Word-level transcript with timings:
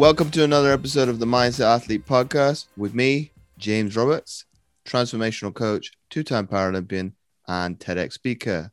Welcome 0.00 0.30
to 0.30 0.44
another 0.44 0.72
episode 0.72 1.10
of 1.10 1.18
the 1.18 1.26
Mindset 1.26 1.66
Athlete 1.66 2.06
podcast 2.06 2.68
with 2.74 2.94
me, 2.94 3.32
James 3.58 3.94
Roberts, 3.94 4.46
transformational 4.88 5.52
coach, 5.52 5.90
two 6.08 6.22
time 6.22 6.46
Paralympian, 6.46 7.12
and 7.46 7.78
TEDx 7.78 8.14
speaker. 8.14 8.72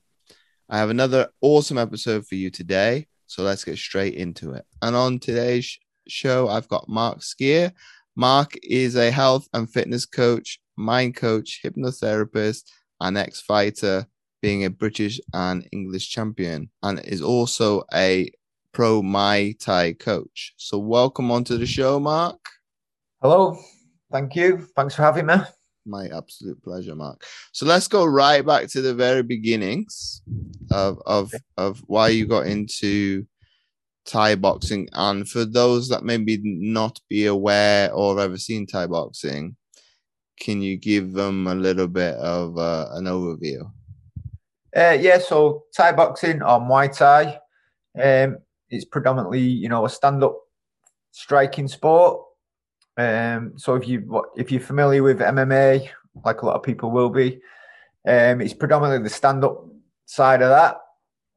I 0.69 0.77
have 0.77 0.89
another 0.89 1.27
awesome 1.41 1.77
episode 1.77 2.25
for 2.25 2.35
you 2.35 2.49
today, 2.49 3.07
so 3.25 3.43
let's 3.43 3.65
get 3.65 3.77
straight 3.77 4.13
into 4.13 4.53
it. 4.53 4.65
And 4.81 4.95
on 4.95 5.19
today's 5.19 5.77
show, 6.07 6.47
I've 6.47 6.69
got 6.69 6.87
Mark 6.87 7.21
Skeer. 7.21 7.73
Mark 8.15 8.53
is 8.63 8.95
a 8.95 9.11
health 9.11 9.49
and 9.53 9.69
fitness 9.69 10.05
coach, 10.05 10.61
mind 10.77 11.17
coach, 11.17 11.59
hypnotherapist, 11.61 12.71
and 13.01 13.17
ex 13.17 13.41
fighter, 13.41 14.07
being 14.41 14.63
a 14.63 14.69
British 14.69 15.19
and 15.33 15.67
English 15.73 16.09
champion, 16.09 16.69
and 16.83 16.99
is 16.99 17.21
also 17.21 17.83
a 17.93 18.31
pro 18.73 19.01
Muay 19.01 19.57
Thai 19.59 19.93
coach. 19.93 20.53
So, 20.57 20.77
welcome 20.77 21.31
onto 21.31 21.57
the 21.57 21.65
show, 21.65 21.99
Mark. 21.99 22.37
Hello. 23.21 23.57
Thank 24.11 24.35
you. 24.35 24.67
Thanks 24.75 24.95
for 24.95 25.01
having 25.01 25.25
me. 25.25 25.35
My 25.85 26.07
absolute 26.07 26.61
pleasure, 26.63 26.95
Mark. 26.95 27.23
So 27.53 27.65
let's 27.65 27.87
go 27.87 28.05
right 28.05 28.45
back 28.45 28.67
to 28.69 28.81
the 28.81 28.93
very 28.93 29.23
beginnings 29.23 30.21
of 30.71 31.01
of 31.05 31.31
of 31.55 31.79
why 31.87 32.09
you 32.09 32.25
got 32.25 32.47
into 32.47 33.25
Thai 34.05 34.35
boxing. 34.35 34.89
And 34.93 35.27
for 35.27 35.45
those 35.45 35.89
that 35.89 36.03
maybe 36.03 36.39
not 36.43 36.99
be 37.09 37.25
aware 37.25 37.91
or 37.93 38.19
ever 38.19 38.37
seen 38.37 38.65
Thai 38.65 38.87
boxing, 38.87 39.55
can 40.39 40.61
you 40.61 40.77
give 40.77 41.13
them 41.13 41.47
a 41.47 41.55
little 41.55 41.87
bit 41.87 42.15
of 42.15 42.57
uh, 42.57 42.87
an 42.91 43.05
overview? 43.05 43.69
Uh, 44.75 44.97
yeah, 44.99 45.17
so 45.17 45.63
Thai 45.75 45.93
boxing 45.93 46.41
or 46.41 46.59
Muay 46.59 46.95
Thai, 46.95 47.39
um, 48.01 48.37
it's 48.69 48.85
predominantly 48.85 49.41
you 49.41 49.69
know 49.69 49.85
a 49.85 49.89
stand-up 49.89 50.37
striking 51.11 51.67
sport. 51.67 52.23
Um, 52.97 53.53
so 53.57 53.75
if 53.75 53.87
you 53.87 54.23
if 54.35 54.51
you're 54.51 54.61
familiar 54.61 55.03
with 55.03 55.19
MMA, 55.19 55.87
like 56.25 56.41
a 56.41 56.45
lot 56.45 56.55
of 56.55 56.63
people 56.63 56.91
will 56.91 57.09
be, 57.09 57.39
um, 58.07 58.41
it's 58.41 58.53
predominantly 58.53 59.03
the 59.03 59.13
stand-up 59.13 59.65
side 60.05 60.41
of 60.41 60.49
that. 60.49 60.77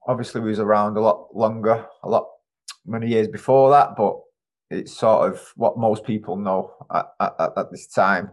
Obviously, 0.06 0.40
was 0.40 0.58
around 0.58 0.96
a 0.96 1.00
lot 1.00 1.34
longer, 1.36 1.86
a 2.02 2.08
lot 2.08 2.26
many 2.86 3.08
years 3.08 3.28
before 3.28 3.70
that, 3.70 3.96
but 3.96 4.18
it's 4.70 4.96
sort 4.96 5.30
of 5.30 5.52
what 5.56 5.78
most 5.78 6.04
people 6.04 6.36
know 6.36 6.72
at, 6.94 7.06
at, 7.20 7.52
at 7.56 7.70
this 7.70 7.86
time. 7.88 8.30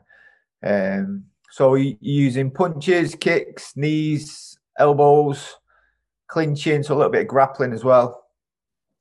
Um, 0.65 1.25
so 1.51 1.75
using 1.75 2.51
punches, 2.51 3.15
kicks, 3.15 3.75
knees, 3.75 4.57
elbows, 4.77 5.55
clinching, 6.27 6.83
so 6.83 6.93
a 6.93 6.97
little 6.97 7.11
bit 7.11 7.21
of 7.21 7.27
grappling 7.27 7.73
as 7.73 7.83
well. 7.83 8.26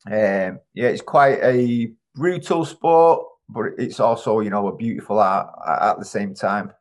Um, 0.07 0.61
yeah, 0.75 0.89
it's 0.89 1.03
quite 1.03 1.39
a 1.43 1.93
brutal 2.15 2.65
sport, 2.65 3.27
but 3.49 3.73
it's 3.79 4.01
also 4.01 4.41
you 4.41 4.51
know 4.51 4.69
a 4.69 4.77
beautiful 4.77 5.19
art 5.19 5.49
at 5.67 5.99
the 5.99 6.05
same 6.05 6.35
time. 6.35 6.73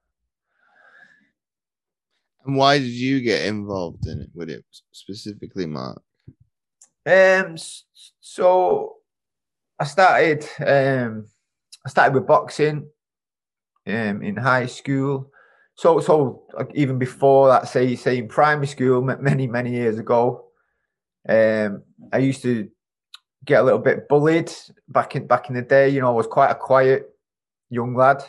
And 2.45 2.55
why 2.55 2.77
did 2.77 2.87
you 2.91 3.21
get 3.21 3.45
involved 3.45 4.05
in 4.07 4.21
it 4.21 4.29
with 4.33 4.49
it 4.49 4.63
specifically, 4.91 5.65
Mark? 5.65 6.01
Um, 7.05 7.55
so 8.19 8.95
I 9.79 9.85
started. 9.85 10.47
Um, 10.59 11.27
I 11.85 11.89
started 11.89 12.13
with 12.13 12.27
boxing. 12.27 12.87
Um, 13.87 14.23
in 14.23 14.35
high 14.35 14.65
school. 14.65 15.29
So, 15.75 15.99
so 15.99 16.47
even 16.73 16.97
before 16.97 17.49
that, 17.49 17.67
say, 17.67 17.95
say 17.95 18.17
in 18.17 18.27
primary 18.27 18.65
school, 18.65 19.03
many, 19.03 19.45
many 19.45 19.73
years 19.73 19.99
ago, 19.99 20.45
um, 21.29 21.83
I 22.11 22.17
used 22.17 22.41
to 22.41 22.67
get 23.45 23.61
a 23.61 23.63
little 23.63 23.79
bit 23.79 24.09
bullied 24.09 24.51
back 24.89 25.15
in 25.15 25.27
back 25.27 25.49
in 25.49 25.55
the 25.55 25.61
day. 25.61 25.89
You 25.89 26.01
know, 26.01 26.09
I 26.09 26.13
was 26.13 26.27
quite 26.27 26.51
a 26.51 26.55
quiet 26.55 27.09
young 27.69 27.95
lad. 27.95 28.23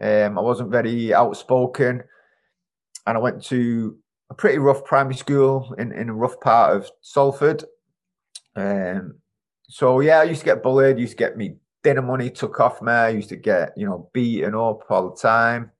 Um, 0.00 0.38
I 0.38 0.40
wasn't 0.40 0.70
very 0.70 1.12
outspoken, 1.12 2.02
and 3.06 3.16
I 3.16 3.20
went 3.20 3.42
to 3.44 3.96
a 4.30 4.34
pretty 4.34 4.58
rough 4.58 4.84
primary 4.84 5.14
school 5.14 5.74
in, 5.78 5.92
in 5.92 6.08
a 6.08 6.14
rough 6.14 6.38
part 6.40 6.76
of 6.76 6.90
Salford. 7.00 7.64
Um, 8.54 9.16
so 9.68 10.00
yeah, 10.00 10.20
I 10.20 10.24
used 10.24 10.40
to 10.40 10.46
get 10.46 10.62
bullied. 10.62 10.98
Used 10.98 11.12
to 11.12 11.16
get 11.16 11.36
me 11.36 11.56
dinner 11.82 12.02
money 12.02 12.30
took 12.30 12.58
off 12.60 12.82
me. 12.82 12.92
I 12.92 13.08
used 13.10 13.28
to 13.30 13.36
get 13.36 13.72
you 13.76 13.86
know 13.86 14.10
beaten 14.12 14.54
up 14.54 14.90
all 14.90 15.10
the 15.10 15.16
time, 15.16 15.70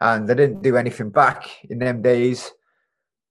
and 0.00 0.30
I 0.30 0.34
didn't 0.34 0.62
do 0.62 0.76
anything 0.76 1.10
back 1.10 1.48
in 1.68 1.78
them 1.78 2.02
days. 2.02 2.52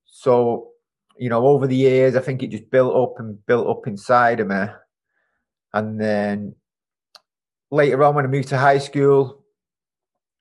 So 0.06 0.70
you 1.20 1.30
know, 1.30 1.46
over 1.48 1.68
the 1.68 1.76
years, 1.76 2.16
I 2.16 2.22
think 2.22 2.44
it 2.44 2.52
just 2.52 2.70
built 2.70 2.96
up 2.96 3.20
and 3.20 3.44
built 3.46 3.68
up 3.68 3.88
inside 3.88 4.40
of 4.40 4.48
me. 4.48 4.66
And 5.74 6.00
then 6.00 6.56
later 7.72 8.04
on, 8.04 8.16
when 8.16 8.26
I 8.26 8.30
moved 8.30 8.50
to 8.50 8.58
high 8.58 8.78
school, 8.78 9.44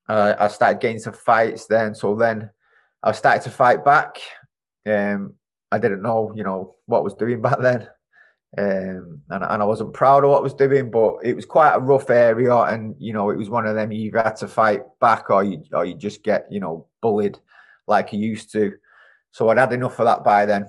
uh, 0.08 0.34
I 0.38 0.48
started 0.48 0.80
getting 0.80 0.98
some 0.98 1.12
fights 1.12 1.66
then. 1.66 1.94
So 1.94 2.14
then 2.14 2.50
I 3.02 3.12
started 3.12 3.42
to 3.42 3.50
fight 3.50 3.84
back. 3.84 4.18
Um, 4.86 5.34
I 5.72 5.78
didn't 5.78 6.02
know, 6.02 6.32
you 6.34 6.44
know, 6.44 6.76
what 6.86 6.98
I 6.98 7.02
was 7.02 7.14
doing 7.14 7.42
back 7.42 7.58
then. 7.60 7.88
Um, 8.58 9.20
and, 9.28 9.44
and 9.44 9.62
I 9.62 9.64
wasn't 9.64 9.92
proud 9.92 10.24
of 10.24 10.30
what 10.30 10.38
I 10.38 10.42
was 10.42 10.54
doing, 10.54 10.90
but 10.90 11.16
it 11.22 11.34
was 11.34 11.44
quite 11.44 11.74
a 11.74 11.80
rough 11.80 12.08
area. 12.08 12.54
And, 12.54 12.94
you 12.98 13.12
know, 13.12 13.30
it 13.30 13.36
was 13.36 13.50
one 13.50 13.66
of 13.66 13.74
them 13.74 13.92
you 13.92 14.06
either 14.06 14.22
had 14.22 14.36
to 14.36 14.48
fight 14.48 14.82
back 15.00 15.28
or 15.28 15.44
you, 15.44 15.62
or 15.72 15.84
you 15.84 15.94
just 15.94 16.22
get, 16.22 16.46
you 16.50 16.60
know, 16.60 16.86
bullied 17.02 17.38
like 17.86 18.12
you 18.12 18.20
used 18.20 18.52
to. 18.52 18.72
So 19.36 19.50
I'd 19.50 19.58
had 19.58 19.74
enough 19.74 19.98
of 19.98 20.06
that 20.06 20.24
by 20.24 20.46
then. 20.46 20.66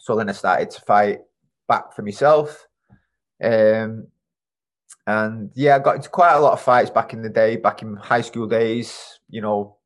So 0.00 0.16
then 0.16 0.28
I 0.28 0.32
started 0.32 0.72
to 0.72 0.80
fight 0.80 1.20
back 1.68 1.94
for 1.94 2.02
myself. 2.02 2.66
Um, 3.40 4.08
and 5.06 5.52
yeah, 5.54 5.76
I 5.76 5.78
got 5.78 5.94
into 5.94 6.08
quite 6.08 6.34
a 6.34 6.40
lot 6.40 6.54
of 6.54 6.60
fights 6.60 6.90
back 6.90 7.12
in 7.12 7.22
the 7.22 7.28
day, 7.28 7.54
back 7.54 7.82
in 7.82 7.94
high 7.94 8.22
school 8.22 8.48
days, 8.48 9.20
you 9.28 9.40
know, 9.40 9.76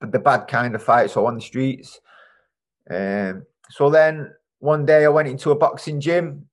the 0.00 0.18
bad 0.18 0.48
kind 0.48 0.74
of 0.74 0.82
fights, 0.82 1.12
so 1.12 1.24
on 1.24 1.36
the 1.36 1.40
streets. 1.40 2.00
Um, 2.90 3.46
so 3.70 3.88
then 3.88 4.32
one 4.58 4.84
day 4.84 5.04
I 5.04 5.08
went 5.08 5.28
into 5.28 5.52
a 5.52 5.56
boxing 5.56 6.00
gym 6.00 6.48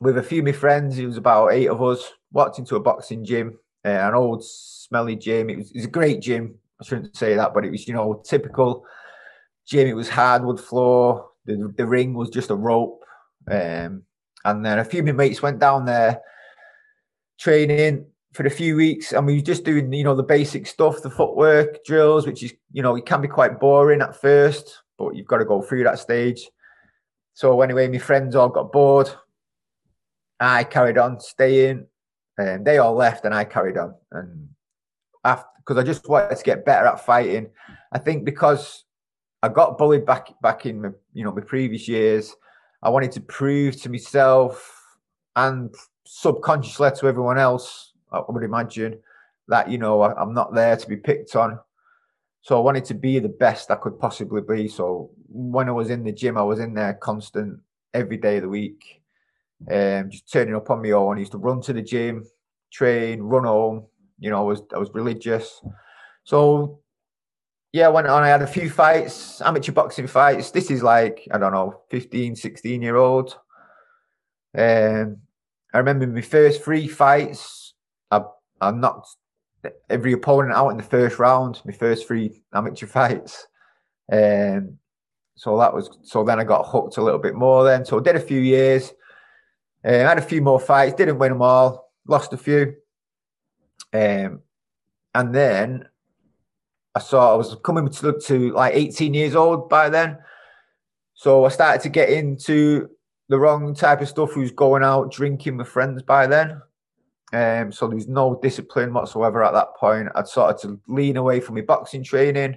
with 0.00 0.16
a 0.16 0.22
few 0.22 0.38
of 0.38 0.46
my 0.46 0.52
friends. 0.52 0.98
It 0.98 1.04
was 1.04 1.18
about 1.18 1.48
eight 1.48 1.68
of 1.68 1.82
us. 1.82 2.10
Walked 2.32 2.58
into 2.58 2.76
a 2.76 2.80
boxing 2.80 3.22
gym, 3.26 3.58
uh, 3.84 3.88
an 3.88 4.14
old 4.14 4.42
smelly 4.42 5.16
gym. 5.16 5.50
It 5.50 5.58
was, 5.58 5.70
it 5.72 5.76
was 5.76 5.84
a 5.84 5.90
great 5.90 6.22
gym. 6.22 6.54
I 6.80 6.86
shouldn't 6.86 7.14
say 7.14 7.34
that, 7.34 7.52
but 7.52 7.66
it 7.66 7.70
was, 7.70 7.86
you 7.86 7.92
know, 7.92 8.22
typical 8.24 8.86
gym. 9.70 9.88
It 9.88 9.94
was 9.94 10.08
hardwood 10.08 10.60
floor. 10.60 11.30
The, 11.46 11.72
the 11.76 11.86
ring 11.86 12.14
was 12.14 12.28
just 12.28 12.50
a 12.50 12.54
rope. 12.54 13.04
Um, 13.50 14.02
and 14.44 14.64
then 14.64 14.78
a 14.78 14.84
few 14.84 15.00
of 15.00 15.06
my 15.06 15.12
mates 15.12 15.42
went 15.42 15.58
down 15.58 15.84
there 15.84 16.20
training 17.38 18.06
for 18.32 18.46
a 18.46 18.50
few 18.50 18.76
weeks 18.76 19.12
and 19.12 19.26
we 19.26 19.36
were 19.36 19.40
just 19.40 19.64
doing, 19.64 19.92
you 19.92 20.04
know, 20.04 20.14
the 20.14 20.22
basic 20.22 20.66
stuff, 20.66 21.02
the 21.02 21.10
footwork 21.10 21.84
drills, 21.84 22.26
which 22.26 22.42
is, 22.42 22.52
you 22.72 22.82
know, 22.82 22.96
it 22.96 23.06
can 23.06 23.20
be 23.20 23.28
quite 23.28 23.58
boring 23.58 24.02
at 24.02 24.20
first, 24.20 24.82
but 24.98 25.14
you've 25.14 25.26
got 25.26 25.38
to 25.38 25.44
go 25.44 25.62
through 25.62 25.84
that 25.84 25.98
stage. 25.98 26.48
So 27.34 27.60
anyway, 27.62 27.88
my 27.88 27.98
friends 27.98 28.36
all 28.36 28.48
got 28.48 28.72
bored. 28.72 29.10
I 30.38 30.64
carried 30.64 30.98
on 30.98 31.20
staying, 31.20 31.86
and 32.38 32.64
they 32.64 32.78
all 32.78 32.94
left, 32.94 33.24
and 33.24 33.34
I 33.34 33.44
carried 33.44 33.76
on. 33.76 33.94
And 34.10 34.48
after, 35.24 35.48
because 35.58 35.76
I 35.76 35.82
just 35.82 36.08
wanted 36.08 36.36
to 36.36 36.44
get 36.44 36.64
better 36.64 36.86
at 36.86 37.04
fighting, 37.04 37.50
I 37.92 37.98
think 37.98 38.24
because 38.24 38.84
I 39.42 39.48
got 39.48 39.78
bullied 39.78 40.04
back 40.04 40.28
back 40.42 40.66
in 40.66 40.82
my, 40.82 40.88
you 41.12 41.24
know 41.24 41.32
my 41.32 41.40
previous 41.40 41.88
years. 41.88 42.34
I 42.82 42.90
wanted 42.90 43.12
to 43.12 43.20
prove 43.20 43.80
to 43.82 43.90
myself 43.90 44.76
and 45.36 45.74
subconsciously 46.04 46.90
to 46.96 47.06
everyone 47.06 47.38
else, 47.38 47.92
I 48.12 48.22
would 48.28 48.42
imagine, 48.42 48.98
that 49.48 49.70
you 49.70 49.78
know 49.78 50.02
I, 50.02 50.14
I'm 50.20 50.34
not 50.34 50.54
there 50.54 50.76
to 50.76 50.88
be 50.88 50.96
picked 50.96 51.36
on. 51.36 51.58
So 52.42 52.56
I 52.56 52.60
wanted 52.60 52.84
to 52.86 52.94
be 52.94 53.18
the 53.18 53.28
best 53.28 53.70
I 53.70 53.76
could 53.76 53.98
possibly 53.98 54.40
be. 54.40 54.66
So 54.66 55.10
when 55.28 55.68
I 55.68 55.72
was 55.72 55.90
in 55.90 56.04
the 56.04 56.12
gym, 56.12 56.38
I 56.38 56.42
was 56.42 56.58
in 56.58 56.72
there 56.74 56.94
constant 56.94 57.60
every 57.92 58.16
day 58.16 58.36
of 58.36 58.42
the 58.42 58.48
week, 58.48 59.02
um, 59.70 60.10
just 60.10 60.30
turning 60.32 60.54
up 60.54 60.70
on 60.70 60.82
my 60.82 60.92
own. 60.92 61.16
I 61.16 61.20
used 61.20 61.32
to 61.32 61.38
run 61.38 61.60
to 61.62 61.72
the 61.72 61.82
gym, 61.82 62.24
train, 62.72 63.20
run 63.20 63.44
home. 63.44 63.86
You 64.18 64.30
know, 64.30 64.38
I 64.38 64.42
was 64.42 64.62
I 64.74 64.78
was 64.78 64.90
religious. 64.94 65.62
So 66.24 66.79
yeah, 67.72 67.88
went 67.88 68.08
on. 68.08 68.22
I 68.22 68.28
had 68.28 68.42
a 68.42 68.46
few 68.46 68.68
fights, 68.68 69.40
amateur 69.42 69.72
boxing 69.72 70.06
fights. 70.06 70.50
This 70.50 70.70
is 70.70 70.82
like, 70.82 71.28
I 71.32 71.38
don't 71.38 71.52
know, 71.52 71.82
15, 71.90 72.34
16 72.34 72.82
year 72.82 72.96
old. 72.96 73.38
Um, 74.56 75.18
I 75.72 75.78
remember 75.78 76.06
my 76.06 76.20
first 76.20 76.64
three 76.64 76.88
fights, 76.88 77.74
I, 78.10 78.22
I 78.60 78.72
knocked 78.72 79.16
every 79.88 80.12
opponent 80.12 80.54
out 80.54 80.70
in 80.70 80.78
the 80.78 80.82
first 80.82 81.18
round, 81.20 81.60
my 81.64 81.72
first 81.72 82.08
three 82.08 82.42
amateur 82.52 82.86
fights. 82.88 83.46
Um, 84.12 84.78
so 85.36 85.56
that 85.58 85.72
was, 85.72 85.96
so 86.02 86.24
then 86.24 86.40
I 86.40 86.44
got 86.44 86.66
hooked 86.66 86.96
a 86.96 87.02
little 87.02 87.20
bit 87.20 87.36
more 87.36 87.64
then. 87.64 87.84
So 87.84 88.00
I 88.00 88.02
did 88.02 88.16
a 88.16 88.20
few 88.20 88.40
years, 88.40 88.92
uh, 89.84 89.90
had 89.90 90.18
a 90.18 90.22
few 90.22 90.42
more 90.42 90.58
fights, 90.58 90.94
didn't 90.94 91.18
win 91.18 91.32
them 91.32 91.42
all, 91.42 91.92
lost 92.06 92.32
a 92.32 92.36
few. 92.36 92.74
Um, 93.92 94.40
and 95.14 95.34
then 95.34 95.88
I 96.94 97.00
saw 97.00 97.32
I 97.32 97.36
was 97.36 97.56
coming 97.64 97.88
to, 97.88 98.06
look 98.06 98.24
to 98.24 98.52
like 98.52 98.74
18 98.74 99.14
years 99.14 99.34
old 99.34 99.68
by 99.68 99.88
then. 99.88 100.18
So 101.14 101.44
I 101.44 101.48
started 101.50 101.82
to 101.82 101.88
get 101.88 102.10
into 102.10 102.88
the 103.28 103.38
wrong 103.38 103.74
type 103.74 104.00
of 104.00 104.08
stuff. 104.08 104.32
Who's 104.32 104.50
going 104.50 104.82
out 104.82 105.12
drinking 105.12 105.56
with 105.56 105.68
friends 105.68 106.02
by 106.02 106.26
then. 106.26 106.60
Um, 107.32 107.70
so 107.70 107.86
there 107.86 107.94
was 107.94 108.08
no 108.08 108.38
discipline 108.42 108.92
whatsoever 108.92 109.44
at 109.44 109.52
that 109.52 109.76
point. 109.76 110.08
I'd 110.14 110.26
started 110.26 110.60
to 110.62 110.80
lean 110.88 111.16
away 111.16 111.40
from 111.40 111.54
my 111.54 111.60
boxing 111.60 112.02
training, 112.02 112.56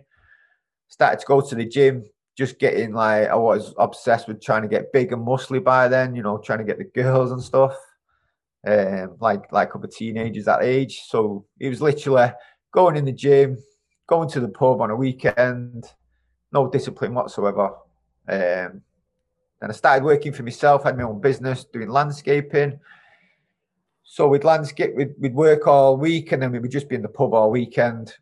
started 0.87 1.19
to 1.19 1.25
go 1.27 1.41
to 1.41 1.55
the 1.55 1.65
gym, 1.65 2.05
just 2.35 2.59
getting 2.59 2.93
like 2.93 3.27
I 3.27 3.35
was 3.35 3.75
obsessed 3.77 4.27
with 4.27 4.41
trying 4.41 4.63
to 4.63 4.67
get 4.67 4.91
big 4.91 5.11
and 5.13 5.25
muscly 5.25 5.63
by 5.63 5.87
then, 5.87 6.15
you 6.15 6.23
know, 6.23 6.39
trying 6.39 6.59
to 6.59 6.65
get 6.65 6.79
the 6.79 6.85
girls 6.85 7.31
and 7.31 7.41
stuff. 7.41 7.75
Um, 8.65 9.17
like 9.19 9.51
like 9.51 9.75
other 9.75 9.87
teenagers 9.87 10.45
that 10.45 10.63
age. 10.63 11.03
So 11.07 11.45
it 11.59 11.69
was 11.69 11.81
literally 11.81 12.31
going 12.71 12.95
in 12.95 13.05
the 13.05 13.11
gym, 13.11 13.57
going 14.13 14.29
to 14.29 14.39
the 14.39 14.47
pub 14.47 14.79
on 14.79 14.91
a 14.91 14.95
weekend, 14.95 15.85
no 16.51 16.69
discipline 16.69 17.15
whatsoever. 17.15 17.69
Um, 18.27 18.81
then 19.59 19.69
I 19.69 19.71
started 19.71 20.05
working 20.05 20.31
for 20.33 20.43
myself, 20.43 20.83
had 20.83 20.97
my 20.97 21.03
own 21.03 21.19
business, 21.19 21.65
doing 21.65 21.89
landscaping. 21.89 22.79
So 24.03 24.27
we'd 24.27 24.43
landscape, 24.43 24.91
we'd, 24.95 25.15
we'd 25.17 25.33
work 25.33 25.65
all 25.65 25.97
week, 25.97 26.31
and 26.31 26.43
then 26.43 26.51
we 26.51 26.59
would 26.59 26.69
just 26.69 26.89
be 26.89 26.95
in 26.95 27.01
the 27.01 27.07
pub 27.07 27.33
all 27.33 27.49
weekend, 27.49 28.13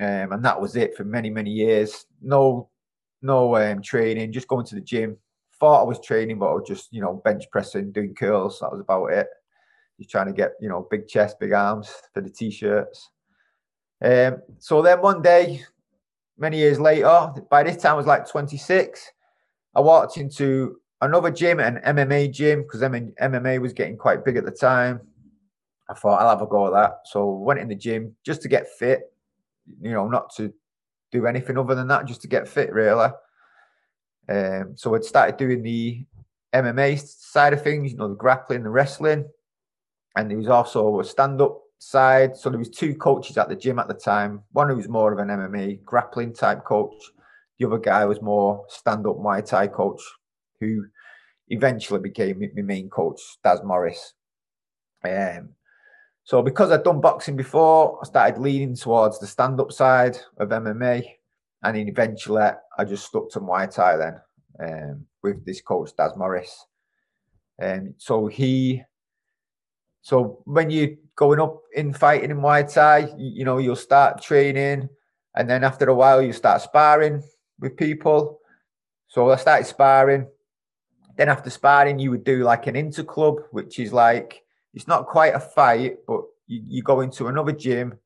um, 0.00 0.32
and 0.32 0.42
that 0.42 0.58
was 0.58 0.74
it 0.74 0.96
for 0.96 1.04
many 1.04 1.28
many 1.28 1.50
years. 1.50 2.06
No, 2.22 2.70
no 3.20 3.56
um, 3.56 3.82
training, 3.82 4.32
just 4.32 4.48
going 4.48 4.64
to 4.66 4.74
the 4.74 4.80
gym. 4.80 5.18
Thought 5.60 5.82
I 5.82 5.84
was 5.84 6.00
training, 6.00 6.38
but 6.38 6.50
I 6.50 6.54
was 6.54 6.66
just 6.66 6.90
you 6.92 7.02
know 7.02 7.20
bench 7.24 7.44
pressing, 7.52 7.92
doing 7.92 8.14
curls. 8.14 8.60
That 8.60 8.72
was 8.72 8.80
about 8.80 9.12
it. 9.12 9.26
Just 9.98 10.10
trying 10.10 10.28
to 10.28 10.32
get 10.32 10.52
you 10.62 10.70
know 10.70 10.86
big 10.90 11.06
chest, 11.08 11.38
big 11.38 11.52
arms 11.52 11.92
for 12.14 12.22
the 12.22 12.30
t-shirts. 12.30 13.10
Um, 14.02 14.42
so 14.58 14.82
then 14.82 15.00
one 15.00 15.22
day, 15.22 15.62
many 16.38 16.58
years 16.58 16.78
later, 16.78 17.32
by 17.50 17.62
this 17.62 17.76
time 17.76 17.92
I 17.92 17.96
was 17.96 18.06
like 18.06 18.28
26. 18.28 19.12
I 19.74 19.80
walked 19.80 20.16
into 20.16 20.76
another 21.00 21.30
gym, 21.30 21.60
an 21.60 21.80
MMA 21.84 22.32
gym, 22.32 22.62
because 22.62 22.80
MMA 22.80 23.60
was 23.60 23.72
getting 23.72 23.96
quite 23.96 24.24
big 24.24 24.36
at 24.36 24.44
the 24.44 24.50
time. 24.50 25.00
I 25.88 25.94
thought 25.94 26.20
I'll 26.20 26.30
have 26.30 26.42
a 26.42 26.46
go 26.46 26.66
at 26.66 26.72
that. 26.72 27.00
So 27.04 27.30
went 27.30 27.60
in 27.60 27.68
the 27.68 27.74
gym 27.74 28.14
just 28.24 28.42
to 28.42 28.48
get 28.48 28.68
fit, 28.78 29.12
you 29.80 29.92
know, 29.92 30.08
not 30.08 30.34
to 30.36 30.52
do 31.12 31.26
anything 31.26 31.58
other 31.58 31.74
than 31.74 31.88
that, 31.88 32.06
just 32.06 32.22
to 32.22 32.28
get 32.28 32.48
fit, 32.48 32.72
really. 32.72 33.10
Um, 34.28 34.72
so 34.76 34.94
I'd 34.94 35.04
started 35.04 35.36
doing 35.36 35.62
the 35.62 36.04
MMA 36.52 36.98
side 36.98 37.52
of 37.52 37.62
things, 37.62 37.92
you 37.92 37.98
know, 37.98 38.08
the 38.08 38.14
grappling, 38.14 38.64
the 38.64 38.70
wrestling, 38.70 39.26
and 40.16 40.30
there 40.30 40.38
was 40.38 40.48
also 40.48 41.00
a 41.00 41.04
stand-up 41.04 41.60
side. 41.78 42.36
So 42.36 42.50
there 42.50 42.58
was 42.58 42.70
two 42.70 42.94
coaches 42.94 43.36
at 43.38 43.48
the 43.48 43.56
gym 43.56 43.78
at 43.78 43.88
the 43.88 43.94
time. 43.94 44.42
One 44.52 44.68
who 44.68 44.76
was 44.76 44.88
more 44.88 45.12
of 45.12 45.18
an 45.18 45.28
MMA 45.28 45.84
grappling 45.84 46.32
type 46.32 46.64
coach. 46.64 46.94
The 47.58 47.66
other 47.66 47.78
guy 47.78 48.04
was 48.04 48.20
more 48.20 48.64
stand-up 48.68 49.16
Muay 49.16 49.44
Thai 49.44 49.68
coach, 49.68 50.02
who 50.60 50.84
eventually 51.48 52.00
became 52.00 52.40
my 52.40 52.62
main 52.62 52.90
coach, 52.90 53.20
Daz 53.42 53.60
Morris. 53.64 54.14
Um, 55.04 55.50
so 56.24 56.42
because 56.42 56.70
I'd 56.70 56.82
done 56.82 57.00
boxing 57.00 57.36
before, 57.36 58.00
I 58.02 58.06
started 58.06 58.40
leaning 58.40 58.74
towards 58.74 59.18
the 59.18 59.26
stand-up 59.26 59.72
side 59.72 60.18
of 60.38 60.48
MMA, 60.48 61.06
and 61.62 61.76
then 61.76 61.88
eventually 61.88 62.42
I 62.76 62.84
just 62.84 63.06
stuck 63.06 63.30
to 63.30 63.40
Muay 63.40 63.72
Thai 63.72 63.96
then 63.96 64.20
um, 64.60 65.06
with 65.22 65.44
this 65.46 65.60
coach 65.62 65.90
Daz 65.96 66.12
Morris. 66.16 66.66
Um, 67.62 67.94
so 67.96 68.26
he, 68.26 68.82
so 70.02 70.42
when 70.44 70.68
you're 70.70 70.96
going 71.16 71.40
up 71.40 71.62
in 71.74 71.92
fighting 71.92 72.30
in 72.30 72.36
Muay 72.36 72.72
Thai, 72.72 73.10
you, 73.16 73.30
you 73.38 73.44
know 73.44 73.58
you'll 73.58 73.74
start 73.74 74.22
training, 74.22 74.88
and 75.34 75.50
then 75.50 75.64
after 75.64 75.88
a 75.88 75.94
while 75.94 76.22
you 76.22 76.32
start 76.32 76.62
sparring 76.62 77.22
with 77.58 77.76
people. 77.76 78.40
So 79.08 79.30
I 79.30 79.36
started 79.36 79.66
sparring. 79.66 80.28
Then 81.16 81.30
after 81.30 81.48
sparring, 81.48 81.98
you 81.98 82.10
would 82.10 82.24
do 82.24 82.44
like 82.44 82.66
an 82.66 82.74
interclub, 82.74 83.44
which 83.50 83.78
is 83.78 83.92
like 83.92 84.42
it's 84.74 84.86
not 84.86 85.06
quite 85.06 85.34
a 85.34 85.40
fight, 85.40 85.98
but 86.06 86.20
you, 86.46 86.62
you 86.66 86.82
go 86.82 87.00
into 87.00 87.28
another 87.28 87.52
gym 87.52 87.98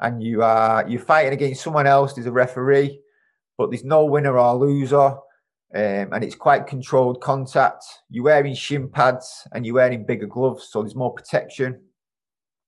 and 0.00 0.22
you 0.22 0.42
are 0.42 0.88
you're 0.88 1.00
fighting 1.00 1.32
against 1.32 1.62
someone 1.62 1.86
else. 1.86 2.14
There's 2.14 2.26
a 2.26 2.32
referee, 2.32 3.00
but 3.58 3.70
there's 3.70 3.84
no 3.84 4.04
winner 4.04 4.38
or 4.38 4.54
loser. 4.54 5.16
Um, 5.74 6.12
and 6.12 6.22
it's 6.22 6.36
quite 6.36 6.68
controlled 6.68 7.20
contact. 7.20 7.84
You're 8.08 8.24
wearing 8.24 8.54
shin 8.54 8.88
pads 8.88 9.48
and 9.52 9.66
you're 9.66 9.74
wearing 9.74 10.06
bigger 10.06 10.26
gloves, 10.26 10.68
so 10.70 10.80
there's 10.80 10.94
more 10.94 11.12
protection. 11.12 11.80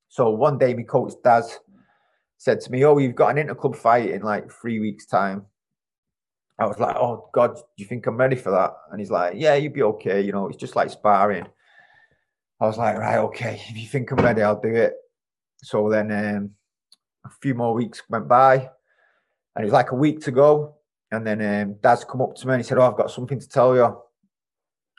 So 0.09 0.31
one 0.31 0.59
day, 0.59 0.75
my 0.75 0.83
coach 0.83 1.13
Daz 1.23 1.59
said 2.37 2.61
to 2.63 2.71
me, 2.73 2.85
"Oh, 2.85 2.99
you've 2.99 3.15
got 3.15 3.37
an 3.37 3.47
interclub 3.47 3.77
fight 3.77 4.11
in 4.11 4.23
like 4.23 4.51
three 4.51 4.81
weeks' 4.81 5.07
time." 5.07 5.47
I 6.59 6.67
was 6.67 6.79
like, 6.79 6.97
"Oh 6.97 7.29
God, 7.33 7.55
do 7.57 7.63
you 7.77 7.87
think 7.87 8.07
I'm 8.07 8.17
ready 8.17 8.37
for 8.37 8.51
that?" 8.51 8.73
And 8.91 9.01
he's 9.01 9.11
like, 9.11 9.35
"Yeah, 9.37 9.55
you'll 9.55 9.73
be 9.73 9.83
okay. 9.83 10.21
You 10.21 10.33
know, 10.33 10.49
it's 10.49 10.57
just 10.57 10.77
like 10.77 10.91
sparring." 10.91 11.47
I 12.61 12.67
was 12.67 12.77
like, 12.77 12.97
right, 12.97 13.19
okay, 13.19 13.63
if 13.69 13.77
you 13.77 13.87
think 13.87 14.11
I'm 14.11 14.19
ready, 14.19 14.43
I'll 14.43 14.61
do 14.61 14.75
it. 14.75 14.95
So 15.63 15.89
then 15.89 16.11
um, 16.11 16.51
a 17.25 17.31
few 17.41 17.55
more 17.55 17.73
weeks 17.73 18.03
went 18.09 18.27
by, 18.27 18.55
and 18.57 19.63
it 19.63 19.65
was 19.65 19.73
like 19.73 19.93
a 19.93 19.97
week 19.97 20.21
to 20.23 20.33
go. 20.33 20.75
And 21.13 21.27
then 21.27 21.41
um, 21.41 21.77
Daz 21.81 22.05
come 22.05 22.21
up 22.21 22.35
to 22.37 22.47
me 22.47 22.55
and 22.55 22.63
he 22.63 22.67
said, 22.67 22.79
"Oh, 22.79 22.83
I've 22.83 22.97
got 22.97 23.11
something 23.11 23.39
to 23.39 23.49
tell 23.49 23.75
you." 23.77 23.85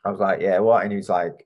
I 0.05 0.09
was 0.11 0.19
like, 0.19 0.39
"Yeah, 0.41 0.59
what?" 0.59 0.83
And 0.83 0.91
he 0.91 0.97
was 0.97 1.09
like, 1.09 1.45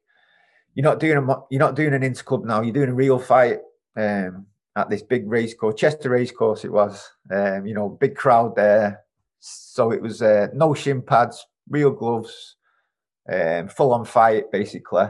"You're 0.76 0.84
not 0.84 1.00
doing 1.00 1.18
a 1.18 1.38
you're 1.50 1.60
not 1.60 1.76
doing 1.76 1.94
an 1.94 2.02
interclub 2.02 2.46
now. 2.46 2.62
You're 2.62 2.74
doing 2.74 2.90
a 2.90 2.94
real 2.94 3.20
fight 3.20 3.60
um, 3.96 4.46
at 4.76 4.90
this 4.90 5.04
big 5.04 5.30
race 5.30 5.54
course, 5.54 5.80
Chester 5.80 6.10
race 6.10 6.32
course. 6.32 6.66
It 6.66 6.72
was, 6.72 7.10
um, 7.32 7.66
you 7.66 7.74
know, 7.74 7.90
big 7.90 8.16
crowd 8.16 8.56
there. 8.56 9.04
So 9.40 9.92
it 9.92 10.02
was 10.02 10.22
uh, 10.22 10.48
no 10.54 10.74
shin 10.74 11.02
pads, 11.02 11.46
real 11.70 11.92
gloves, 11.92 12.56
um, 13.32 13.68
full 13.68 13.94
on 13.94 14.06
fight, 14.06 14.52
basically." 14.52 15.08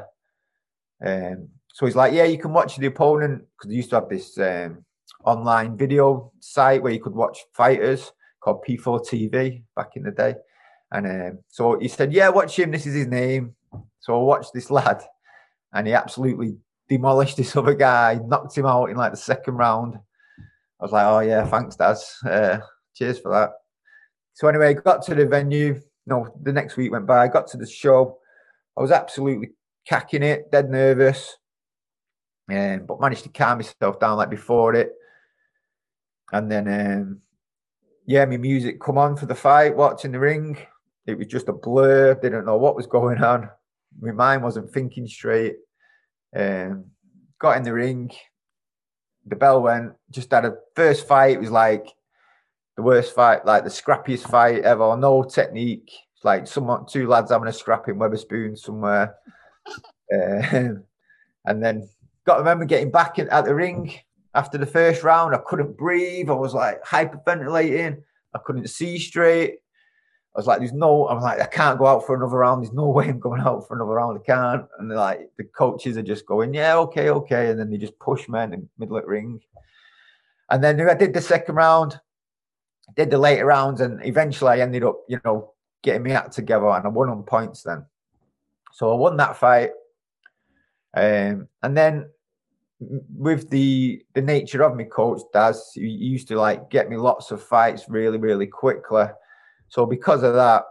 Um, 1.05 1.49
so 1.73 1.87
he's 1.87 1.95
like, 1.95 2.13
yeah, 2.13 2.25
you 2.25 2.37
can 2.37 2.53
watch 2.53 2.77
the 2.77 2.85
opponent 2.85 3.43
because 3.57 3.69
they 3.69 3.75
used 3.75 3.89
to 3.89 3.95
have 3.95 4.09
this 4.09 4.37
um, 4.37 4.85
online 5.25 5.75
video 5.75 6.31
site 6.39 6.81
where 6.83 6.93
you 6.93 7.01
could 7.01 7.15
watch 7.15 7.39
fighters 7.53 8.11
called 8.39 8.63
P4 8.63 9.05
TV 9.07 9.63
back 9.75 9.95
in 9.95 10.03
the 10.03 10.11
day. 10.11 10.35
And 10.91 11.07
um, 11.07 11.39
so 11.47 11.79
he 11.79 11.87
said, 11.87 12.13
yeah, 12.13 12.29
watch 12.29 12.57
him. 12.59 12.69
This 12.69 12.85
is 12.85 12.93
his 12.93 13.07
name. 13.07 13.55
So 13.99 14.19
I 14.19 14.23
watched 14.23 14.53
this 14.53 14.69
lad 14.71 15.01
and 15.73 15.87
he 15.87 15.93
absolutely 15.93 16.55
demolished 16.87 17.37
this 17.37 17.55
other 17.57 17.73
guy, 17.73 18.19
knocked 18.25 18.57
him 18.57 18.65
out 18.65 18.89
in 18.89 18.97
like 18.97 19.11
the 19.11 19.17
second 19.17 19.55
round. 19.55 19.95
I 20.79 20.83
was 20.83 20.91
like, 20.91 21.05
oh, 21.05 21.19
yeah, 21.19 21.45
thanks, 21.45 21.75
Daz. 21.75 22.17
Uh, 22.25 22.59
cheers 22.93 23.19
for 23.19 23.31
that. 23.31 23.51
So 24.33 24.47
anyway, 24.47 24.73
got 24.73 25.03
to 25.03 25.15
the 25.15 25.25
venue. 25.25 25.79
No, 26.05 26.27
the 26.41 26.51
next 26.51 26.75
week 26.75 26.91
went 26.91 27.07
by. 27.07 27.23
I 27.23 27.27
got 27.27 27.47
to 27.47 27.57
the 27.57 27.67
show. 27.67 28.17
I 28.77 28.81
was 28.81 28.91
absolutely 28.91 29.51
cacking 29.87 30.23
it, 30.23 30.51
dead 30.51 30.69
nervous, 30.69 31.37
um, 32.51 32.85
but 32.85 32.99
managed 32.99 33.23
to 33.23 33.29
calm 33.29 33.59
myself 33.59 33.99
down 33.99 34.17
like 34.17 34.29
before 34.29 34.73
it. 34.75 34.91
And 36.31 36.51
then, 36.51 36.67
um, 36.67 37.21
yeah, 38.05 38.25
my 38.25 38.37
music 38.37 38.81
come 38.81 38.97
on 38.97 39.15
for 39.15 39.27
the 39.27 39.35
fight, 39.35 39.75
watching 39.75 40.11
the 40.11 40.19
ring. 40.19 40.57
It 41.05 41.17
was 41.17 41.27
just 41.27 41.49
a 41.49 41.53
blur. 41.53 42.15
Didn't 42.15 42.45
know 42.45 42.57
what 42.57 42.75
was 42.75 42.87
going 42.87 43.23
on. 43.23 43.49
My 44.01 44.11
mind 44.11 44.43
wasn't 44.43 44.71
thinking 44.71 45.07
straight. 45.07 45.57
Um, 46.35 46.85
got 47.39 47.57
in 47.57 47.63
the 47.63 47.73
ring. 47.73 48.11
The 49.25 49.35
bell 49.35 49.61
went. 49.61 49.93
Just 50.11 50.31
had 50.31 50.45
a 50.45 50.57
first 50.75 51.07
fight. 51.07 51.35
It 51.35 51.39
was 51.39 51.51
like 51.51 51.87
the 52.75 52.81
worst 52.83 53.13
fight, 53.13 53.45
like 53.45 53.63
the 53.63 53.69
scrappiest 53.69 54.29
fight 54.29 54.63
ever. 54.63 54.97
No 54.97 55.23
technique. 55.23 55.91
It's 56.15 56.25
like 56.25 56.47
someone, 56.47 56.85
two 56.85 57.07
lads 57.07 57.31
having 57.31 57.47
a 57.47 57.53
scrap 57.53 57.87
in 57.87 57.95
Wetherspoon 57.97 58.57
somewhere. 58.57 59.15
Um, 60.13 60.83
and 61.45 61.63
then 61.63 61.89
got 62.25 62.37
remember 62.37 62.65
getting 62.65 62.91
back 62.91 63.17
in, 63.17 63.27
at 63.29 63.45
the 63.45 63.55
ring 63.55 63.93
after 64.35 64.57
the 64.57 64.65
first 64.65 65.01
round. 65.01 65.33
I 65.33 65.39
couldn't 65.39 65.77
breathe. 65.77 66.29
I 66.29 66.33
was 66.33 66.53
like 66.53 66.83
hyperventilating. 66.83 68.01
I 68.35 68.39
couldn't 68.45 68.67
see 68.67 68.99
straight. 68.99 69.59
I 70.35 70.39
was 70.39 70.47
like, 70.47 70.59
there's 70.59 70.73
no, 70.73 71.07
I'm 71.07 71.21
like, 71.21 71.39
I 71.39 71.45
can't 71.45 71.77
go 71.77 71.85
out 71.85 72.05
for 72.05 72.15
another 72.15 72.37
round. 72.37 72.63
There's 72.63 72.73
no 72.73 72.89
way 72.89 73.07
I'm 73.07 73.19
going 73.19 73.41
out 73.41 73.67
for 73.67 73.75
another 73.75 73.93
round. 73.93 74.19
I 74.19 74.25
can't. 74.25 74.65
And 74.79 74.89
they're 74.89 74.97
like, 74.97 75.31
the 75.37 75.43
coaches 75.43 75.97
are 75.97 76.03
just 76.03 76.25
going, 76.25 76.53
yeah, 76.53 76.77
okay, 76.77 77.09
okay. 77.09 77.49
And 77.49 77.59
then 77.59 77.69
they 77.69 77.77
just 77.77 77.97
push 77.99 78.27
me 78.27 78.41
in 78.41 78.49
the 78.51 78.67
middle 78.79 78.97
of 78.97 79.03
the 79.03 79.09
ring. 79.09 79.41
And 80.49 80.63
then 80.63 80.79
I 80.89 80.95
did 80.95 81.13
the 81.13 81.21
second 81.21 81.55
round, 81.55 81.99
did 82.95 83.11
the 83.11 83.17
later 83.17 83.45
rounds, 83.45 83.81
and 83.81 84.05
eventually 84.05 84.51
I 84.51 84.59
ended 84.59 84.83
up, 84.83 84.97
you 85.07 85.19
know, 85.23 85.53
getting 85.83 86.03
me 86.03 86.11
act 86.11 86.33
together 86.33 86.67
and 86.67 86.85
I 86.85 86.89
won 86.89 87.09
on 87.09 87.23
points 87.23 87.63
then. 87.63 87.85
So 88.71 88.91
I 88.91 88.95
won 88.95 89.17
that 89.17 89.37
fight. 89.37 89.71
Um, 90.95 91.47
and 91.61 91.77
then 91.77 92.09
with 92.79 93.49
the 93.49 94.03
the 94.13 94.21
nature 94.21 94.63
of 94.63 94.75
my 94.75 94.83
coach, 94.83 95.21
Daz, 95.31 95.71
he 95.73 95.87
used 95.87 96.27
to 96.29 96.37
like 96.37 96.69
get 96.69 96.89
me 96.89 96.97
lots 96.97 97.31
of 97.31 97.41
fights 97.41 97.85
really, 97.87 98.17
really 98.17 98.47
quickly. 98.47 99.05
So 99.73 99.87
because 99.87 100.21
of 100.21 100.35
that, 100.35 100.65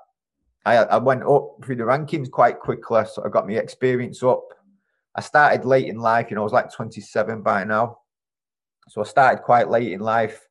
I, 0.64 0.76
I 0.76 0.99
went 0.99 1.25
up 1.25 1.56
through 1.64 1.75
the 1.75 1.82
rankings 1.82 2.30
quite 2.30 2.61
quickly. 2.61 3.02
So 3.12 3.25
I 3.25 3.30
got 3.30 3.49
my 3.49 3.54
experience 3.54 4.23
up. 4.23 4.44
I 5.16 5.21
started 5.21 5.64
late 5.64 5.88
in 5.88 5.99
life, 5.99 6.30
you 6.30 6.37
know, 6.37 6.42
I 6.42 6.44
was 6.44 6.52
like 6.52 6.73
27 6.73 7.42
by 7.42 7.64
now. 7.64 7.99
So 8.88 9.00
I 9.00 9.04
started 9.04 9.42
quite 9.42 9.68
late 9.68 9.90
in 9.90 9.99
life. 9.99 10.47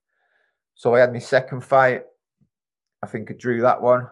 So 0.75 0.93
I 0.93 1.00
had 1.00 1.13
my 1.13 1.20
second 1.20 1.62
fight. 1.62 2.03
I 3.01 3.08
think 3.08 3.31
I 3.31 3.36
drew 3.36 3.62
that 3.62 3.81
one. 3.81 4.08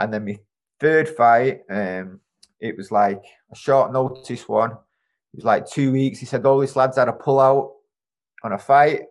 And 0.00 0.12
then 0.12 0.24
my 0.24 0.36
third 0.80 1.08
fight, 1.08 1.60
um, 1.70 2.18
it 2.58 2.76
was 2.76 2.90
like 2.90 3.22
a 3.52 3.56
short 3.56 3.92
notice 3.92 4.48
one. 4.48 4.72
It 4.72 5.36
was 5.36 5.44
like 5.44 5.70
two 5.70 5.92
weeks. 5.92 6.18
He 6.18 6.26
said 6.26 6.44
all 6.44 6.58
these 6.58 6.74
lads 6.74 6.96
had 6.96 7.06
a 7.06 7.12
pull 7.12 7.38
out 7.38 7.70
on 8.42 8.52
a 8.52 8.58
fight. 8.58 9.02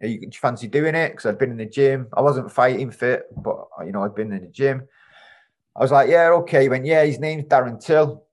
You, 0.00 0.20
do 0.20 0.26
you 0.26 0.32
fancy 0.32 0.68
doing 0.68 0.94
it? 0.94 1.10
Because 1.10 1.26
I'd 1.26 1.38
been 1.38 1.50
in 1.50 1.56
the 1.56 1.66
gym. 1.66 2.08
I 2.14 2.20
wasn't 2.20 2.52
fighting 2.52 2.90
fit, 2.90 3.24
but 3.36 3.66
you 3.84 3.92
know 3.92 4.04
I'd 4.04 4.14
been 4.14 4.32
in 4.32 4.42
the 4.42 4.48
gym. 4.48 4.86
I 5.74 5.80
was 5.80 5.92
like, 5.92 6.08
yeah, 6.08 6.30
okay. 6.30 6.62
He 6.62 6.68
went, 6.68 6.86
yeah, 6.86 7.04
his 7.04 7.20
name's 7.20 7.44
Darren 7.44 7.80
Till. 7.80 8.24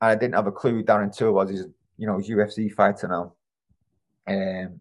And 0.00 0.10
I 0.10 0.14
didn't 0.14 0.34
have 0.34 0.46
a 0.46 0.52
clue 0.52 0.76
who 0.76 0.82
Darren 0.82 1.14
Till 1.14 1.32
was. 1.32 1.50
He's, 1.50 1.64
you 1.98 2.06
know, 2.06 2.18
he's 2.18 2.30
UFC 2.30 2.72
fighter 2.72 3.06
now. 3.06 3.34
Um, 4.26 4.80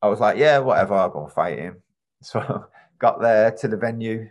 I 0.00 0.08
was 0.08 0.20
like, 0.20 0.38
yeah, 0.38 0.58
whatever, 0.58 0.94
I'll 0.94 1.10
go 1.10 1.24
and 1.24 1.32
fight 1.32 1.58
him. 1.58 1.82
So 2.22 2.66
got 2.98 3.22
there 3.22 3.50
to 3.50 3.68
the 3.68 3.78
venue. 3.78 4.28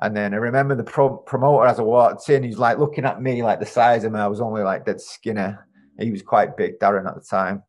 And 0.00 0.16
then 0.16 0.32
I 0.32 0.36
remember 0.36 0.76
the 0.76 0.84
pro- 0.84 1.16
promoter 1.16 1.66
as 1.66 1.80
I 1.80 1.82
walked 1.82 2.28
in, 2.28 2.44
he's 2.44 2.56
like 2.56 2.78
looking 2.78 3.04
at 3.04 3.20
me 3.20 3.42
like 3.42 3.58
the 3.58 3.66
size 3.66 4.04
of 4.04 4.12
me. 4.12 4.20
I 4.20 4.28
was 4.28 4.40
only 4.40 4.62
like 4.62 4.86
dead 4.86 5.00
skinner. 5.00 5.66
He 5.98 6.12
was 6.12 6.22
quite 6.22 6.56
big, 6.56 6.78
Darren, 6.78 7.08
at 7.08 7.16
the 7.16 7.20
time. 7.20 7.64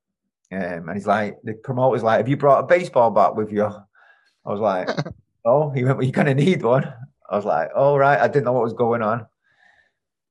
Um, 0.51 0.89
and 0.89 0.95
he's 0.95 1.07
like, 1.07 1.37
the 1.43 1.53
promoter's 1.53 2.03
like, 2.03 2.17
Have 2.17 2.29
you 2.29 2.37
brought 2.37 2.63
a 2.63 2.67
baseball 2.67 3.11
bat 3.11 3.35
with 3.35 3.51
you? 3.51 3.65
I 3.65 4.51
was 4.51 4.59
like, 4.59 4.89
Oh, 5.45 5.69
he 5.71 5.83
went, 5.83 5.97
well, 5.97 6.05
You're 6.05 6.11
going 6.11 6.27
to 6.27 6.43
need 6.43 6.63
one. 6.63 6.91
I 7.29 7.35
was 7.35 7.45
like, 7.45 7.69
All 7.75 7.93
oh, 7.93 7.97
right. 7.97 8.19
I 8.19 8.27
didn't 8.27 8.45
know 8.45 8.53
what 8.53 8.63
was 8.63 8.73
going 8.73 9.01
on. 9.01 9.25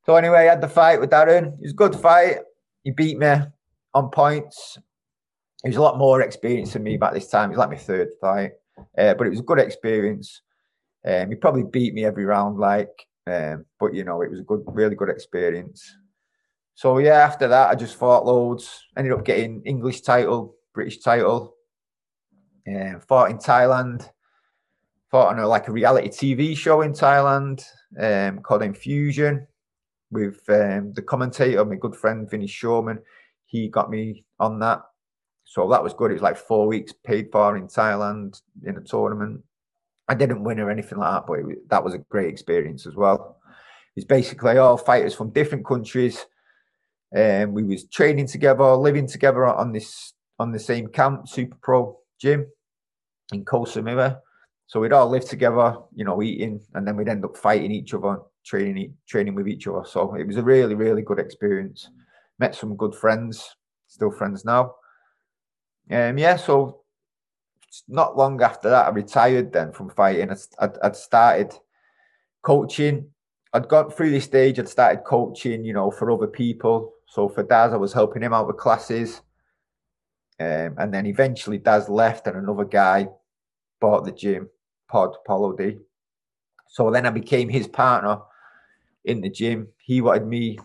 So 0.07 0.17
anyway, 0.17 0.39
I 0.39 0.51
had 0.51 0.61
the 0.61 0.69
fight 0.69 1.01
with 1.01 1.11
Darren. 1.11 1.55
It 1.55 1.63
was 1.63 1.73
a 1.73 1.75
good 1.75 1.95
fight. 1.95 2.39
He 2.83 2.91
beat 2.91 3.19
me 3.19 3.37
on 3.95 4.11
points. 4.11 4.79
He 5.63 5.69
was 5.69 5.77
a 5.77 5.83
lot 5.83 5.99
more 5.99 6.23
experienced 6.23 6.73
than 6.73 6.85
me 6.85 6.97
back 6.97 7.13
this 7.13 7.29
time. 7.29 7.51
It 7.51 7.57
was 7.57 7.59
like 7.59 7.71
my 7.71 7.77
third 7.77 8.09
fight, 8.21 8.53
uh, 8.97 9.15
but 9.15 9.27
it 9.27 9.31
was 9.31 9.41
a 9.41 9.45
good 9.45 9.59
experience. 9.59 10.41
Um, 11.07 11.29
he 11.29 11.35
probably 11.35 11.65
beat 11.65 11.95
me 11.95 12.05
every 12.05 12.25
round, 12.25 12.59
like, 12.59 13.07
um, 13.27 13.65
but 13.79 13.95
you 13.95 14.05
know, 14.05 14.23
it 14.23 14.31
was 14.31 14.41
a 14.41 14.45
good, 14.45 14.63
really 14.67 14.95
good 14.95 15.11
experience. 15.11 15.97
So 16.79 16.99
yeah, 16.99 17.15
after 17.15 17.49
that, 17.49 17.71
I 17.71 17.75
just 17.75 17.97
fought 17.97 18.25
loads. 18.25 18.85
Ended 18.97 19.13
up 19.13 19.25
getting 19.25 19.63
English 19.65 20.03
title, 20.03 20.55
British 20.73 21.01
title. 21.01 21.57
Um, 22.69 23.01
fought 23.01 23.33
in 23.33 23.39
Thailand. 23.39 24.09
Fought 25.11 25.33
on 25.33 25.41
a, 25.41 25.49
like 25.49 25.67
a 25.67 25.73
reality 25.73 26.09
TV 26.09 26.57
show 26.57 26.83
in 26.83 26.93
Thailand 26.93 27.65
um, 27.99 28.39
called 28.43 28.63
Infusion 28.63 29.49
with 30.13 30.41
um, 30.51 30.93
the 30.93 31.03
commentator, 31.03 31.65
my 31.65 31.75
good 31.75 31.97
friend 31.97 32.31
Vinny 32.31 32.47
Shoreman. 32.47 32.99
He 33.47 33.67
got 33.67 33.91
me 33.91 34.25
on 34.39 34.61
that. 34.61 34.83
So 35.43 35.69
that 35.71 35.83
was 35.83 35.95
good. 35.95 36.13
It 36.13 36.21
was 36.21 36.23
like 36.23 36.37
four 36.37 36.69
weeks 36.69 36.93
paid 36.93 37.33
for 37.33 37.57
in 37.57 37.67
Thailand 37.67 38.41
in 38.65 38.77
a 38.77 38.83
tournament. 38.83 39.43
I 40.07 40.15
didn't 40.15 40.45
win 40.45 40.61
or 40.61 40.71
anything 40.71 40.99
like 40.99 41.13
that, 41.13 41.27
but 41.27 41.41
it, 41.41 41.69
that 41.71 41.83
was 41.83 41.95
a 41.95 42.05
great 42.09 42.29
experience 42.29 42.87
as 42.87 42.95
well. 42.95 43.41
It's 43.97 44.07
basically 44.07 44.59
all 44.59 44.77
fighters 44.77 45.17
from 45.17 45.33
different 45.33 45.67
countries. 45.67 46.25
And 47.13 47.49
um, 47.49 47.55
we 47.55 47.63
was 47.63 47.85
training 47.85 48.27
together, 48.27 48.75
living 48.77 49.07
together 49.07 49.47
on 49.47 49.73
this 49.73 50.13
on 50.39 50.53
the 50.53 50.59
same 50.59 50.89
camp, 50.89 51.29
Super 51.29 51.57
Pro 51.63 51.99
gym 52.21 52.47
in 53.33 53.45
Koh 53.45 53.65
Samui. 53.65 54.19
So 54.67 54.81
we'd 54.81 54.93
all 54.93 55.09
live 55.09 55.25
together, 55.25 55.77
you 55.95 56.05
know, 56.05 56.23
eating, 56.23 56.61
and 56.75 56.87
then 56.87 56.97
we'd 56.97 57.09
end 57.09 57.25
up 57.25 57.37
fighting 57.37 57.73
each 57.73 57.95
other, 57.95 58.19
training 58.45 58.95
training 59.09 59.35
with 59.35 59.49
each 59.49 59.67
other. 59.67 59.85
So 59.87 60.15
it 60.15 60.27
was 60.27 60.37
a 60.37 60.43
really, 60.43 60.75
really 60.75 61.03
good 61.03 61.19
experience. 61.19 61.89
Met 62.39 62.55
some 62.55 62.77
good 62.77 62.95
friends, 62.95 63.57
still 63.87 64.11
friends 64.11 64.45
now. 64.45 64.75
Um, 65.91 66.19
yeah, 66.19 66.37
so 66.37 66.83
not 67.89 68.17
long 68.17 68.43
after 68.43 68.69
that, 68.69 68.87
I 68.87 68.91
retired 68.91 69.53
then 69.53 69.73
from 69.73 69.89
fighting. 69.91 70.31
I'd, 70.59 70.79
I'd 70.83 70.97
started 70.97 71.55
coaching. 72.43 73.07
I'd 73.55 73.69
got 73.69 73.97
through 73.97 74.11
this 74.11 74.25
stage, 74.25 74.59
I'd 74.59 74.69
started 74.69 75.05
coaching, 75.05 75.65
you 75.65 75.73
know, 75.73 75.91
for 75.91 76.11
other 76.11 76.27
people. 76.27 76.93
So 77.09 77.29
for 77.29 77.43
Daz, 77.43 77.73
I 77.73 77.77
was 77.77 77.93
helping 77.93 78.23
him 78.23 78.35
out 78.35 78.47
with 78.47 78.59
classes. 78.59 79.23
Um, 80.39 80.77
and 80.79 80.95
then 80.95 81.07
eventually 81.07 81.59
Daz 81.59 81.89
left 81.89 82.27
and 82.27 82.37
another 82.37 82.65
guy 82.65 83.09
bought 83.81 84.05
the 84.05 84.13
gym, 84.13 84.49
Pod 84.89 85.17
Paulo 85.27 85.57
D. 85.57 85.79
So 86.69 86.91
then 86.91 87.07
I 87.07 87.11
became 87.11 87.49
his 87.49 87.67
partner 87.67 88.19
in 89.05 89.21
the 89.21 89.31
gym. 89.31 89.69
He 89.79 90.01
wanted 90.01 90.27
me 90.27 90.59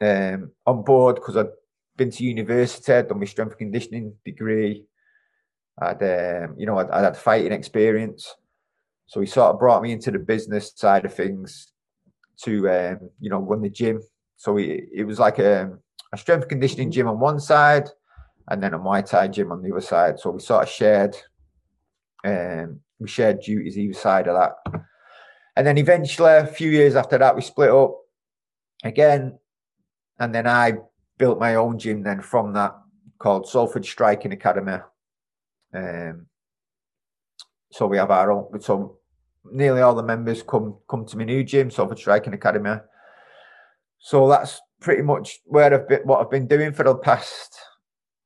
um, 0.00 0.52
on 0.66 0.82
board 0.82 1.16
because 1.16 1.36
I'd 1.36 1.48
been 1.96 2.10
to 2.12 2.24
university, 2.24 2.92
I'd 2.92 3.08
done 3.08 3.18
my 3.18 3.26
strength 3.26 3.52
and 3.52 3.58
conditioning 3.58 4.14
degree. 4.24 4.84
I'd, 5.78 6.02
um, 6.02 6.54
you 6.56 6.66
know, 6.66 6.78
I'd, 6.78 6.90
I'd 6.90 7.04
had 7.04 7.16
fighting 7.16 7.52
experience. 7.52 8.34
So 9.06 9.20
he 9.20 9.26
sort 9.26 9.52
of 9.52 9.58
brought 9.58 9.82
me 9.82 9.92
into 9.92 10.10
the 10.10 10.18
business 10.18 10.72
side 10.74 11.04
of 11.04 11.12
things 11.12 11.72
to, 12.42 12.70
um, 12.70 13.10
you 13.20 13.30
know, 13.30 13.40
run 13.40 13.60
the 13.60 13.68
gym. 13.68 14.00
So 14.36 14.56
he, 14.56 14.82
it 14.92 15.04
was 15.04 15.18
like 15.18 15.38
a, 15.38 15.70
a 16.12 16.18
strength 16.18 16.48
conditioning 16.48 16.90
gym 16.90 17.08
on 17.08 17.18
one 17.18 17.40
side 17.40 17.88
and 18.48 18.62
then 18.62 18.74
a 18.74 18.78
Muay 18.78 19.08
Thai 19.08 19.28
gym 19.28 19.52
on 19.52 19.62
the 19.62 19.70
other 19.70 19.80
side. 19.80 20.18
So 20.18 20.30
we 20.30 20.40
sort 20.40 20.64
of 20.64 20.68
shared, 20.68 21.16
um, 22.24 22.80
we 22.98 23.08
shared 23.08 23.40
duties 23.40 23.78
either 23.78 23.94
side 23.94 24.28
of 24.28 24.36
that. 24.36 24.82
And 25.56 25.66
then 25.66 25.78
eventually, 25.78 26.32
a 26.32 26.46
few 26.46 26.70
years 26.70 26.96
after 26.96 27.16
that, 27.18 27.36
we 27.36 27.42
split 27.42 27.70
up 27.70 27.96
again. 28.82 29.38
And 30.18 30.34
then 30.34 30.46
I 30.46 30.74
built 31.16 31.38
my 31.38 31.54
own 31.54 31.78
gym 31.78 32.02
then 32.02 32.20
from 32.20 32.52
that 32.54 32.74
called 33.18 33.48
Salford 33.48 33.84
Striking 33.84 34.32
Academy. 34.32 34.78
Um, 35.72 36.26
so 37.70 37.86
we 37.86 37.96
have 37.98 38.10
our 38.10 38.30
own. 38.30 38.60
So 38.60 38.98
nearly 39.44 39.80
all 39.80 39.94
the 39.94 40.02
members 40.02 40.42
come 40.42 40.76
come 40.88 41.04
to 41.06 41.16
my 41.16 41.24
new 41.24 41.44
gym, 41.44 41.70
Salford 41.70 41.98
Striking 41.98 42.34
Academy. 42.34 42.76
So 44.04 44.28
that's 44.28 44.60
pretty 44.82 45.00
much 45.00 45.40
where 45.46 45.72
I've 45.72 45.88
been, 45.88 46.00
what 46.00 46.20
I've 46.20 46.30
been 46.30 46.46
doing 46.46 46.74
for 46.74 46.84
the 46.84 46.94
past, 46.94 47.58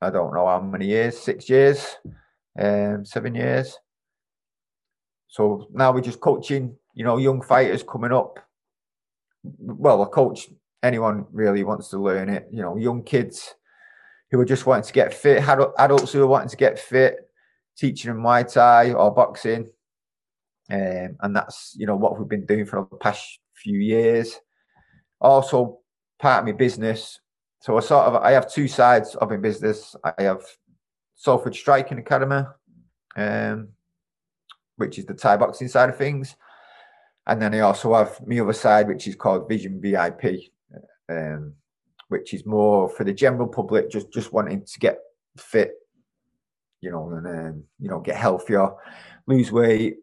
I 0.01 0.09
don't 0.09 0.33
know 0.33 0.45
how 0.45 0.59
many 0.59 0.87
years, 0.87 1.17
six 1.17 1.49
years, 1.49 1.95
um, 2.59 3.05
seven 3.05 3.33
years. 3.33 3.77
So 5.29 5.69
now 5.71 5.93
we're 5.93 6.01
just 6.01 6.19
coaching, 6.19 6.75
you 6.93 7.05
know, 7.05 7.15
young 7.15 7.41
fighters 7.41 7.81
coming 7.81 8.11
up. 8.11 8.45
Well, 9.41 10.03
I 10.03 10.07
coach 10.07 10.49
anyone 10.83 11.25
really 11.31 11.63
wants 11.63 11.87
to 11.91 11.97
learn 11.97 12.27
it. 12.27 12.49
You 12.51 12.61
know, 12.61 12.75
young 12.75 13.01
kids 13.01 13.55
who 14.31 14.39
are 14.41 14.45
just 14.45 14.65
wanting 14.65 14.83
to 14.83 14.93
get 14.93 15.13
fit, 15.13 15.47
adults 15.47 16.11
who 16.11 16.21
are 16.21 16.27
wanting 16.27 16.49
to 16.49 16.57
get 16.57 16.77
fit, 16.77 17.29
teaching 17.77 18.11
them 18.11 18.21
Muay 18.21 18.51
Thai 18.53 18.91
or 18.91 19.15
boxing. 19.15 19.69
Um, 20.69 21.15
and 21.21 21.33
that's, 21.33 21.73
you 21.77 21.85
know, 21.85 21.95
what 21.95 22.19
we've 22.19 22.27
been 22.27 22.45
doing 22.45 22.65
for 22.65 22.85
the 22.91 22.97
past 22.97 23.39
few 23.53 23.79
years. 23.79 24.37
Also, 25.21 25.79
part 26.19 26.41
of 26.41 26.45
my 26.45 26.51
business. 26.51 27.19
So 27.61 27.77
I 27.77 27.81
sort 27.81 28.05
of 28.05 28.15
I 28.15 28.31
have 28.31 28.51
two 28.51 28.67
sides 28.67 29.15
of 29.15 29.29
my 29.29 29.37
business. 29.37 29.95
I 30.03 30.23
have 30.23 30.43
Salford 31.15 31.55
Striking 31.55 31.99
Academy, 31.99 32.43
um, 33.15 33.69
which 34.77 34.97
is 34.97 35.05
the 35.05 35.13
Thai 35.13 35.37
boxing 35.37 35.67
side 35.67 35.89
of 35.89 35.97
things. 35.97 36.35
And 37.27 37.41
then 37.41 37.53
I 37.53 37.59
also 37.59 37.93
have 37.93 38.25
my 38.25 38.39
other 38.39 38.53
side, 38.53 38.87
which 38.87 39.07
is 39.07 39.15
called 39.15 39.49
Vision 39.49 39.81
VIP, 39.81 40.51
um, 41.09 41.53
which 42.07 42.33
is 42.33 42.45
more 42.45 42.89
for 42.89 43.03
the 43.03 43.13
general 43.13 43.47
public, 43.47 43.91
just 43.91 44.11
just 44.11 44.33
wanting 44.33 44.65
to 44.65 44.79
get 44.79 44.99
fit, 45.37 45.73
you 46.81 46.91
know, 46.91 47.09
and 47.11 47.27
um, 47.27 47.63
you 47.79 47.89
know, 47.89 47.99
get 47.99 48.15
healthier, 48.15 48.69
lose 49.27 49.51
weight, 49.51 49.97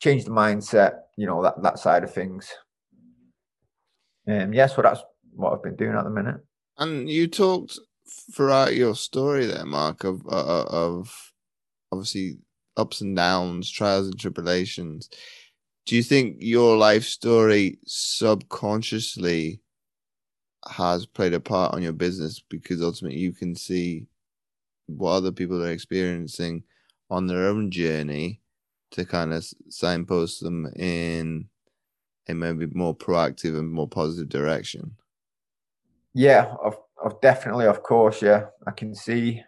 change 0.00 0.24
the 0.24 0.30
mindset, 0.30 1.00
you 1.16 1.26
know, 1.26 1.42
that 1.42 1.62
that 1.62 1.78
side 1.78 2.04
of 2.04 2.12
things. 2.12 2.48
Um, 4.28 4.52
yeah, 4.52 4.66
so 4.66 4.82
that's 4.82 5.00
what 5.34 5.52
I've 5.52 5.62
been 5.62 5.76
doing 5.76 5.96
at 5.96 6.04
the 6.04 6.10
minute. 6.10 6.36
And 6.78 7.08
you 7.08 7.26
talked 7.26 7.78
throughout 8.34 8.74
your 8.74 8.94
story 8.94 9.46
there, 9.46 9.66
Mark, 9.66 10.04
of 10.04 10.22
uh, 10.26 10.64
of 10.64 11.32
obviously 11.92 12.38
ups 12.76 13.00
and 13.00 13.16
downs, 13.16 13.70
trials 13.70 14.06
and 14.06 14.18
tribulations. 14.18 15.08
Do 15.86 15.96
you 15.96 16.02
think 16.02 16.36
your 16.40 16.76
life 16.76 17.04
story 17.04 17.78
subconsciously 17.86 19.60
has 20.68 21.06
played 21.06 21.34
a 21.34 21.40
part 21.40 21.74
on 21.74 21.82
your 21.82 21.92
business 21.92 22.40
because 22.48 22.82
ultimately 22.82 23.18
you 23.18 23.32
can 23.32 23.54
see 23.54 24.06
what 24.86 25.12
other 25.12 25.32
people 25.32 25.62
are 25.62 25.70
experiencing 25.70 26.62
on 27.10 27.26
their 27.26 27.46
own 27.46 27.70
journey 27.70 28.40
to 28.92 29.04
kind 29.04 29.32
of 29.32 29.44
signpost 29.68 30.42
them 30.42 30.66
in 30.76 31.48
maybe 32.32 32.66
more 32.66 32.94
proactive 32.94 33.58
and 33.58 33.70
more 33.70 33.88
positive 33.88 34.28
direction. 34.28 34.96
Yeah, 36.14 36.54
I've 36.64 37.20
definitely, 37.20 37.66
of 37.66 37.82
course, 37.82 38.20
yeah. 38.20 38.46
I 38.66 38.72
can 38.72 38.94
see, 38.94 39.42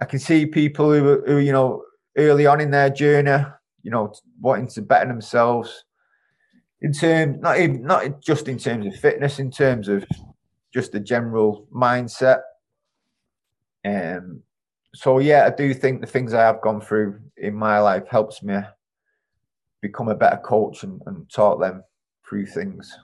I 0.00 0.04
can 0.04 0.18
see 0.18 0.46
people 0.46 0.92
who, 0.92 1.22
who 1.26 1.38
you 1.38 1.52
know, 1.52 1.84
early 2.16 2.46
on 2.46 2.60
in 2.60 2.70
their 2.70 2.90
journey, 2.90 3.44
you 3.82 3.90
know, 3.90 4.12
wanting 4.40 4.68
to 4.68 4.82
better 4.82 5.06
themselves, 5.06 5.84
in 6.82 6.92
terms 6.92 7.38
not 7.40 7.58
even 7.60 7.82
not 7.82 8.20
just 8.20 8.48
in 8.48 8.58
terms 8.58 8.86
of 8.86 8.96
fitness, 8.96 9.38
in 9.38 9.50
terms 9.50 9.88
of 9.88 10.04
just 10.72 10.92
the 10.92 11.00
general 11.00 11.66
mindset. 11.72 12.40
Um, 13.84 14.42
so 14.94 15.18
yeah, 15.18 15.46
I 15.46 15.50
do 15.54 15.72
think 15.74 16.00
the 16.00 16.06
things 16.06 16.34
I 16.34 16.42
have 16.42 16.62
gone 16.62 16.80
through 16.80 17.20
in 17.36 17.54
my 17.54 17.78
life 17.80 18.08
helps 18.08 18.42
me 18.42 18.58
become 19.80 20.08
a 20.08 20.14
better 20.14 20.38
coach 20.38 20.82
and, 20.82 21.00
and 21.06 21.30
taught 21.30 21.60
them 21.60 21.82
through 22.28 22.46
things. 22.46 22.96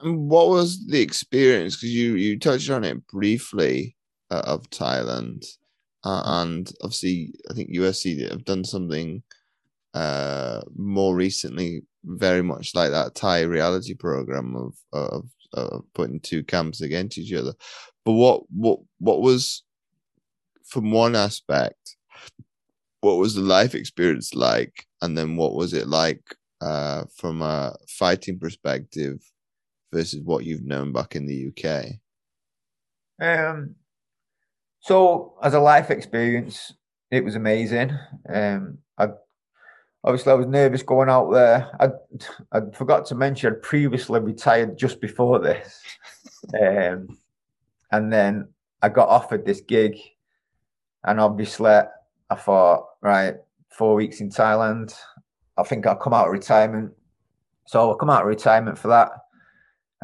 And 0.00 0.28
what 0.28 0.48
was 0.48 0.86
the 0.86 1.00
experience? 1.00 1.76
Because 1.76 1.94
you 1.94 2.14
you 2.16 2.38
touched 2.38 2.70
on 2.70 2.84
it 2.84 3.06
briefly 3.06 3.96
uh, 4.30 4.42
of 4.44 4.68
Thailand, 4.70 5.44
uh, 6.04 6.22
and 6.24 6.70
obviously 6.82 7.32
I 7.50 7.54
think 7.54 7.70
UFC 7.70 8.28
have 8.30 8.44
done 8.44 8.64
something 8.64 9.22
uh, 9.94 10.60
more 10.76 11.14
recently, 11.14 11.82
very 12.04 12.42
much 12.42 12.74
like 12.74 12.90
that 12.90 13.14
Thai 13.14 13.42
reality 13.42 13.94
program 13.94 14.56
of, 14.56 14.74
of 14.92 15.28
of 15.52 15.84
putting 15.94 16.18
two 16.18 16.42
camps 16.42 16.80
against 16.80 17.16
each 17.16 17.32
other. 17.32 17.54
But 18.04 18.12
what 18.12 18.42
what 18.50 18.80
what 18.98 19.22
was 19.22 19.62
from 20.64 20.90
one 20.90 21.14
aspect, 21.14 21.83
what 23.04 23.18
was 23.18 23.34
the 23.34 23.42
life 23.42 23.74
experience 23.74 24.34
like, 24.34 24.86
and 25.02 25.16
then 25.16 25.36
what 25.36 25.54
was 25.54 25.74
it 25.74 25.86
like 25.86 26.34
uh, 26.62 27.04
from 27.14 27.42
a 27.42 27.76
fighting 27.86 28.38
perspective 28.38 29.20
versus 29.92 30.22
what 30.22 30.44
you've 30.44 30.64
known 30.64 30.90
back 30.90 31.14
in 31.14 31.26
the 31.26 31.52
UK? 31.52 32.00
Um, 33.20 33.74
so 34.80 35.34
as 35.42 35.52
a 35.52 35.60
life 35.60 35.90
experience, 35.90 36.72
it 37.10 37.22
was 37.22 37.34
amazing. 37.34 37.92
Um, 38.26 38.78
I 38.96 39.08
obviously 40.02 40.32
I 40.32 40.36
was 40.36 40.46
nervous 40.46 40.82
going 40.82 41.10
out 41.10 41.30
there. 41.30 41.70
I 41.78 41.90
I 42.52 42.62
forgot 42.72 43.04
to 43.06 43.14
mention 43.14 43.52
I'd 43.52 43.62
previously 43.62 44.18
retired 44.20 44.78
just 44.78 45.02
before 45.02 45.40
this, 45.40 45.78
um, 46.60 47.18
and 47.92 48.10
then 48.10 48.48
I 48.80 48.88
got 48.88 49.10
offered 49.10 49.44
this 49.44 49.60
gig, 49.60 49.98
and 51.04 51.20
obviously 51.20 51.82
I 52.34 52.36
thought, 52.36 52.86
right, 53.00 53.36
four 53.70 53.94
weeks 53.94 54.20
in 54.20 54.28
Thailand, 54.28 54.92
I 55.56 55.62
think 55.62 55.86
I'll 55.86 55.94
come 55.94 56.12
out 56.12 56.26
of 56.26 56.32
retirement. 56.32 56.92
So 57.66 57.78
I'll 57.78 57.94
come 57.94 58.10
out 58.10 58.22
of 58.22 58.28
retirement 58.28 58.76
for 58.76 58.88
that. 58.88 59.12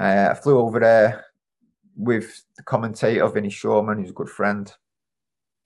Uh, 0.00 0.30
I 0.30 0.34
flew 0.34 0.60
over 0.60 0.78
there 0.78 1.26
with 1.96 2.44
the 2.56 2.62
commentator 2.62 3.26
Vinny 3.28 3.48
Shoreman, 3.48 3.98
who's 4.00 4.10
a 4.10 4.14
good 4.14 4.30
friend. 4.30 4.72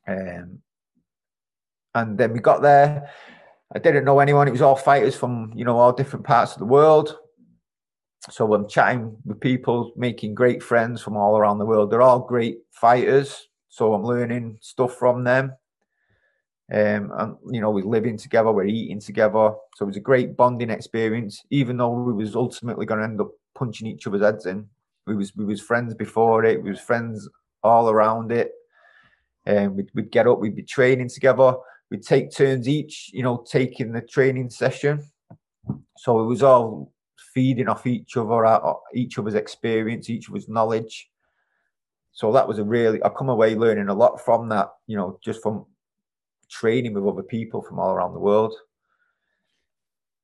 Um, 0.09 0.61
and 1.95 2.17
then 2.17 2.33
we 2.33 2.41
got 2.41 2.63
there. 2.63 3.11
I 3.75 3.79
didn't 3.79 4.07
know 4.07 4.21
anyone. 4.21 4.49
It 4.49 4.53
was 4.53 4.63
all 4.63 4.77
fighters 4.77 5.15
from 5.15 5.53
you 5.55 5.67
know 5.67 5.77
all 5.79 5.93
different 5.93 6.25
parts 6.25 6.53
of 6.55 6.61
the 6.61 6.65
world. 6.65 7.19
So 8.31 8.55
I'm 8.55 8.69
chatting 8.69 9.19
with 9.27 9.41
people, 9.41 9.93
making 9.97 10.35
great 10.35 10.63
friends 10.63 11.03
from 11.03 11.17
all 11.17 11.37
around 11.37 11.59
the 11.59 11.67
world. 11.67 11.91
They're 11.91 12.01
all 12.01 12.21
great 12.21 12.61
fighters. 12.71 13.49
So 13.69 13.93
I'm 13.93 14.03
learning 14.03 14.59
stuff 14.63 14.95
from 14.95 15.25
them. 15.25 15.53
Um, 16.73 17.13
and 17.19 17.37
you 17.51 17.61
know, 17.61 17.71
we're 17.71 17.85
living 17.85 18.17
together, 18.17 18.51
we're 18.51 18.65
eating 18.65 19.01
together. 19.01 19.53
So 19.77 19.83
it 19.83 19.87
was 19.87 19.97
a 19.97 20.01
great 20.01 20.37
bonding 20.37 20.71
experience, 20.71 21.43
even 21.51 21.77
though 21.77 21.93
we 21.93 22.13
was 22.13 22.35
ultimately 22.35 22.87
going 22.87 23.01
to 23.01 23.05
end 23.05 23.21
up 23.21 23.31
punching 23.55 23.87
each 23.87 24.07
other's 24.07 24.23
heads 24.23 24.47
in. 24.47 24.67
We 25.07 25.15
was 25.15 25.37
we 25.37 25.45
was 25.45 25.61
friends 25.61 25.95
before 25.95 26.45
it. 26.45 26.63
We 26.63 26.71
was 26.71 26.81
friends 26.81 27.29
all 27.63 27.91
around 27.91 28.33
it. 28.33 28.53
And 29.47 29.69
um, 29.69 29.77
we'd, 29.77 29.91
we'd 29.95 30.11
get 30.11 30.27
up, 30.27 30.39
we'd 30.39 30.57
be 30.57 30.63
training 30.63 31.11
together. 31.11 31.55
We'd 31.91 32.03
take 32.03 32.35
turns 32.35 32.67
each, 32.67 33.11
you 33.13 33.23
know, 33.23 33.45
taking 33.47 33.93
the 33.93 34.01
training 34.01 34.49
session. 34.49 35.03
So 35.99 36.21
it 36.21 36.27
was 36.27 36.43
all 36.43 36.93
feeding 37.35 37.69
off 37.69 37.87
each 37.87 38.17
other, 38.17 38.47
uh, 38.47 38.73
each 38.95 39.19
other's 39.19 39.35
experience, 39.35 40.09
each 40.09 40.31
other's 40.31 40.49
knowledge. 40.49 41.11
So 42.13 42.33
that 42.33 42.49
was 42.49 42.59
a 42.59 42.65
really, 42.65 43.03
I 43.03 43.11
come 43.11 43.29
away 43.29 43.55
learning 43.55 43.89
a 43.89 43.95
lot 43.95 44.25
from 44.25 44.49
that, 44.49 44.71
you 44.87 44.97
know, 44.97 45.19
just 45.23 45.43
from 45.43 45.67
training 46.55 46.95
with 46.95 47.07
other 47.07 47.23
people 47.23 47.63
from 47.63 47.79
all 47.79 47.93
around 47.93 48.15
the 48.15 48.21
world. 48.21 48.55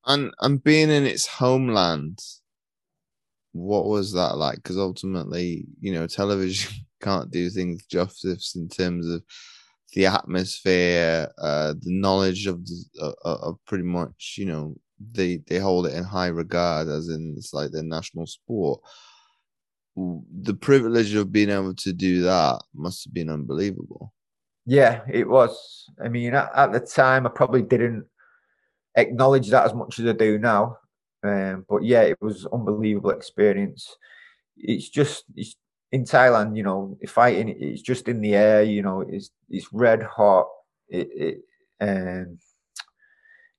And 0.07 0.33
and 0.41 0.63
being 0.63 0.91
in 0.91 1.05
its 1.05 1.27
homeland, 1.27 2.19
what 3.53 3.87
was 3.87 4.13
that 4.13 4.37
like? 4.37 4.57
Because 4.57 4.79
ultimately, 4.79 5.67
you 5.81 5.93
know, 5.93 6.07
television 6.07 6.73
can't 7.03 7.31
do 7.31 7.51
things 7.51 7.85
justice 7.87 8.55
in 8.55 8.69
terms 8.69 9.07
of 9.09 9.23
the 9.95 10.07
atmosphere, 10.07 11.29
uh, 11.39 11.75
the 11.81 11.91
knowledge 11.91 12.47
of 12.47 12.65
the, 12.65 12.85
uh, 13.03 13.13
of 13.25 13.59
pretty 13.67 13.85
much, 13.85 14.37
you 14.39 14.47
know, 14.47 14.77
they 15.13 15.39
they 15.49 15.59
hold 15.59 15.87
it 15.87 15.95
in 15.95 16.05
high 16.05 16.29
regard, 16.29 16.89
as 16.89 17.09
in 17.09 17.35
it's 17.37 17.53
like 17.53 17.73
their 17.73 17.83
national 17.83 18.27
sport. 18.27 18.81
The 19.97 20.55
privilege 20.55 21.15
of 21.15 21.33
being 21.33 21.51
able 21.51 21.75
to 21.75 21.93
do 21.93 22.23
that 22.23 22.63
must 22.75 23.05
have 23.05 23.13
been 23.13 23.29
unbelievable. 23.29 24.13
Yeah, 24.67 25.03
it 25.11 25.29
was. 25.29 25.87
I 26.03 26.09
mean, 26.09 26.35
at, 26.35 26.51
at, 26.55 26.73
the 26.73 26.81
time, 26.81 27.27
I 27.27 27.31
probably 27.31 27.63
didn't 27.63 28.05
acknowledge 28.95 29.49
that 29.51 29.67
as 29.67 29.75
much 29.75 29.99
as 29.99 30.07
I 30.07 30.13
do 30.13 30.39
now. 30.39 30.79
Um, 31.23 31.65
but 31.69 31.85
yeah, 31.85 32.03
it 32.03 32.19
was 32.21 32.47
unbelievable 32.47 33.11
experience. 33.11 33.97
It's 34.57 34.89
just 34.89 35.25
it's 35.35 35.57
in 35.93 36.05
Thailand, 36.05 36.57
you 36.57 36.63
know, 36.63 36.99
fighting 37.09 37.49
it's 37.49 37.83
just 37.83 38.09
in 38.09 38.21
the 38.21 38.35
air. 38.35 38.63
You 38.63 38.83
know, 38.83 39.01
it's 39.01 39.31
it's 39.49 39.73
red 39.73 40.03
hot. 40.03 40.47
It, 40.89 41.09
it 41.15 41.41
um, 41.81 42.39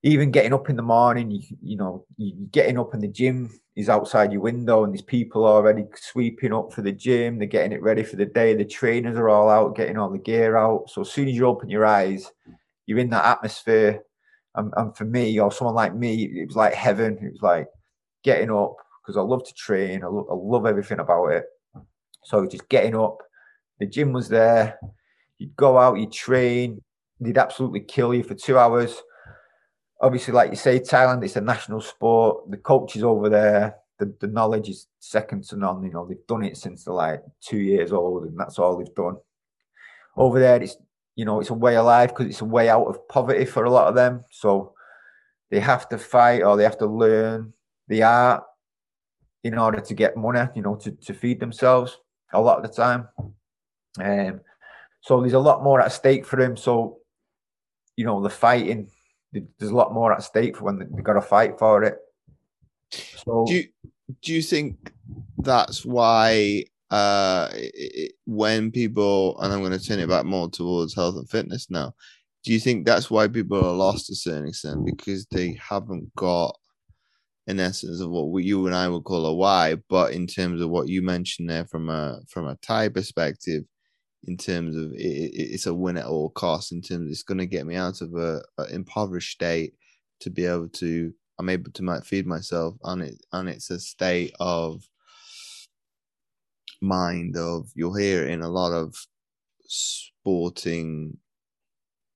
even 0.03 0.31
getting 0.31 0.53
up 0.53 0.69
in 0.69 0.75
the 0.75 0.81
morning, 0.81 1.29
you, 1.29 1.41
you 1.61 1.77
know, 1.77 2.05
you 2.17 2.47
getting 2.51 2.79
up 2.79 2.93
in 2.93 3.01
the 3.01 3.07
gym 3.07 3.51
is 3.75 3.87
outside 3.87 4.31
your 4.31 4.41
window, 4.41 4.83
and 4.83 4.93
there's 4.93 5.03
people 5.03 5.45
are 5.45 5.55
already 5.55 5.85
sweeping 5.95 6.53
up 6.53 6.73
for 6.73 6.81
the 6.81 6.91
gym. 6.91 7.37
They're 7.37 7.47
getting 7.47 7.71
it 7.71 7.83
ready 7.83 8.03
for 8.03 8.15
the 8.15 8.25
day. 8.25 8.55
The 8.55 8.65
trainers 8.65 9.17
are 9.17 9.29
all 9.29 9.49
out, 9.49 9.75
getting 9.75 9.97
all 9.97 10.09
the 10.09 10.17
gear 10.17 10.57
out. 10.57 10.89
So 10.89 11.01
as 11.01 11.11
soon 11.11 11.27
as 11.27 11.35
you 11.35 11.45
open 11.45 11.69
your 11.69 11.85
eyes, 11.85 12.31
you're 12.87 12.97
in 12.97 13.11
that 13.11 13.25
atmosphere. 13.25 14.01
And, 14.55 14.73
and 14.75 14.95
for 14.97 15.05
me, 15.05 15.39
or 15.39 15.51
someone 15.51 15.75
like 15.75 15.95
me, 15.95 16.23
it 16.23 16.47
was 16.47 16.55
like 16.55 16.73
heaven. 16.73 17.17
It 17.21 17.33
was 17.33 17.41
like 17.41 17.67
getting 18.23 18.51
up 18.51 18.75
because 19.01 19.17
I 19.17 19.21
love 19.21 19.45
to 19.45 19.53
train. 19.53 20.03
I, 20.03 20.07
lo- 20.07 20.27
I 20.29 20.33
love 20.35 20.65
everything 20.65 20.99
about 20.99 21.27
it. 21.27 21.45
So 22.25 22.45
just 22.47 22.67
getting 22.69 22.95
up. 22.95 23.19
The 23.79 23.85
gym 23.85 24.13
was 24.13 24.29
there. 24.29 24.79
You'd 25.37 25.55
go 25.55 25.77
out, 25.77 25.99
you'd 25.99 26.11
train. 26.11 26.81
They'd 27.19 27.37
absolutely 27.37 27.81
kill 27.81 28.13
you 28.13 28.23
for 28.23 28.33
two 28.33 28.57
hours 28.57 29.01
obviously, 30.01 30.33
like 30.33 30.49
you 30.49 30.57
say, 30.57 30.79
Thailand, 30.79 31.23
it's 31.23 31.35
a 31.35 31.41
national 31.41 31.81
sport. 31.81 32.49
The 32.49 32.57
coaches 32.57 33.03
over 33.03 33.29
there, 33.29 33.75
the, 33.99 34.13
the 34.19 34.27
knowledge 34.27 34.69
is 34.69 34.87
second 34.99 35.43
to 35.45 35.55
none. 35.55 35.83
You 35.83 35.91
know, 35.91 36.05
they've 36.05 36.27
done 36.27 36.43
it 36.43 36.57
since 36.57 36.83
they're 36.83 36.93
like 36.93 37.21
two 37.39 37.59
years 37.59 37.93
old, 37.93 38.23
and 38.25 38.37
that's 38.37 38.59
all 38.59 38.77
they've 38.77 38.95
done. 38.95 39.17
Over 40.17 40.39
there, 40.39 40.61
it's 40.61 40.75
you 41.15 41.25
know, 41.25 41.39
it's 41.39 41.49
a 41.49 41.53
way 41.53 41.75
of 41.77 41.85
life 41.85 42.09
because 42.09 42.27
it's 42.27 42.41
a 42.41 42.45
way 42.45 42.69
out 42.69 42.87
of 42.87 43.07
poverty 43.07 43.45
for 43.45 43.65
a 43.65 43.69
lot 43.69 43.87
of 43.87 43.95
them. 43.95 44.23
So 44.31 44.73
they 45.49 45.59
have 45.59 45.87
to 45.89 45.97
fight 45.97 46.41
or 46.41 46.57
they 46.57 46.63
have 46.63 46.77
to 46.79 46.87
learn 46.87 47.53
the 47.87 48.03
art 48.03 48.43
in 49.43 49.57
order 49.57 49.81
to 49.81 49.93
get 49.93 50.17
money, 50.17 50.47
you 50.55 50.61
know, 50.61 50.75
to, 50.75 50.91
to 50.91 51.13
feed 51.13 51.39
themselves 51.39 51.99
a 52.33 52.41
lot 52.41 52.57
of 52.57 52.63
the 52.63 52.75
time. 52.75 53.07
Um, 53.99 54.41
so 55.01 55.19
there's 55.19 55.33
a 55.33 55.39
lot 55.39 55.63
more 55.63 55.81
at 55.81 55.91
stake 55.91 56.25
for 56.25 56.37
them. 56.37 56.55
So, 56.55 56.99
you 57.97 58.05
know, 58.05 58.21
the 58.21 58.29
fighting 58.29 58.87
there's 59.31 59.71
a 59.71 59.75
lot 59.75 59.93
more 59.93 60.13
at 60.13 60.23
stake 60.23 60.57
for 60.57 60.65
when 60.65 60.79
they've 60.79 61.03
got 61.03 61.13
to 61.13 61.21
fight 61.21 61.57
for 61.57 61.83
it. 61.83 61.97
So, 62.91 63.45
do 63.47 63.53
you, 63.53 63.63
do 64.21 64.33
you 64.33 64.41
think 64.41 64.91
that's 65.37 65.85
why 65.85 66.65
uh, 66.89 67.49
it, 67.53 68.13
when 68.25 68.71
people 68.71 69.39
and 69.39 69.53
I'm 69.53 69.59
going 69.59 69.77
to 69.77 69.83
turn 69.83 69.99
it 69.99 70.09
back 70.09 70.25
more 70.25 70.49
towards 70.49 70.93
health 70.93 71.15
and 71.15 71.29
fitness 71.29 71.69
now, 71.69 71.93
do 72.43 72.51
you 72.51 72.59
think 72.59 72.85
that's 72.85 73.09
why 73.09 73.27
people 73.27 73.63
are 73.63 73.73
lost 73.73 74.07
to 74.07 74.13
a 74.13 74.15
certain 74.15 74.47
extent 74.47 74.85
because 74.85 75.25
they 75.27 75.57
haven't 75.61 76.13
got 76.15 76.57
in 77.47 77.59
essence 77.59 78.01
of 78.01 78.09
what 78.09 78.29
we, 78.29 78.43
you 78.43 78.65
and 78.67 78.75
I 78.75 78.87
would 78.87 79.03
call 79.03 79.25
a 79.25 79.33
why, 79.33 79.75
but 79.89 80.13
in 80.13 80.27
terms 80.27 80.61
of 80.61 80.69
what 80.69 80.87
you 80.87 81.01
mentioned 81.01 81.49
there 81.49 81.65
from 81.65 81.89
a 81.89 82.19
from 82.27 82.47
a 82.47 82.55
Thai 82.55 82.89
perspective, 82.89 83.63
in 84.25 84.38
terms 84.38 84.75
of 84.75 84.91
it, 84.93 85.31
it's 85.34 85.65
a 85.65 85.73
win 85.73 85.97
at 85.97 86.05
all 86.05 86.29
costs. 86.29 86.71
In 86.71 86.81
terms, 86.81 87.05
of 87.05 87.12
it's 87.12 87.23
going 87.23 87.39
to 87.39 87.45
get 87.45 87.65
me 87.65 87.75
out 87.75 88.01
of 88.01 88.15
a, 88.15 88.41
a, 88.57 88.65
impoverished 88.73 89.31
state 89.31 89.73
to 90.21 90.29
be 90.29 90.45
able 90.45 90.69
to. 90.69 91.13
I'm 91.39 91.49
able 91.49 91.71
to 91.71 91.84
might 91.84 92.05
feed 92.05 92.27
myself, 92.27 92.75
and 92.84 93.01
it 93.01 93.25
and 93.31 93.49
it's 93.49 93.69
a 93.71 93.79
state 93.79 94.34
of 94.39 94.84
mind 96.81 97.38
of 97.38 97.69
you'll 97.75 97.95
hear 97.95 98.27
in 98.27 98.41
a 98.41 98.49
lot 98.49 98.71
of 98.71 98.95
sporting 99.63 101.17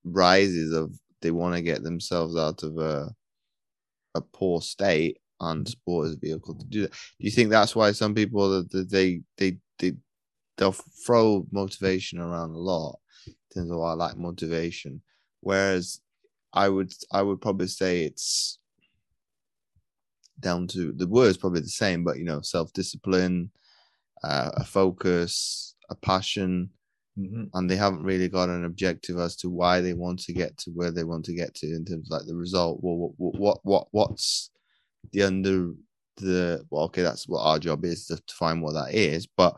rises 0.03 0.73
of 0.73 0.93
they 1.21 1.31
want 1.31 1.55
to 1.55 1.61
get 1.61 1.83
themselves 1.83 2.35
out 2.35 2.63
of 2.63 2.77
a 2.77 3.09
a 4.15 4.21
poor 4.21 4.61
state 4.61 5.17
and 5.41 5.65
mm. 5.65 5.69
sport 5.69 6.07
is 6.07 6.15
a 6.15 6.19
vehicle 6.19 6.55
to 6.55 6.65
do 6.65 6.81
that. 6.81 6.91
Do 6.91 6.97
you 7.19 7.31
think 7.31 7.49
that's 7.49 7.75
why 7.75 7.91
some 7.91 8.13
people 8.13 8.63
that 8.63 8.89
they 8.89 9.21
they 9.37 9.57
they 9.79 9.93
they'll 10.57 10.75
throw 11.05 11.45
motivation 11.51 12.19
around 12.19 12.51
a 12.51 12.57
lot 12.57 12.99
in 13.27 13.33
terms 13.53 13.71
of 13.71 13.81
I 13.81 13.93
like 13.93 14.17
motivation. 14.17 15.01
Whereas 15.41 15.99
I 16.53 16.69
would 16.69 16.93
I 17.11 17.21
would 17.21 17.41
probably 17.41 17.67
say 17.67 18.03
it's 18.03 18.59
down 20.39 20.67
to 20.67 20.91
the 20.91 21.07
word's 21.07 21.37
probably 21.37 21.61
the 21.61 21.67
same, 21.67 22.03
but 22.03 22.17
you 22.17 22.23
know, 22.23 22.41
self 22.41 22.73
discipline, 22.73 23.51
uh, 24.23 24.51
a 24.55 24.63
focus, 24.63 25.75
a 25.89 25.95
passion, 25.95 26.69
mm-hmm. 27.17 27.43
and 27.53 27.69
they 27.69 27.75
haven't 27.75 28.03
really 28.03 28.29
got 28.29 28.49
an 28.49 28.65
objective 28.65 29.17
as 29.19 29.35
to 29.37 29.49
why 29.49 29.81
they 29.81 29.93
want 29.93 30.19
to 30.19 30.33
get 30.33 30.57
to 30.59 30.71
where 30.71 30.91
they 30.91 31.03
want 31.03 31.25
to 31.25 31.33
get 31.33 31.53
to 31.55 31.67
in 31.67 31.85
terms 31.85 32.09
of 32.09 32.17
like 32.17 32.27
the 32.27 32.35
result. 32.35 32.79
Well, 32.81 33.13
what 33.17 33.39
what 33.39 33.59
what 33.63 33.87
what's 33.91 34.49
the 35.11 35.23
under 35.23 35.71
the 36.17 36.65
well, 36.69 36.85
okay, 36.85 37.01
that's 37.01 37.27
what 37.27 37.41
our 37.41 37.59
job 37.59 37.85
is 37.85 38.07
to, 38.07 38.15
to 38.15 38.33
find 38.33 38.61
what 38.61 38.73
that 38.73 38.93
is, 38.93 39.27
but 39.27 39.55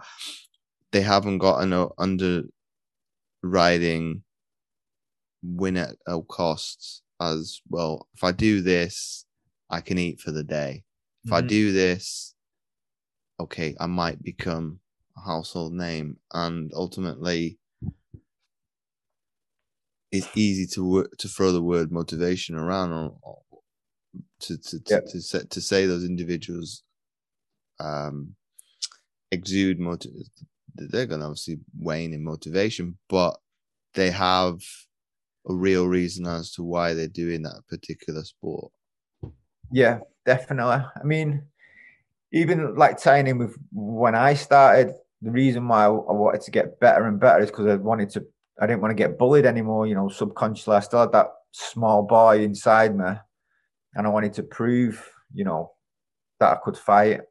they 0.97 1.03
haven't 1.03 1.38
got 1.38 1.62
an 1.62 1.73
underwriting 3.43 4.23
win 5.43 5.77
at 5.77 5.95
all 6.07 6.23
costs 6.23 7.03
as 7.21 7.62
well. 7.69 8.07
If 8.15 8.23
I 8.23 8.31
do 8.31 8.62
this, 8.62 9.25
I 9.69 9.81
can 9.81 9.99
eat 9.99 10.19
for 10.19 10.31
the 10.31 10.43
day. 10.43 10.83
If 11.25 11.31
I 11.33 11.41
Mhm. 11.41 11.49
do 11.49 11.71
this, 11.71 12.33
okay, 13.39 13.75
I 13.79 13.86
might 13.86 14.23
become 14.23 14.81
a 15.15 15.21
household 15.21 15.73
name, 15.73 16.19
and 16.33 16.71
ultimately, 16.73 17.60
it's 20.12 20.29
easy 20.36 20.65
to 20.73 20.83
wo- 20.83 21.07
to 21.19 21.27
throw 21.27 21.51
the 21.51 21.62
word 21.62 21.91
motivation 21.91 22.55
around 22.55 22.91
or, 22.91 23.19
or 23.21 23.43
to 24.39 24.57
to 24.57 24.79
to, 24.79 24.95
Yeah. 24.95 25.01
to, 25.01 25.21
say, 25.21 25.43
to 25.43 25.62
say 25.62 25.86
those 25.86 26.05
individuals 26.05 26.83
um 27.79 28.36
exude 29.31 29.79
motive 29.79 30.13
they're 30.77 31.05
going 31.05 31.21
to 31.21 31.27
obviously 31.27 31.59
wane 31.79 32.13
in 32.13 32.23
motivation 32.23 32.97
but 33.09 33.37
they 33.93 34.09
have 34.11 34.59
a 35.49 35.53
real 35.53 35.87
reason 35.87 36.25
as 36.27 36.51
to 36.51 36.63
why 36.63 36.93
they're 36.93 37.07
doing 37.07 37.41
that 37.41 37.61
particular 37.69 38.23
sport 38.23 38.71
Yeah, 39.71 39.99
definitely. 40.25 40.83
I 40.95 41.03
mean, 41.03 41.43
even 42.31 42.75
like 42.75 43.01
tying 43.01 43.27
in 43.27 43.37
with 43.37 43.57
when 43.71 44.15
I 44.15 44.33
started, 44.33 44.93
the 45.21 45.31
reason 45.31 45.67
why 45.67 45.85
I 45.85 45.89
wanted 45.89 46.41
to 46.41 46.51
get 46.51 46.79
better 46.79 47.05
and 47.05 47.19
better 47.19 47.43
is 47.43 47.49
because 47.49 47.67
I 47.67 47.75
wanted 47.75 48.09
to, 48.11 48.25
I 48.59 48.67
didn't 48.67 48.81
want 48.81 48.91
to 48.91 49.03
get 49.03 49.17
bullied 49.17 49.45
anymore. 49.45 49.87
You 49.87 49.95
know, 49.95 50.09
subconsciously, 50.09 50.75
I 50.75 50.79
still 50.81 51.01
had 51.01 51.11
that 51.13 51.27
small 51.51 52.03
boy 52.03 52.43
inside 52.43 52.95
me, 52.95 53.11
and 53.95 54.07
I 54.07 54.09
wanted 54.09 54.33
to 54.33 54.43
prove, 54.43 55.09
you 55.33 55.43
know, 55.43 55.71
that 56.39 56.53
I 56.53 56.59
could 56.63 56.77
fight 56.77 57.21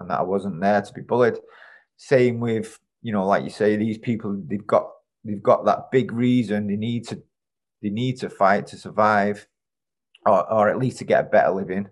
and 0.00 0.10
that 0.10 0.20
I 0.20 0.22
wasn't 0.22 0.60
there 0.60 0.80
to 0.82 0.92
be 0.92 1.02
bullied. 1.02 1.38
Same 1.96 2.40
with, 2.40 2.78
you 3.06 3.12
know, 3.12 3.24
like 3.24 3.44
you 3.44 3.50
say, 3.50 3.76
these 3.76 3.98
people 3.98 4.36
they've 4.48 4.66
got 4.66 4.90
they've 5.24 5.42
got 5.50 5.64
that 5.64 5.92
big 5.92 6.10
reason 6.10 6.66
they 6.66 6.74
need 6.74 7.06
to 7.06 7.22
they 7.80 7.88
need 7.88 8.18
to 8.18 8.28
fight 8.28 8.66
to 8.66 8.76
survive, 8.76 9.46
or 10.26 10.52
or 10.52 10.68
at 10.68 10.78
least 10.78 10.98
to 10.98 11.04
get 11.04 11.20
a 11.20 11.28
better 11.30 11.52
living. 11.52 11.88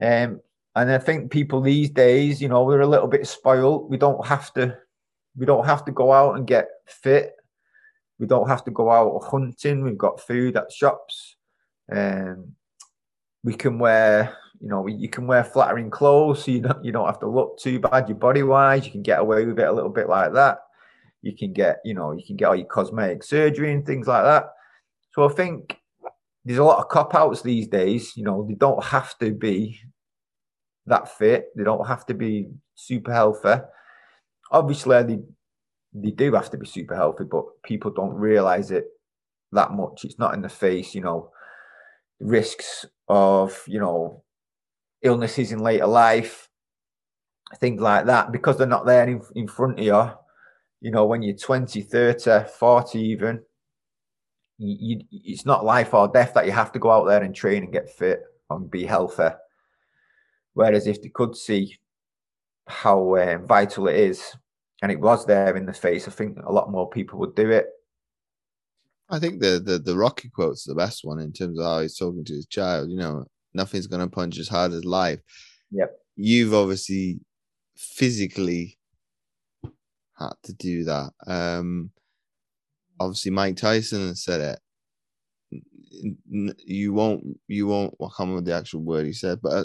Um, 0.00 0.40
and 0.76 0.92
I 0.92 0.98
think 0.98 1.32
people 1.32 1.60
these 1.60 1.90
days, 1.90 2.40
you 2.40 2.48
know, 2.48 2.62
we're 2.62 2.82
a 2.82 2.86
little 2.86 3.08
bit 3.08 3.26
spoiled. 3.26 3.90
We 3.90 3.96
don't 3.96 4.24
have 4.24 4.54
to, 4.54 4.78
we 5.36 5.46
don't 5.46 5.66
have 5.66 5.84
to 5.86 5.90
go 5.90 6.12
out 6.12 6.36
and 6.36 6.46
get 6.46 6.68
fit. 6.86 7.32
We 8.20 8.28
don't 8.28 8.48
have 8.48 8.62
to 8.66 8.70
go 8.70 8.88
out 8.88 9.24
hunting. 9.28 9.82
We've 9.82 9.98
got 9.98 10.20
food 10.20 10.56
at 10.56 10.70
shops. 10.70 11.34
Um, 11.90 12.54
we 13.42 13.54
can 13.54 13.80
wear, 13.80 14.36
you 14.60 14.68
know, 14.68 14.86
you 14.86 15.08
can 15.08 15.26
wear 15.26 15.42
flattering 15.42 15.90
clothes, 15.90 16.44
so 16.44 16.50
you 16.50 16.60
don't 16.60 16.84
you 16.84 16.92
don't 16.92 17.06
have 17.06 17.20
to 17.20 17.28
look 17.28 17.58
too 17.58 17.80
bad. 17.80 18.08
Your 18.08 18.18
body 18.18 18.42
wise, 18.42 18.84
you 18.84 18.92
can 18.92 19.02
get 19.02 19.18
away 19.18 19.46
with 19.46 19.58
it 19.58 19.68
a 19.68 19.72
little 19.72 19.90
bit 19.90 20.08
like 20.08 20.34
that. 20.34 20.58
You 21.22 21.34
can 21.36 21.52
get, 21.52 21.80
you 21.84 21.94
know, 21.94 22.12
you 22.12 22.22
can 22.26 22.36
get 22.36 22.46
all 22.46 22.56
your 22.56 22.66
cosmetic 22.66 23.22
surgery 23.22 23.72
and 23.72 23.84
things 23.84 24.06
like 24.06 24.24
that. 24.24 24.50
So 25.12 25.28
I 25.28 25.32
think 25.32 25.76
there's 26.44 26.58
a 26.58 26.64
lot 26.64 26.78
of 26.78 26.88
cop 26.88 27.14
outs 27.14 27.42
these 27.42 27.68
days. 27.68 28.16
You 28.16 28.24
know, 28.24 28.46
they 28.46 28.54
don't 28.54 28.82
have 28.84 29.18
to 29.18 29.32
be 29.32 29.80
that 30.86 31.08
fit. 31.16 31.46
They 31.56 31.64
don't 31.64 31.86
have 31.86 32.06
to 32.06 32.14
be 32.14 32.48
super 32.74 33.12
healthy. 33.12 33.62
Obviously, 34.50 35.02
they 35.02 35.18
they 35.92 36.10
do 36.10 36.32
have 36.34 36.50
to 36.50 36.58
be 36.58 36.66
super 36.66 36.94
healthy, 36.94 37.24
but 37.24 37.44
people 37.62 37.90
don't 37.90 38.14
realize 38.14 38.70
it 38.70 38.86
that 39.52 39.72
much. 39.72 40.04
It's 40.04 40.18
not 40.18 40.34
in 40.34 40.42
the 40.42 40.48
face, 40.48 40.94
you 40.94 41.00
know, 41.00 41.30
risks 42.20 42.86
of, 43.08 43.62
you 43.66 43.80
know, 43.80 44.22
illnesses 45.02 45.52
in 45.52 45.58
later 45.60 45.86
life, 45.86 46.48
things 47.58 47.80
like 47.80 48.06
that, 48.06 48.32
because 48.32 48.56
they're 48.58 48.66
not 48.66 48.86
there 48.86 49.08
in, 49.08 49.22
in 49.34 49.48
front 49.48 49.78
of 49.78 49.84
you. 49.84 50.10
You 50.80 50.90
know, 50.90 51.06
when 51.06 51.22
you're 51.22 51.36
20, 51.36 51.82
30, 51.82 52.44
40 52.58 52.98
even, 53.00 53.42
you, 54.58 54.76
you, 55.10 55.20
it's 55.24 55.46
not 55.46 55.64
life 55.64 55.94
or 55.94 56.08
death 56.08 56.34
that 56.34 56.46
you 56.46 56.52
have 56.52 56.72
to 56.72 56.78
go 56.78 56.90
out 56.90 57.06
there 57.06 57.22
and 57.22 57.34
train 57.34 57.64
and 57.64 57.72
get 57.72 57.90
fit 57.90 58.22
and 58.48 58.70
be 58.70 58.84
healthy. 58.84 59.28
Whereas 60.54 60.86
if 60.86 61.02
they 61.02 61.08
could 61.08 61.36
see 61.36 61.78
how 62.66 63.16
um, 63.16 63.46
vital 63.46 63.88
it 63.88 63.96
is, 63.96 64.34
and 64.82 64.90
it 64.90 65.00
was 65.00 65.26
there 65.26 65.56
in 65.56 65.66
the 65.66 65.72
face, 65.72 66.08
I 66.08 66.10
think 66.10 66.38
a 66.44 66.52
lot 66.52 66.70
more 66.70 66.88
people 66.88 67.18
would 67.18 67.34
do 67.34 67.50
it. 67.50 67.66
i 69.10 69.18
think 69.18 69.40
the 69.40 69.60
the, 69.64 69.78
the 69.78 69.96
rocky 69.96 70.28
quote's 70.28 70.64
the 70.64 70.74
best 70.74 71.04
one 71.04 71.20
in 71.20 71.32
terms 71.32 71.58
of 71.58 71.64
how 71.64 71.80
he's 71.80 71.98
talking 71.98 72.24
to 72.24 72.32
his 72.32 72.46
child 72.46 72.90
you 72.90 72.96
know 72.96 73.24
nothing's 73.54 73.86
going 73.86 74.00
to 74.02 74.08
punch 74.14 74.38
as 74.38 74.48
hard 74.48 74.72
as 74.72 74.84
life 74.84 75.20
Yep. 75.72 75.96
you've 76.16 76.54
obviously 76.54 77.20
physically 77.76 78.78
had 80.18 80.32
to 80.44 80.52
do 80.52 80.84
that 80.84 81.12
um 81.26 81.90
obviously 82.98 83.30
mike 83.30 83.56
tyson 83.56 84.08
has 84.08 84.22
said 84.22 84.40
it 84.40 84.58
you 86.64 86.92
won't 86.92 87.24
you 87.48 87.66
won't 87.66 87.94
i 88.00 88.04
can't 88.04 88.28
remember 88.28 88.42
the 88.42 88.56
actual 88.56 88.80
word 88.80 89.06
he 89.06 89.12
said 89.12 89.38
but 89.42 89.48
uh, 89.52 89.64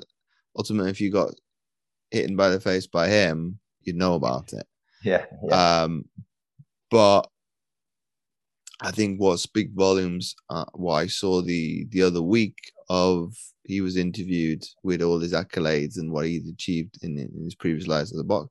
ultimately 0.57 0.89
if 0.89 0.99
you 1.01 1.11
got 1.11 1.33
hit 2.11 2.29
in 2.29 2.35
by 2.35 2.49
the 2.49 2.59
face 2.59 2.87
by 2.87 3.07
him 3.07 3.59
you'd 3.83 3.95
know 3.95 4.15
about 4.15 4.53
it 4.53 4.65
Yeah. 5.03 5.25
yeah. 5.47 5.81
um, 5.83 6.05
but 6.89 7.27
I 8.81 8.91
think 8.91 9.19
what 9.19 9.39
speak 9.39 9.69
volumes, 9.73 10.35
uh, 10.49 10.65
what 10.73 10.95
I 10.95 11.07
saw 11.07 11.41
the 11.41 11.85
the 11.89 12.01
other 12.01 12.21
week 12.21 12.57
of 12.89 13.33
he 13.63 13.81
was 13.81 13.97
interviewed 13.97 14.63
with 14.83 15.01
all 15.01 15.19
his 15.19 15.33
accolades 15.33 15.97
and 15.97 16.11
what 16.11 16.25
he'd 16.27 16.47
achieved 16.47 17.03
in, 17.03 17.17
in 17.17 17.43
his 17.43 17.55
previous 17.55 17.88
lives 17.88 18.13
as 18.13 18.19
a 18.19 18.23
box. 18.23 18.49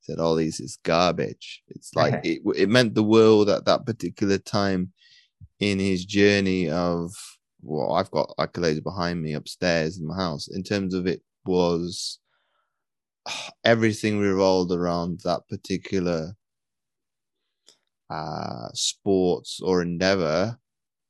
Said 0.00 0.18
all 0.18 0.34
these 0.34 0.58
is 0.58 0.78
garbage. 0.82 1.62
It's 1.68 1.94
like 1.96 2.24
it 2.24 2.40
it 2.56 2.68
meant 2.68 2.94
the 2.94 3.02
world 3.02 3.48
at 3.50 3.66
that 3.66 3.86
particular 3.86 4.38
time 4.38 4.92
in 5.60 5.78
his 5.78 6.04
journey 6.04 6.68
of 6.70 7.12
well, 7.62 7.92
I've 7.94 8.10
got 8.10 8.34
accolades 8.38 8.82
behind 8.82 9.22
me 9.22 9.34
upstairs 9.34 9.98
in 9.98 10.06
my 10.06 10.16
house. 10.16 10.48
In 10.48 10.62
terms 10.62 10.94
of 10.94 11.06
it 11.06 11.22
was 11.44 12.18
everything 13.64 14.18
revolved 14.18 14.72
around 14.72 15.20
that 15.24 15.46
particular 15.48 16.34
uh 18.12 18.68
sports 18.74 19.60
or 19.62 19.82
endeavor 19.82 20.58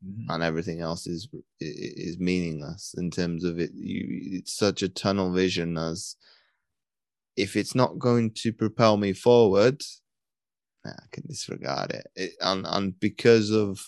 Mhm. 0.04 0.26
and 0.30 0.42
everything 0.42 0.80
else 0.80 1.06
is 1.06 1.28
is 1.60 2.18
meaningless 2.18 2.94
in 2.98 3.08
terms 3.10 3.44
of 3.44 3.60
it 3.60 3.70
you 3.74 4.04
it's 4.38 4.52
such 4.64 4.82
a 4.82 4.88
tunnel 4.88 5.32
vision 5.32 5.78
as 5.78 6.16
if 7.36 7.56
it's 7.56 7.74
not 7.74 7.98
going 7.98 8.32
to 8.42 8.52
propel 8.52 8.96
me 8.96 9.12
forward 9.12 9.80
i 10.84 11.06
can 11.12 11.24
disregard 11.28 11.90
it, 11.92 12.06
it 12.16 12.32
and 12.40 12.66
and 12.66 12.98
because 12.98 13.50
of 13.50 13.80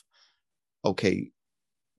okay 0.85 1.31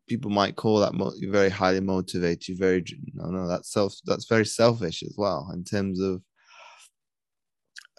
people 0.07 0.31
might 0.31 0.55
call 0.55 0.79
that 0.79 0.93
mo- 0.93 1.13
very 1.39 1.49
highly 1.49 1.81
motivated 1.81 2.57
very 2.57 2.83
no 3.13 3.25
no 3.29 3.47
that's 3.47 3.71
self 3.71 3.93
that's 4.05 4.27
very 4.35 4.45
selfish 4.45 5.03
as 5.03 5.15
well 5.17 5.49
in 5.53 5.63
terms 5.63 5.99
of 5.99 6.21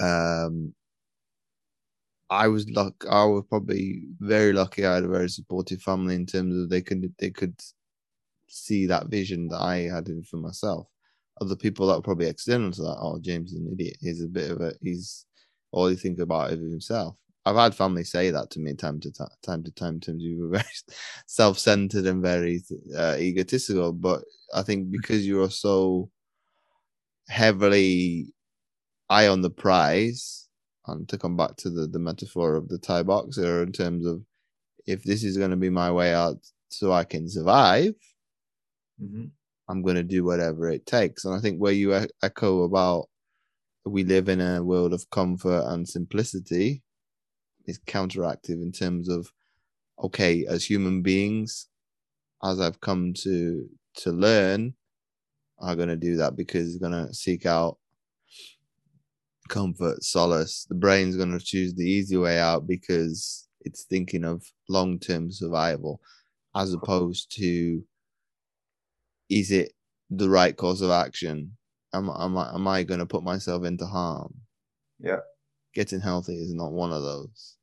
um 0.00 0.74
I 2.31 2.49
was 2.49 2.69
luck. 2.71 3.05
I 3.09 3.25
was 3.25 3.45
probably 3.49 4.03
very 4.21 4.53
lucky. 4.53 4.85
I 4.85 4.97
had 4.97 5.05
a 5.05 5.09
very 5.09 5.29
supportive 5.29 5.81
family 5.83 6.15
in 6.17 6.27
terms 6.27 6.57
of 6.57 6.69
they 6.69 6.83
could 6.83 7.12
they 7.19 7.31
could 7.31 7.61
see 8.49 8.87
that 8.87 9.09
vision 9.09 9.49
that 9.49 9.61
I 9.61 9.89
had 9.93 10.09
in 10.09 10.23
for 10.23 10.39
myself. 10.39 10.89
Other 11.41 11.57
people 11.57 11.87
that 11.87 11.97
were 11.97 12.03
probably 12.03 12.27
external 12.27 12.73
to 12.73 12.83
that, 12.83 12.97
oh, 13.01 13.19
James 13.21 13.53
is 13.53 13.59
an 13.61 13.71
idiot. 13.73 13.99
He's 14.01 14.23
a 14.23 14.29
bit 14.29 14.51
of 14.51 14.61
a 14.61 14.73
he's 14.83 15.27
all 15.73 15.87
he 15.89 15.97
thinks 15.97 16.21
about 16.21 16.53
is 16.53 16.59
himself. 16.61 17.17
I've 17.45 17.57
had 17.57 17.77
family 17.77 18.03
say 18.03 18.31
that 18.31 18.51
to 18.51 18.61
me 18.61 18.75
time 18.75 18.99
to 19.01 19.12
time, 19.12 19.29
time 19.45 19.62
to 19.65 19.71
time. 19.71 19.95
In 19.95 20.01
terms 20.01 20.23
of 20.23 20.29
you 20.29 20.43
were 20.43 20.59
very 20.59 20.65
self-centered 21.27 22.07
and 22.07 22.23
very 22.23 22.62
uh, 22.97 23.17
egotistical, 23.19 23.93
but 23.93 24.25
I 24.53 24.62
think 24.62 24.91
because 24.91 25.25
you 25.25 25.43
are 25.43 25.51
so 25.51 26.11
heavily 27.29 28.33
eye 29.09 29.29
on 29.29 29.43
the 29.43 29.51
prize 29.51 30.46
and 30.88 31.09
to 31.09 31.18
come 31.18 31.37
back 31.37 31.57
to 31.57 31.70
the, 31.70 31.87
the 31.87 31.99
metaphor 31.99 32.55
of 32.57 32.68
the 32.68 32.79
Thai 32.79 33.03
boxer 33.03 33.62
in 33.62 33.72
terms 33.72 34.07
of 34.07 34.22
if 34.87 35.03
this 35.03 35.25
is 35.25 35.37
going 35.38 35.51
to 35.51 35.57
be 35.57 35.70
my 35.70 35.90
way 35.90 36.14
out 36.14 36.38
so 36.68 36.92
I 36.92 37.05
can 37.05 37.29
survive, 37.29 37.94
Mhm. 39.03 39.31
I'm 39.68 39.83
going 39.83 39.96
to 39.96 40.03
do 40.03 40.25
whatever 40.25 40.70
it 40.70 40.87
takes. 40.87 41.25
And 41.25 41.35
I 41.35 41.40
think 41.40 41.59
where 41.59 41.72
you 41.72 41.92
echo 42.22 42.62
about 42.62 43.09
we 43.85 44.05
live 44.05 44.29
in 44.29 44.40
a 44.40 44.62
world 44.64 44.92
of 44.92 45.09
comfort 45.11 45.64
and 45.66 45.88
simplicity 45.88 46.83
is 47.66 47.79
counteractive 47.87 48.62
in 48.62 48.72
terms 48.72 49.09
of 49.09 49.33
okay, 50.03 50.46
as 50.46 50.64
human 50.64 51.03
beings, 51.03 51.68
as 52.42 52.61
I've 52.61 52.81
come 52.81 53.14
to 53.22 53.68
to 53.99 54.12
learn, 54.12 54.75
are 55.59 55.77
going 55.77 55.88
to 55.88 55.96
do 55.96 56.16
that 56.16 56.37
because 56.37 56.68
it's 56.68 56.79
going 56.79 56.92
to 57.07 57.14
seek 57.14 57.46
out 57.46 57.79
comfort, 59.49 60.03
solace. 60.03 60.67
The 60.69 60.75
brain's 60.75 61.17
going 61.17 61.37
to 61.37 61.45
choose 61.45 61.75
the 61.75 61.85
easy 61.85 62.17
way 62.17 62.39
out 62.39 62.67
because 62.67 63.49
it's 63.61 63.85
thinking 63.85 64.25
of 64.25 64.45
long 64.69 64.99
term 64.99 65.31
survival 65.31 66.01
as 66.55 66.73
opposed 66.73 67.35
to 67.37 67.83
is 69.29 69.51
it 69.51 69.73
the 70.09 70.31
right 70.31 70.57
course 70.57 70.81
of 70.81 70.91
action 70.91 71.51
am, 71.93 72.09
am 72.09 72.37
I 72.37 72.55
am 72.55 72.69
I 72.69 72.83
going 72.83 73.01
to 73.01 73.07
put 73.07 73.23
myself 73.23 73.65
into 73.65 73.87
harm? 73.87 74.35
Yeah. 74.99 75.21
Getting 75.75 76.01
healthy 76.01 76.37
is 76.37 76.55
not 76.55 76.73
one 76.73 76.93
of 76.93 77.03
those. 77.03 77.57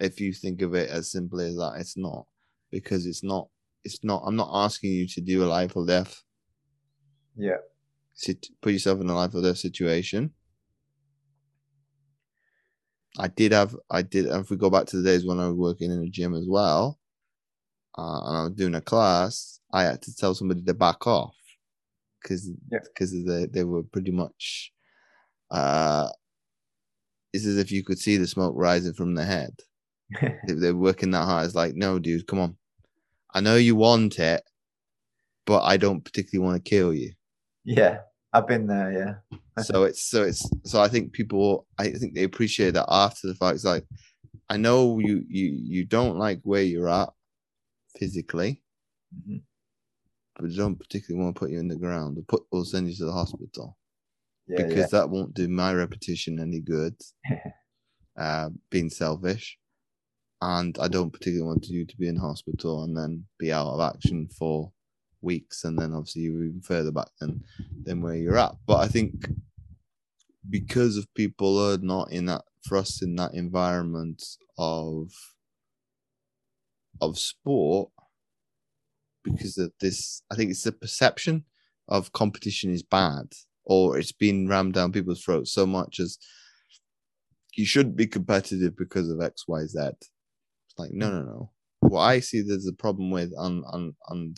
If 0.00 0.20
you 0.20 0.32
think 0.32 0.62
of 0.62 0.74
it 0.74 0.90
as 0.90 1.10
simply 1.10 1.46
as 1.46 1.56
that, 1.56 1.74
it's 1.78 1.96
not 1.96 2.26
because 2.70 3.06
it's 3.06 3.24
not. 3.24 3.48
It's 3.84 4.02
not. 4.02 4.22
I'm 4.26 4.36
not 4.36 4.50
asking 4.52 4.92
you 4.92 5.06
to 5.08 5.20
do 5.20 5.44
a 5.44 5.46
life 5.46 5.76
or 5.76 5.86
death. 5.86 6.22
Yeah. 7.36 7.58
Sit, 8.14 8.46
put 8.62 8.72
yourself 8.72 9.00
in 9.00 9.10
a 9.10 9.14
life 9.14 9.34
or 9.34 9.42
death 9.42 9.58
situation. 9.58 10.32
I 13.18 13.28
did 13.28 13.52
have. 13.52 13.76
I 13.90 14.02
did. 14.02 14.26
If 14.26 14.50
we 14.50 14.56
go 14.56 14.70
back 14.70 14.86
to 14.86 14.96
the 14.96 15.08
days 15.08 15.24
when 15.24 15.38
I 15.40 15.46
was 15.48 15.56
working 15.56 15.90
in 15.92 16.02
a 16.02 16.08
gym 16.08 16.34
as 16.34 16.46
well, 16.48 16.98
uh, 17.96 18.20
and 18.26 18.36
I 18.36 18.42
was 18.44 18.52
doing 18.52 18.74
a 18.74 18.80
class, 18.80 19.60
I 19.72 19.84
had 19.84 20.02
to 20.02 20.14
tell 20.16 20.34
somebody 20.34 20.62
to 20.62 20.74
back 20.74 21.06
off 21.06 21.34
because 22.22 22.50
Yeah. 22.72 22.78
because 22.82 23.12
they 23.24 23.46
they 23.46 23.64
were 23.64 23.82
pretty 23.84 24.10
much. 24.10 24.72
Uh, 25.50 26.08
it's 27.32 27.46
as 27.46 27.58
if 27.58 27.70
you 27.70 27.84
could 27.84 27.98
see 27.98 28.16
the 28.16 28.26
smoke 28.26 28.54
rising 28.56 28.94
from 28.94 29.14
the 29.14 29.24
head. 29.24 29.54
If 30.48 30.58
they're 30.60 30.74
working 30.76 31.10
that 31.12 31.24
hard, 31.24 31.46
it's 31.46 31.54
like, 31.54 31.74
no, 31.76 31.98
dude, 31.98 32.26
come 32.26 32.38
on. 32.40 32.56
I 33.32 33.40
know 33.40 33.56
you 33.56 33.74
want 33.76 34.18
it, 34.18 34.42
but 35.46 35.62
I 35.62 35.76
don't 35.76 36.04
particularly 36.04 36.44
want 36.48 36.64
to 36.64 36.68
kill 36.70 36.92
you. 36.94 37.12
yeah. 37.64 37.98
I've 38.34 38.48
been 38.48 38.66
there. 38.66 38.92
Yeah. 38.92 39.38
so 39.62 39.84
it's 39.84 40.02
so 40.10 40.24
it's 40.24 40.48
so 40.64 40.82
I 40.82 40.88
think 40.88 41.12
people 41.12 41.66
I 41.78 41.90
think 41.90 42.14
they 42.14 42.24
appreciate 42.24 42.72
that 42.74 42.86
after 42.88 43.28
the 43.28 43.34
fact. 43.34 43.54
It's 43.54 43.64
like 43.64 43.84
I 44.50 44.56
know 44.56 44.98
you 44.98 45.24
you 45.28 45.46
you 45.72 45.84
don't 45.86 46.18
like 46.18 46.40
where 46.42 46.62
you're 46.62 46.88
at 46.90 47.10
physically, 47.98 48.62
Mhm. 49.16 49.42
but 50.36 50.52
don't 50.52 50.76
particularly 50.78 51.22
want 51.24 51.36
to 51.36 51.38
put 51.40 51.50
you 51.50 51.60
in 51.60 51.68
the 51.68 51.76
ground 51.76 52.18
or 52.18 52.22
put 52.22 52.42
or 52.50 52.64
send 52.64 52.88
you 52.90 52.96
to 52.96 53.04
the 53.06 53.12
hospital 53.12 53.78
Yeah. 54.48 54.66
because 54.66 54.90
that 54.90 55.08
won't 55.08 55.34
do 55.34 55.46
my 55.48 55.72
reputation 55.72 56.40
any 56.40 56.60
good. 56.60 56.96
uh, 58.16 58.50
being 58.70 58.90
selfish, 58.90 59.58
and 60.40 60.76
I 60.78 60.88
don't 60.88 61.12
particularly 61.12 61.46
want 61.48 61.66
you 61.68 61.84
to 61.86 61.96
be 61.96 62.08
in 62.08 62.16
hospital 62.16 62.84
and 62.84 62.96
then 62.96 63.26
be 63.38 63.52
out 63.52 63.72
of 63.74 63.80
action 63.80 64.28
for 64.28 64.72
weeks, 65.24 65.64
and 65.64 65.78
then 65.78 65.92
obviously 65.92 66.22
you're 66.22 66.44
even 66.44 66.60
further 66.60 66.92
back 66.92 67.08
than 67.20 67.42
than 67.84 68.00
where 68.00 68.14
you're 68.14 68.38
at. 68.38 68.54
But 68.66 68.78
I 68.78 68.88
think 68.88 69.28
because 70.48 70.96
of 70.96 71.12
people 71.14 71.58
are 71.58 71.78
not 71.78 72.12
in 72.12 72.26
that 72.26 72.42
thrust 72.66 73.02
in 73.02 73.16
that 73.16 73.34
environment 73.34 74.22
of 74.58 75.10
of 77.00 77.18
sport, 77.18 77.90
because 79.24 79.58
of 79.58 79.72
this, 79.80 80.22
I 80.30 80.36
think 80.36 80.50
it's 80.50 80.62
the 80.62 80.72
perception 80.72 81.44
of 81.88 82.12
competition 82.12 82.72
is 82.72 82.82
bad 82.82 83.32
or 83.64 83.98
it's 83.98 84.12
been 84.12 84.48
rammed 84.48 84.74
down 84.74 84.92
people's 84.92 85.22
throats 85.22 85.52
so 85.52 85.66
much 85.66 85.98
as 86.00 86.18
you 87.54 87.64
shouldn't 87.64 87.96
be 87.96 88.06
competitive 88.06 88.76
because 88.76 89.08
of 89.10 89.20
X, 89.20 89.44
Y, 89.48 89.64
Z. 89.66 89.78
It's 89.78 90.78
like, 90.78 90.92
no, 90.92 91.10
no, 91.10 91.22
no. 91.22 91.50
What 91.80 92.00
I 92.00 92.20
see 92.20 92.42
there's 92.42 92.66
a 92.66 92.72
problem 92.72 93.10
with 93.10 93.32
and 93.36 93.64
and 93.72 93.94
and 94.08 94.36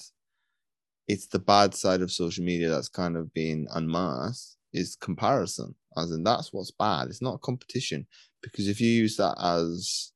it's 1.08 1.26
the 1.26 1.38
bad 1.38 1.74
side 1.74 2.02
of 2.02 2.10
social 2.10 2.44
media 2.44 2.68
that's 2.68 2.88
kind 2.88 3.16
of 3.16 3.32
being 3.32 3.66
unmasked 3.74 4.56
is 4.72 4.96
comparison. 4.96 5.74
As 5.96 6.10
in 6.10 6.24
that's 6.24 6.52
what's 6.52 6.70
bad. 6.70 7.08
It's 7.08 7.22
not 7.22 7.40
competition. 7.40 8.06
Because 8.42 8.68
if 8.68 8.80
you 8.80 8.88
use 8.88 9.16
that 9.16 9.36
as 9.40 10.12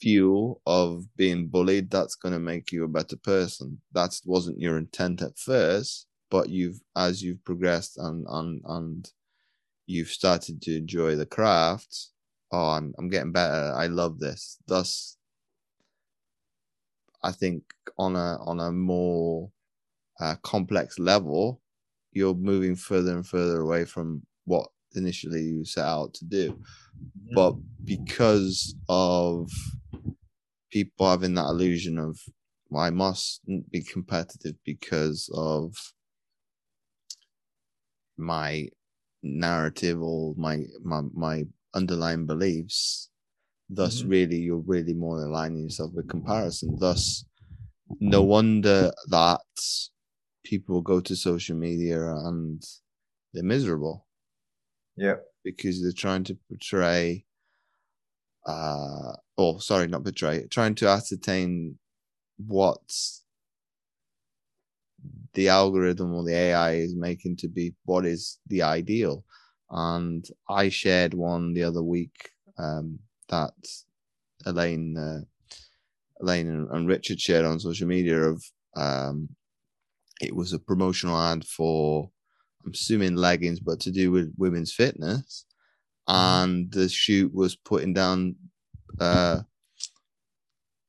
fuel 0.00 0.60
of 0.66 1.04
being 1.16 1.46
bullied, 1.46 1.90
that's 1.90 2.16
gonna 2.16 2.40
make 2.40 2.72
you 2.72 2.84
a 2.84 2.88
better 2.88 3.16
person. 3.16 3.80
That 3.92 4.18
wasn't 4.24 4.60
your 4.60 4.78
intent 4.78 5.22
at 5.22 5.38
first, 5.38 6.06
but 6.30 6.48
you've 6.48 6.80
as 6.96 7.22
you've 7.22 7.44
progressed 7.44 7.98
and 7.98 8.26
and 8.28 8.60
and 8.64 9.10
you've 9.86 10.08
started 10.08 10.60
to 10.62 10.76
enjoy 10.76 11.14
the 11.16 11.26
craft 11.26 12.08
oh 12.52 12.70
i'm, 12.70 12.94
I'm 12.98 13.08
getting 13.08 13.32
better 13.32 13.72
i 13.76 13.86
love 13.86 14.18
this 14.18 14.58
thus 14.66 15.15
i 17.22 17.32
think 17.32 17.64
on 17.98 18.16
a 18.16 18.38
on 18.44 18.60
a 18.60 18.72
more 18.72 19.50
uh, 20.20 20.36
complex 20.42 20.98
level 20.98 21.60
you're 22.12 22.34
moving 22.34 22.74
further 22.74 23.14
and 23.14 23.26
further 23.26 23.60
away 23.60 23.84
from 23.84 24.22
what 24.44 24.68
initially 24.94 25.42
you 25.42 25.64
set 25.64 25.84
out 25.84 26.14
to 26.14 26.24
do. 26.24 26.58
But 27.34 27.56
because 27.84 28.74
of 28.88 29.50
people 30.70 31.08
having 31.08 31.34
that 31.34 31.46
illusion 31.46 31.98
of 31.98 32.18
well, 32.68 32.82
i 32.82 32.90
must 32.90 33.40
be 33.70 33.82
competitive 33.82 34.56
because 34.64 35.30
of 35.34 35.74
my 38.16 38.68
narrative 39.22 40.00
or 40.00 40.34
my 40.36 40.64
my, 40.82 41.02
my 41.12 41.44
underlying 41.74 42.26
beliefs 42.26 43.10
thus 43.68 44.02
Mhm. 44.02 44.10
really 44.10 44.36
you're 44.38 44.58
really 44.74 44.94
more 44.94 45.22
aligning 45.24 45.64
yourself 45.64 45.92
with 45.92 46.08
comparison 46.08 46.76
thus 46.78 47.24
no 48.00 48.22
wonder 48.22 48.92
that 49.08 49.40
people 50.44 50.80
go 50.80 51.00
to 51.00 51.16
social 51.16 51.56
media 51.56 52.00
and 52.26 52.62
they're 53.32 53.42
miserable 53.42 54.06
Yeah. 54.96 55.16
because 55.44 55.82
they're 55.82 55.92
trying 55.92 56.24
to 56.24 56.34
portray 56.48 57.24
uh 58.46 59.12
oh 59.38 59.58
sorry 59.58 59.88
not 59.88 60.04
portray 60.04 60.46
trying 60.48 60.74
to 60.76 60.86
ascertain 60.88 61.78
what's 62.38 63.24
the 65.34 65.48
algorithm 65.48 66.14
or 66.14 66.24
the 66.24 66.32
AI 66.34 66.74
is 66.76 66.94
making 66.94 67.36
to 67.36 67.48
be 67.48 67.74
what 67.84 68.06
is 68.06 68.38
the 68.46 68.62
ideal. 68.62 69.24
And 69.70 70.24
I 70.48 70.70
shared 70.70 71.12
one 71.12 71.52
the 71.52 71.64
other 71.64 71.82
week 71.82 72.30
um, 72.58 72.98
that 73.28 73.54
Elaine, 74.44 74.96
uh, 74.96 75.20
Elaine 76.20 76.48
and, 76.48 76.70
and 76.70 76.88
Richard 76.88 77.20
shared 77.20 77.44
on 77.44 77.60
social 77.60 77.86
media 77.86 78.20
of 78.22 78.44
um, 78.76 79.28
it 80.20 80.34
was 80.34 80.52
a 80.52 80.58
promotional 80.58 81.20
ad 81.20 81.44
for 81.44 82.10
I'm 82.64 82.72
assuming 82.72 83.14
leggings, 83.14 83.60
but 83.60 83.80
to 83.80 83.90
do 83.90 84.10
with 84.10 84.34
women's 84.36 84.72
fitness. 84.72 85.44
And 86.08 86.70
the 86.72 86.88
shoot 86.88 87.34
was 87.34 87.56
putting 87.56 87.92
down 87.92 88.36
uh, 89.00 89.42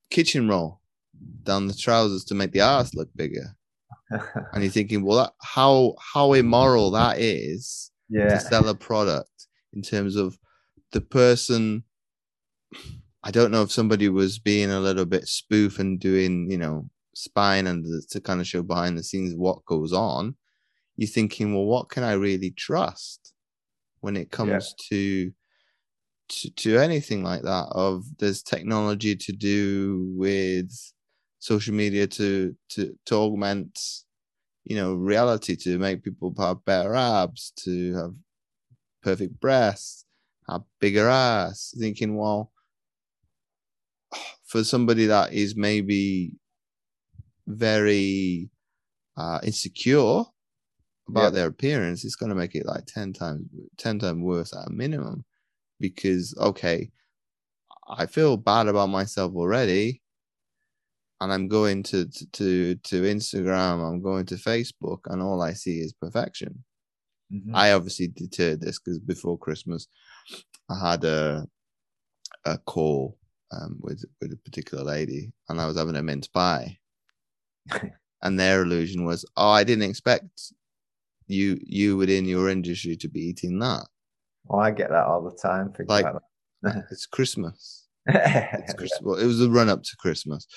kitchen 0.09 0.47
roll 0.47 0.81
down 1.43 1.67
the 1.67 1.73
trousers 1.73 2.23
to 2.23 2.35
make 2.35 2.51
the 2.51 2.59
ass 2.59 2.93
look 2.93 3.09
bigger 3.15 3.57
and 4.53 4.63
you're 4.63 4.71
thinking, 4.71 5.03
well, 5.03 5.17
that, 5.17 5.33
how 5.41 5.95
how 6.13 6.33
immoral 6.33 6.91
that 6.91 7.19
is 7.19 7.91
yeah. 8.09 8.29
to 8.29 8.39
sell 8.39 8.67
a 8.69 8.75
product 8.75 9.47
in 9.73 9.81
terms 9.81 10.15
of 10.15 10.37
the 10.91 11.01
person. 11.01 11.83
I 13.23 13.31
don't 13.31 13.51
know 13.51 13.63
if 13.63 13.71
somebody 13.71 14.09
was 14.09 14.39
being 14.39 14.71
a 14.71 14.79
little 14.79 15.05
bit 15.05 15.27
spoof 15.27 15.79
and 15.79 15.99
doing, 15.99 16.49
you 16.49 16.57
know, 16.57 16.89
spying 17.15 17.67
and 17.67 17.85
to 18.09 18.21
kind 18.21 18.39
of 18.39 18.47
show 18.47 18.63
behind 18.63 18.97
the 18.97 19.03
scenes 19.03 19.35
what 19.35 19.65
goes 19.65 19.91
on. 19.93 20.35
You're 20.95 21.07
thinking, 21.09 21.53
well, 21.53 21.65
what 21.65 21.89
can 21.89 22.03
I 22.03 22.13
really 22.13 22.51
trust 22.51 23.33
when 24.01 24.17
it 24.17 24.31
comes 24.31 24.73
to, 24.89 25.31
to 26.29 26.49
to 26.51 26.77
anything 26.77 27.23
like 27.23 27.43
that? 27.43 27.67
Of 27.71 28.05
there's 28.17 28.43
technology 28.43 29.15
to 29.15 29.31
do 29.31 30.13
with 30.15 30.71
social 31.39 31.73
media 31.73 32.07
to 32.07 32.55
to 32.69 32.97
to 33.05 33.15
augment 33.15 33.79
you 34.65 34.75
know 34.75 34.93
reality 34.93 35.55
to 35.55 35.77
make 35.77 36.03
people 36.03 36.33
have 36.37 36.65
better 36.65 36.93
abs 36.95 37.51
to 37.57 37.95
have 37.95 38.13
perfect 39.01 39.39
breasts 39.39 40.05
have 40.49 40.63
bigger 40.79 41.07
ass 41.07 41.73
thinking 41.79 42.17
well 42.17 42.51
for 44.47 44.63
somebody 44.63 45.05
that 45.07 45.33
is 45.33 45.55
maybe 45.55 46.31
very 47.47 48.49
uh 49.17 49.39
insecure 49.43 50.23
about 51.09 51.23
Yeah. 51.25 51.29
their 51.29 51.47
appearance 51.47 52.03
it's 52.03 52.15
going 52.15 52.29
to 52.29 52.35
make 52.35 52.55
it 52.55 52.65
like 52.65 52.85
10 52.85 53.13
times 53.13 53.47
10 53.77 53.99
times 53.99 54.21
worse 54.21 54.53
at 54.53 54.67
a 54.67 54.71
minimum 54.71 55.23
because 55.79 56.35
okay 56.37 56.91
i 57.87 58.05
feel 58.05 58.35
bad 58.37 58.67
about 58.67 58.89
myself 58.89 59.33
already 59.35 60.01
and 61.19 61.33
I'm 61.33 61.47
going 61.47 61.81
to, 61.83 62.05
to 62.33 62.75
to 62.75 63.01
Instagram, 63.01 63.83
I'm 63.83 64.03
going 64.03 64.27
to 64.27 64.35
Facebook, 64.35 64.99
and 65.07 65.19
all 65.19 65.41
I 65.41 65.53
see 65.53 65.79
is 65.79 65.91
perfection. 65.91 66.63
Mhm. 67.33 67.55
I 67.55 67.71
obviously 67.71 68.09
deterred 68.09 68.61
this 68.61 68.77
because 68.77 68.99
before 68.99 69.35
Christmas, 69.35 69.87
I 70.69 70.91
had 70.91 71.03
a 71.05 71.47
a 72.45 72.59
call 72.59 73.17
um, 73.51 73.77
with 73.81 74.03
with 74.21 74.33
a 74.33 74.37
particular 74.37 74.83
lady, 74.83 75.31
and 75.49 75.59
I 75.61 75.65
was 75.65 75.77
having 75.77 75.95
a 75.95 76.03
mince 76.03 76.27
pie, 76.27 76.77
and 78.21 78.39
their 78.39 78.63
illusion 78.63 79.05
was, 79.05 79.25
oh, 79.35 79.49
I 79.49 79.63
didn't 79.63 79.89
expect 79.89 80.53
you 81.27 81.59
you 81.63 81.97
within 81.97 82.25
your 82.25 82.49
industry 82.49 82.95
to 82.97 83.07
be 83.09 83.19
eating 83.21 83.59
that. 83.59 83.85
oh, 84.49 84.59
I 84.59 84.71
get 84.71 84.89
that 84.89 85.05
all 85.05 85.21
the 85.23 85.35
time. 85.37 85.73
Like- 85.87 86.05
like, 86.05 86.15
It's 86.91 87.05
Christmas. 87.05 87.87
It's 88.07 88.73
Christmas. 88.79 89.01
Well, 89.01 89.19
it 89.19 89.25
was 89.25 89.39
the 89.39 89.49
run 89.49 89.69
up 89.69 89.83
to 89.83 89.95
Christmas. 89.97 90.47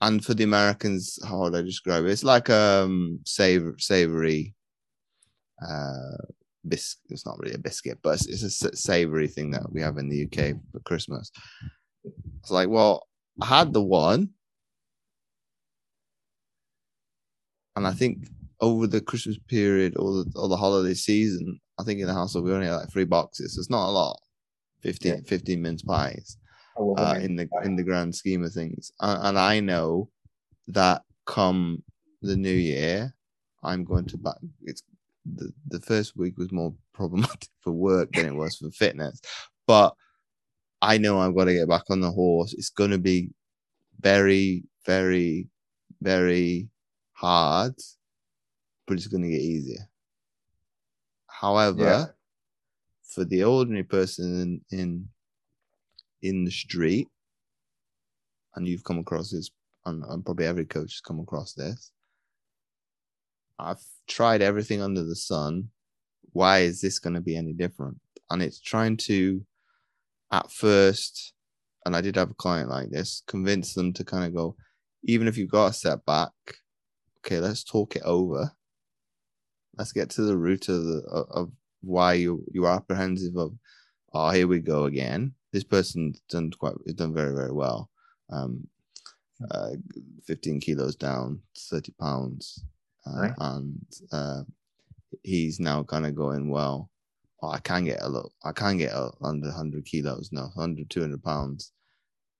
and 0.00 0.24
for 0.24 0.34
the 0.34 0.44
Americans, 0.44 1.18
how 1.24 1.40
would 1.40 1.54
I 1.54 1.62
describe 1.62 2.04
it? 2.04 2.10
It's 2.10 2.24
like 2.24 2.48
um 2.50 3.20
savor, 3.24 3.76
savory 3.78 4.54
uh 5.60 6.16
biscuit. 6.68 7.02
It's 7.10 7.26
not 7.26 7.38
really 7.38 7.54
a 7.54 7.58
biscuit, 7.58 7.98
but 8.02 8.14
it's, 8.14 8.26
it's 8.26 8.62
a 8.64 8.76
savory 8.76 9.28
thing 9.28 9.50
that 9.52 9.72
we 9.72 9.80
have 9.80 9.98
in 9.98 10.08
the 10.08 10.24
UK 10.24 10.56
for 10.72 10.80
Christmas. 10.80 11.30
It's 12.40 12.50
like, 12.50 12.68
well, 12.68 13.06
I 13.40 13.46
had 13.46 13.72
the 13.72 13.82
one, 13.82 14.30
and 17.76 17.86
I 17.86 17.92
think 17.92 18.28
over 18.60 18.86
the 18.86 19.00
Christmas 19.00 19.38
period 19.48 19.96
or 19.96 20.24
the, 20.24 20.32
or 20.36 20.48
the 20.48 20.56
holiday 20.56 20.94
season, 20.94 21.60
I 21.78 21.84
think 21.84 22.00
in 22.00 22.06
the 22.06 22.14
household 22.14 22.44
we 22.44 22.52
only 22.52 22.66
had 22.66 22.76
like 22.76 22.90
three 22.90 23.04
boxes. 23.04 23.54
So 23.54 23.60
it's 23.60 23.70
not 23.70 23.88
a 23.88 23.90
lot. 23.90 24.18
15, 24.82 25.12
Yeah. 25.12 25.20
15 25.26 25.62
mince 25.62 25.82
pies 25.82 26.36
uh, 26.96 27.18
in 27.20 27.36
the 27.36 27.48
in 27.64 27.76
the 27.76 27.82
grand 27.84 28.14
scheme 28.14 28.42
of 28.44 28.52
things. 28.52 28.90
And, 29.00 29.26
and 29.28 29.38
I 29.38 29.60
know 29.60 30.08
that 30.68 31.02
come 31.26 31.82
the 32.20 32.36
new 32.36 32.52
year, 32.52 33.14
I'm 33.62 33.84
going 33.84 34.06
to 34.06 34.18
buy. 34.18 34.34
It's 34.62 34.82
the, 35.24 35.52
the 35.68 35.80
first 35.80 36.16
week 36.16 36.36
was 36.36 36.52
more 36.52 36.74
problematic 36.94 37.48
for 37.60 37.72
work 37.72 38.12
than 38.12 38.26
it 38.26 38.34
was 38.34 38.56
for 38.56 38.70
fitness, 38.70 39.20
but 39.66 39.94
I 40.80 40.98
know 40.98 41.18
I've 41.20 41.34
got 41.36 41.44
to 41.44 41.54
get 41.54 41.68
back 41.68 41.84
on 41.90 42.00
the 42.00 42.10
horse. 42.10 42.54
It's 42.54 42.70
going 42.70 42.90
to 42.90 42.98
be 42.98 43.30
very, 44.00 44.64
very, 44.84 45.48
very 46.00 46.68
hard, 47.12 47.74
but 48.86 48.96
it's 48.96 49.06
going 49.06 49.22
to 49.22 49.28
get 49.30 49.40
easier. 49.40 49.88
However, 51.28 51.82
Yeah. 51.82 52.06
for 53.04 53.24
the 53.24 53.44
ordinary 53.44 53.84
person 53.84 54.60
in, 54.70 54.78
in 54.78 55.08
in 56.22 56.44
the 56.44 56.50
street, 56.50 57.08
and 58.54 58.66
you've 58.66 58.84
come 58.84 58.98
across 58.98 59.30
this, 59.30 59.50
and, 59.86 60.04
and 60.04 60.24
probably 60.24 60.46
every 60.46 60.64
coach 60.64 60.94
has 60.94 61.00
come 61.00 61.18
across 61.20 61.52
this. 61.54 61.90
I've 63.62 63.84
tried 64.08 64.42
everything 64.42 64.82
under 64.82 65.04
the 65.04 65.16
sun. 65.16 65.68
Why 66.32 66.60
is 66.60 66.80
this 66.80 66.98
going 66.98 67.14
to 67.14 67.20
be 67.20 67.36
any 67.36 67.52
different? 67.52 68.00
And 68.30 68.42
it's 68.42 68.60
trying 68.60 68.96
to, 69.08 69.42
at 70.30 70.50
first, 70.50 71.32
and 71.84 71.94
I 71.94 72.00
did 72.00 72.16
have 72.16 72.30
a 72.30 72.34
client 72.34 72.70
like 72.70 72.90
this, 72.90 73.22
convince 73.26 73.74
them 73.74 73.92
to 73.94 74.04
kind 74.04 74.24
of 74.24 74.34
go, 74.34 74.56
even 75.04 75.28
if 75.28 75.36
you've 75.36 75.50
got 75.50 75.70
a 75.70 75.72
setback, 75.72 76.30
okay, 77.18 77.38
let's 77.38 77.64
talk 77.64 77.96
it 77.96 78.02
over. 78.04 78.52
Let's 79.76 79.92
get 79.92 80.10
to 80.10 80.22
the 80.22 80.36
root 80.36 80.68
of 80.68 80.84
the 80.84 81.02
of, 81.30 81.50
why 81.80 82.12
you 82.12 82.44
you 82.52 82.64
are 82.64 82.76
apprehensive 82.76 83.36
of. 83.36 83.54
Oh, 84.12 84.30
here 84.30 84.46
we 84.46 84.60
go 84.60 84.84
again. 84.84 85.34
This 85.52 85.64
person's 85.64 86.20
done 86.28 86.50
quite 86.50 86.74
done 86.94 87.14
very 87.14 87.34
very 87.34 87.52
well. 87.52 87.90
Um, 88.30 88.68
uh, 89.50 89.70
15 90.26 90.60
kilos 90.60 90.94
down, 90.94 91.40
30 91.56 91.92
pounds, 91.98 92.64
uh, 93.06 93.20
Nice. 93.22 93.34
and 93.38 93.86
uh, 94.12 94.42
he's 95.22 95.60
now 95.60 95.82
kind 95.82 96.06
of 96.06 96.14
going 96.14 96.48
well. 96.50 96.90
Oh, 97.42 97.48
I 97.50 97.58
can 97.58 97.84
get 97.84 98.00
a 98.02 98.08
little, 98.08 98.32
I 98.44 98.52
can 98.52 98.78
get 98.78 98.92
under 99.20 99.48
100 99.48 99.84
kilos, 99.84 100.30
no, 100.32 100.42
100, 100.54 100.88
200 100.88 101.22
pounds, 101.22 101.72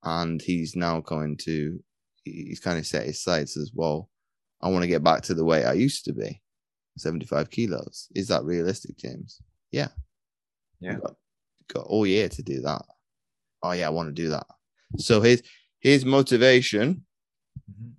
and 0.05 0.41
he's 0.41 0.77
now 0.77 1.01
going 1.01 1.37
to, 1.39 1.83
he's 2.25 2.61
kind 2.61 2.79
of 2.79 2.87
set 2.87 3.07
his 3.07 3.23
sights 3.23 3.57
as 3.57 3.73
well. 3.75 4.09
I 4.61 4.69
want 4.69 4.83
to 4.85 4.89
get 4.89 5.03
back 5.03 5.23
to 5.23 5.35
the 5.35 5.45
way 5.45 5.65
I 5.65 5.73
used 5.73 6.05
to 6.05 6.13
be, 6.13 6.41
75 6.99 7.51
kilos. 7.51 8.07
Is 8.15 8.29
that 8.29 8.45
realistic, 8.45 8.97
James? 8.97 9.41
Yeah. 9.73 9.89
Yeah. 10.79 10.95
Got, 11.01 11.17
got 11.73 11.87
all 11.87 12.07
year 12.07 12.29
to 12.29 12.43
do 12.43 12.61
that. 12.61 12.83
Oh 13.63 13.73
yeah, 13.73 13.87
I 13.87 13.91
want 13.91 14.09
to 14.09 14.13
do 14.23 14.29
that. 14.29 14.47
So 14.99 15.21
his 15.21 15.43
his 15.81 16.05
motivation, 16.05 17.05
Mhm. 17.71 17.93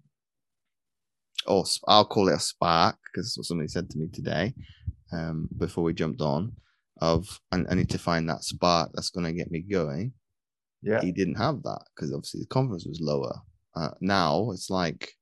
Or 1.47 1.65
I'll 1.87 2.05
call 2.05 2.29
it 2.29 2.35
a 2.35 2.39
spark, 2.39 2.97
because 3.05 3.35
what 3.37 3.45
somebody 3.45 3.67
said 3.67 3.89
to 3.89 3.97
me 3.97 4.07
today, 4.11 4.53
um, 5.11 5.47
before 5.57 5.83
we 5.83 5.93
jumped 5.93 6.21
on, 6.21 6.53
of 7.01 7.39
I, 7.51 7.63
I 7.69 7.75
need 7.75 7.89
to 7.89 7.97
find 7.97 8.29
that 8.29 8.43
spark 8.43 8.91
that's 8.93 9.09
going 9.09 9.25
to 9.25 9.33
get 9.33 9.51
me 9.51 9.61
going. 9.61 10.13
Yeah. 10.81 11.01
He 11.01 11.11
didn't 11.11 11.35
have 11.35 11.63
that 11.63 11.83
because 11.95 12.13
obviously 12.13 12.41
the 12.41 12.47
confidence 12.47 12.85
was 12.85 12.99
lower. 13.01 13.33
Uh, 13.75 13.89
now 14.01 14.51
it's 14.51 14.69
like 14.69 15.13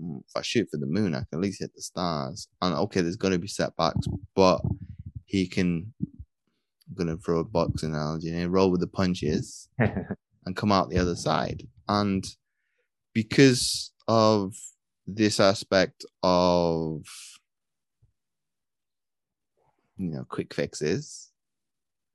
mm, 0.00 0.20
if 0.20 0.36
I 0.36 0.42
shoot 0.42 0.68
for 0.70 0.78
the 0.78 0.86
moon, 0.86 1.14
I 1.14 1.18
can 1.18 1.26
at 1.34 1.40
least 1.40 1.60
hit 1.60 1.74
the 1.74 1.82
stars. 1.82 2.48
And 2.62 2.74
okay, 2.74 3.00
there's 3.00 3.16
going 3.16 3.32
to 3.32 3.38
be 3.38 3.48
setbacks, 3.48 4.06
but 4.34 4.60
he 5.26 5.46
can. 5.46 5.92
I'm 6.88 7.06
going 7.06 7.16
to 7.16 7.22
throw 7.22 7.38
a 7.38 7.44
boxing 7.44 7.94
analogy 7.94 8.30
and 8.30 8.52
roll 8.52 8.70
with 8.70 8.80
the 8.80 8.88
punches 8.88 9.68
and 9.78 10.56
come 10.56 10.72
out 10.72 10.90
the 10.90 10.98
other 10.98 11.14
side. 11.14 11.62
And 11.88 12.26
because 13.14 13.92
of 14.08 14.56
this 15.14 15.40
aspect 15.40 16.04
of 16.22 17.02
you 19.96 20.10
know 20.10 20.24
quick 20.28 20.54
fixes, 20.54 21.30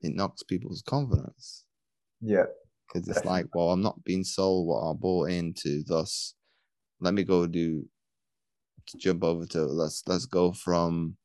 it 0.01 0.15
knocks 0.15 0.43
people's 0.43 0.81
confidence 0.81 1.65
yeah. 2.21 2.45
because 2.87 3.07
it's 3.07 3.25
like, 3.25 3.45
well, 3.53 3.71
I'm 3.71 3.81
not 3.81 4.03
being 4.03 4.23
sold 4.23 4.67
what 4.67 4.89
I 4.89 4.93
bought 4.93 5.29
into. 5.29 5.83
Thus, 5.83 6.33
let 6.99 7.13
me 7.13 7.23
go 7.23 7.45
do 7.47 7.85
to 8.87 8.97
jump 8.97 9.23
over 9.23 9.45
to 9.47 9.65
let's 9.65 10.03
let's 10.07 10.25
go 10.25 10.51
from 10.51 11.17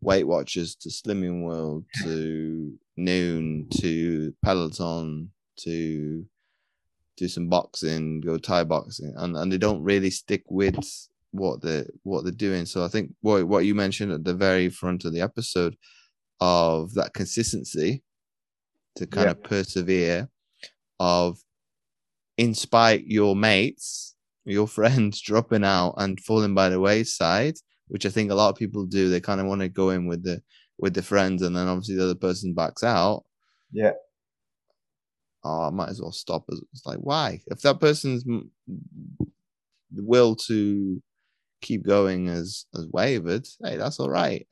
Weight 0.00 0.24
Watchers 0.26 0.74
to 0.76 0.88
Slimming 0.88 1.42
World 1.42 1.84
to 2.02 2.72
Noom 2.98 3.70
to 3.80 4.34
Peloton 4.44 5.30
to 5.60 6.24
do 7.18 7.28
some 7.28 7.48
boxing, 7.48 8.20
go 8.20 8.38
Thai 8.38 8.64
boxing, 8.64 9.12
and 9.16 9.36
and 9.36 9.52
they 9.52 9.58
don't 9.58 9.82
really 9.82 10.10
stick 10.10 10.44
with 10.48 10.78
what 11.32 11.60
they 11.62 11.84
what 12.04 12.22
they're 12.24 12.32
doing. 12.32 12.64
So 12.66 12.84
I 12.84 12.88
think 12.88 13.12
what 13.20 13.44
what 13.46 13.64
you 13.66 13.74
mentioned 13.74 14.12
at 14.12 14.24
the 14.24 14.34
very 14.34 14.68
front 14.70 15.04
of 15.04 15.12
the 15.12 15.20
episode 15.20 15.76
of 16.40 16.94
that 16.94 17.12
consistency 17.14 18.02
to 18.96 19.06
kind 19.06 19.26
Yeah. 19.26 19.30
of 19.32 19.42
persevere 19.42 20.28
of 21.00 21.38
in 22.36 22.54
spite 22.54 23.04
your 23.06 23.34
mates 23.36 24.14
your 24.44 24.66
friends 24.78 25.20
dropping 25.20 25.64
out 25.64 25.94
and 25.98 26.18
falling 26.20 26.54
by 26.54 26.68
the 26.68 26.80
wayside 26.80 27.54
which 27.88 28.06
i 28.06 28.08
think 28.08 28.30
a 28.30 28.34
lot 28.34 28.48
of 28.50 28.56
people 28.56 28.84
do 28.86 29.08
they 29.08 29.20
kind 29.20 29.40
of 29.40 29.46
want 29.46 29.60
to 29.60 29.68
go 29.68 29.90
in 29.90 30.06
with 30.06 30.22
the 30.24 30.40
with 30.78 30.94
the 30.94 31.02
friends 31.02 31.42
and 31.42 31.54
then 31.56 31.66
obviously 31.68 31.96
the 31.96 32.04
other 32.04 32.14
person 32.14 32.54
backs 32.54 32.82
out 32.84 33.24
Yeah. 33.72 33.92
Oh 35.44 35.68
i 35.68 35.70
might 35.70 35.88
as 35.88 36.00
well 36.00 36.12
stop 36.12 36.44
it's 36.48 36.86
like 36.86 36.98
why? 36.98 37.40
If 37.46 37.60
that 37.62 37.80
person's 37.80 38.24
will 39.94 40.36
to 40.36 41.02
keep 41.60 41.84
going 41.84 42.28
as 42.28 42.66
as 42.74 42.86
wavered 42.88 43.46
hey 43.64 43.76
that's 43.76 43.98
all 44.00 44.10
right. 44.10 44.46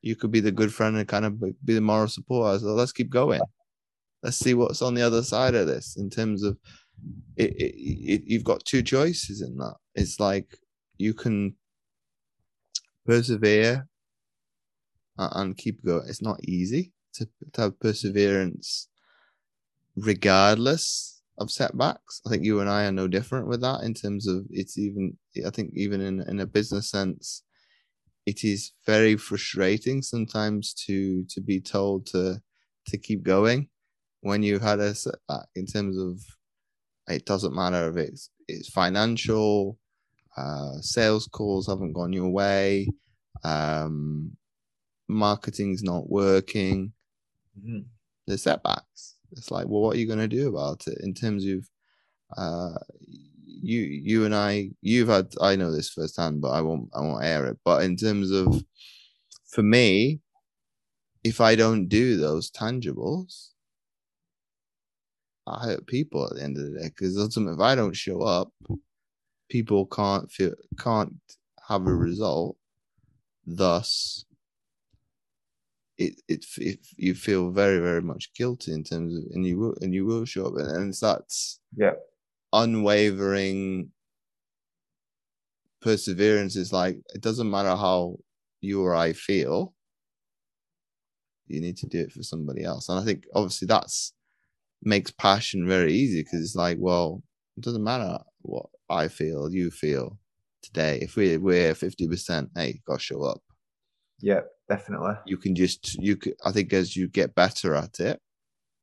You 0.00 0.16
could 0.16 0.32
be 0.32 0.40
the 0.40 0.50
good 0.50 0.74
friend 0.74 0.96
and 0.96 1.06
kind 1.06 1.24
of 1.24 1.40
be 1.40 1.74
the 1.74 1.80
moral 1.80 2.08
support. 2.08 2.60
So 2.60 2.74
let's 2.74 2.90
keep 2.90 3.08
going. 3.08 3.40
Let's 4.22 4.36
see 4.36 4.52
what's 4.52 4.82
on 4.82 4.94
the 4.94 5.02
other 5.02 5.22
side 5.22 5.54
of 5.54 5.68
this 5.68 5.96
in 5.96 6.10
terms 6.10 6.42
of 6.42 6.58
it, 7.36 7.52
it, 7.56 7.76
it 7.76 8.22
you've 8.26 8.42
got 8.42 8.64
two 8.64 8.82
choices 8.82 9.42
in 9.42 9.56
that. 9.58 9.76
It's 9.94 10.18
like 10.18 10.58
you 10.98 11.14
can 11.14 11.54
persevere 13.06 13.86
and 15.18 15.56
keep 15.56 15.84
going 15.84 16.02
it's 16.08 16.22
not 16.22 16.42
easy 16.44 16.92
to, 17.12 17.28
to 17.52 17.60
have 17.62 17.80
perseverance 17.80 18.88
regardless 19.96 21.22
of 21.38 21.50
setbacks. 21.50 22.20
I 22.26 22.30
think 22.30 22.44
you 22.44 22.60
and 22.60 22.68
i 22.70 22.84
are 22.84 22.92
no 22.92 23.08
different 23.08 23.48
with 23.48 23.60
that 23.62 23.82
in 23.82 23.94
terms 23.94 24.26
of 24.28 24.44
it's 24.50 24.78
even 24.78 25.16
i 25.46 25.50
think 25.50 25.72
even 25.74 26.00
in, 26.00 26.20
in 26.28 26.40
a 26.40 26.46
business 26.46 26.90
sense 26.90 27.42
it 28.26 28.44
is 28.44 28.72
very 28.86 29.16
frustrating 29.16 30.02
sometimes 30.02 30.74
to 30.86 31.24
to 31.30 31.40
be 31.40 31.60
told 31.60 32.06
to 32.06 32.40
to 32.86 32.98
keep 32.98 33.22
going 33.22 33.68
when 34.20 34.42
you've 34.42 34.62
had 34.62 34.78
a 34.80 34.94
setback 34.94 35.46
in 35.56 35.66
terms 35.66 35.98
of 35.98 36.20
it 37.08 37.24
doesn't 37.26 37.54
matter 37.54 37.90
if 37.90 37.96
it's 37.96 38.30
it's 38.48 38.70
financial 38.70 39.78
uh 40.36 40.74
sales 40.80 41.28
calls 41.32 41.66
haven't 41.66 41.92
gone 41.94 42.12
your 42.12 42.30
way 42.30 42.86
um 43.44 44.32
marketing's 45.08 45.82
not 45.82 46.08
working. 46.08 46.92
Mhm. 47.58 47.86
there's 48.26 48.42
setbacks 48.42 49.11
it's 49.32 49.50
like 49.50 49.66
well 49.66 49.82
what 49.82 49.96
are 49.96 49.98
you 49.98 50.06
going 50.06 50.18
to 50.18 50.28
do 50.28 50.48
about 50.48 50.86
it 50.86 50.98
in 51.02 51.14
terms 51.14 51.44
of 51.46 51.68
uh 52.36 52.78
you 53.46 53.80
you 53.80 54.24
and 54.24 54.34
i 54.34 54.70
you've 54.80 55.08
had 55.08 55.28
i 55.40 55.54
know 55.56 55.70
this 55.70 55.90
firsthand 55.90 56.40
but 56.40 56.50
i 56.50 56.60
won't 56.60 56.88
i 56.94 57.00
won't 57.00 57.24
air 57.24 57.46
it. 57.46 57.58
But 57.64 57.84
in 57.84 57.96
terms 57.96 58.30
of 58.30 58.62
for 59.48 59.62
me 59.62 60.20
if 61.24 61.40
i 61.40 61.54
don't 61.54 61.88
do 61.88 62.16
those 62.16 62.50
tangibles 62.50 63.50
i 65.46 65.64
hurt 65.64 65.86
people 65.86 66.26
at 66.26 66.34
the 66.34 66.42
end 66.42 66.56
of 66.56 66.64
the 66.64 66.78
day 66.78 66.88
because 66.88 67.16
ultimately 67.18 67.54
if 67.54 67.60
i 67.60 67.74
don't 67.74 67.96
show 67.96 68.22
up 68.22 68.50
people 69.48 69.86
can't 69.86 70.30
feel 70.30 70.54
can't 70.78 71.14
have 71.68 71.86
a 71.86 71.94
result 71.94 72.56
thus 73.46 74.24
it, 76.06 76.14
it 76.28 76.44
it 76.58 76.78
you 76.96 77.14
feel 77.14 77.50
very 77.50 77.78
very 77.78 78.02
much 78.02 78.32
guilty 78.34 78.72
in 78.72 78.82
terms 78.84 79.14
of 79.16 79.22
and 79.32 79.46
you 79.46 79.58
will 79.58 79.74
and 79.80 79.92
you 79.94 80.04
will 80.04 80.24
show 80.24 80.46
up 80.46 80.56
and, 80.56 80.68
and 80.76 80.88
it's 80.90 81.00
that 81.00 81.22
Yeah. 81.76 81.94
unwavering 82.52 83.90
perseverance 85.80 86.56
is 86.56 86.72
like 86.72 86.96
it 87.14 87.20
doesn't 87.20 87.50
matter 87.50 87.74
how 87.76 88.16
you 88.60 88.82
or 88.82 88.94
I 88.94 89.12
feel. 89.12 89.74
You 91.48 91.60
need 91.60 91.76
to 91.78 91.86
do 91.86 92.00
it 92.00 92.12
for 92.12 92.22
somebody 92.22 92.64
else, 92.64 92.88
and 92.88 92.98
I 92.98 93.04
think 93.04 93.24
obviously 93.34 93.66
that's 93.66 94.14
makes 94.82 95.10
passion 95.12 95.66
very 95.66 95.92
easy 95.92 96.22
because 96.22 96.40
it's 96.40 96.56
like, 96.56 96.78
well, 96.80 97.22
it 97.56 97.62
doesn't 97.62 97.84
matter 97.84 98.18
what 98.42 98.66
I 98.88 99.08
feel, 99.08 99.50
you 99.52 99.70
feel 99.70 100.18
today. 100.62 100.98
If 101.02 101.16
we 101.16 101.36
we're 101.36 101.74
fifty 101.74 102.08
percent, 102.08 102.50
hey, 102.54 102.80
got 102.86 102.98
to 102.98 103.02
show 103.02 103.22
up. 103.24 103.42
Yeah, 104.20 104.42
definitely. 104.72 105.14
You 105.26 105.36
can 105.36 105.54
just 105.54 105.94
you. 105.94 106.16
Could, 106.16 106.34
I 106.44 106.52
think 106.52 106.72
as 106.72 106.96
you 106.96 107.08
get 107.08 107.34
better 107.34 107.74
at 107.74 108.00
it, 108.00 108.20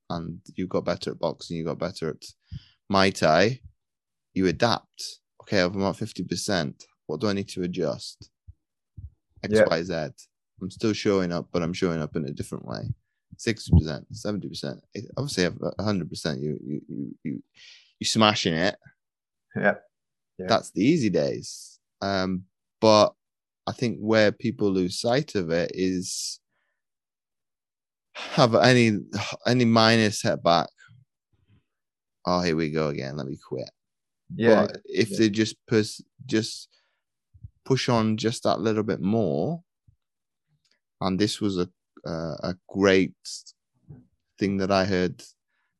and 0.08 0.40
you 0.54 0.66
got 0.66 0.84
better 0.84 1.10
at 1.12 1.18
boxing, 1.18 1.56
you 1.56 1.64
got 1.64 1.78
better 1.78 2.10
at 2.10 2.22
Muay 2.92 3.14
Thai, 3.14 3.60
you 4.34 4.46
adapt. 4.46 5.20
Okay, 5.42 5.60
I'm 5.60 5.82
at 5.82 5.96
fifty 5.96 6.24
percent. 6.24 6.84
What 7.06 7.20
do 7.20 7.28
I 7.28 7.32
need 7.32 7.48
to 7.50 7.62
adjust? 7.62 8.30
X, 9.42 9.54
Yeah. 9.54 9.64
Y, 9.68 9.82
Z. 9.82 9.94
I'm 10.62 10.70
still 10.70 10.92
showing 10.92 11.32
up, 11.32 11.48
but 11.52 11.62
I'm 11.62 11.72
showing 11.72 12.00
up 12.02 12.14
in 12.16 12.26
a 12.26 12.32
different 12.32 12.66
way. 12.66 12.82
Sixty 13.36 13.72
percent, 13.76 14.06
seventy 14.12 14.48
percent. 14.48 14.80
Obviously, 15.16 15.48
hundred 15.80 16.08
percent. 16.10 16.40
You 16.40 16.58
you 16.64 16.80
you 16.88 17.14
you 17.24 17.42
you 17.98 18.06
smashing 18.06 18.54
it. 18.54 18.76
Yeah. 19.56 19.74
Yeah. 20.38 20.46
That's 20.48 20.70
the 20.70 20.82
easy 20.82 21.10
days. 21.10 21.78
Um, 22.00 22.44
but 22.80 23.14
I 23.70 23.72
think 23.72 23.98
where 24.00 24.32
people 24.32 24.68
lose 24.72 25.00
sight 25.00 25.36
of 25.36 25.50
it 25.50 25.70
is 25.72 26.40
have 28.14 28.56
any 28.56 28.98
any 29.46 29.64
minor 29.64 30.10
setback. 30.10 30.66
Oh, 32.26 32.40
here 32.40 32.56
we 32.56 32.72
go 32.72 32.88
again. 32.88 33.16
Let 33.16 33.28
me 33.28 33.36
quit. 33.36 33.70
Yeah. 34.34 34.66
But 34.66 34.78
if 34.86 35.10
yeah. 35.10 35.18
they 35.18 35.30
just 35.30 35.54
pers- 35.68 36.02
just 36.26 36.68
push 37.64 37.88
on 37.88 38.16
just 38.16 38.42
that 38.42 38.58
little 38.58 38.82
bit 38.82 39.00
more, 39.00 39.62
and 41.00 41.16
this 41.16 41.40
was 41.40 41.56
a 41.56 41.68
uh, 42.04 42.50
a 42.50 42.56
great 42.68 43.14
thing 44.40 44.56
that 44.56 44.72
I 44.72 44.84
heard 44.84 45.22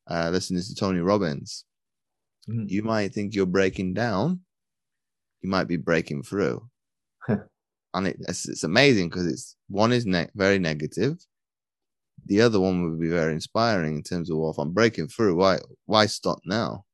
uh, 0.09 0.31
listening 0.31 0.63
to 0.63 0.75
Tony 0.77 1.01
Robbins. 1.01 1.65
Mhm. 2.49 2.71
You 2.71 2.85
might 2.85 3.13
think 3.13 3.35
you're 3.35 3.47
breaking 3.47 3.95
down, 3.95 4.43
you 5.43 5.51
might 5.51 5.67
be 5.67 5.77
breaking 5.77 6.23
through, 6.23 6.69
and 7.95 8.09
it, 8.09 8.17
it's, 8.29 8.49
it's 8.49 8.65
amazing 8.65 9.09
because 9.09 9.27
it's 9.27 9.57
one 9.69 9.93
is 9.93 10.07
ne- 10.07 10.31
very 10.35 10.59
negative. 10.59 11.19
The 12.27 12.41
other 12.43 12.61
one 12.61 12.83
would 12.83 13.01
be 13.01 13.09
very 13.09 13.33
inspiring 13.33 13.97
in 13.97 14.03
terms 14.03 14.31
of 14.31 14.39
well, 14.39 14.51
if 14.51 14.59
I'm 14.59 14.73
breaking 14.73 15.09
through, 15.09 15.37
why 15.37 15.59
why 15.87 16.07
stop 16.07 16.41
now? 16.45 16.85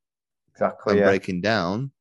Exactly. 0.51 0.93
I'm 0.93 0.99
Yeah. 0.99 1.05
breaking 1.05 1.41
down. 1.41 1.91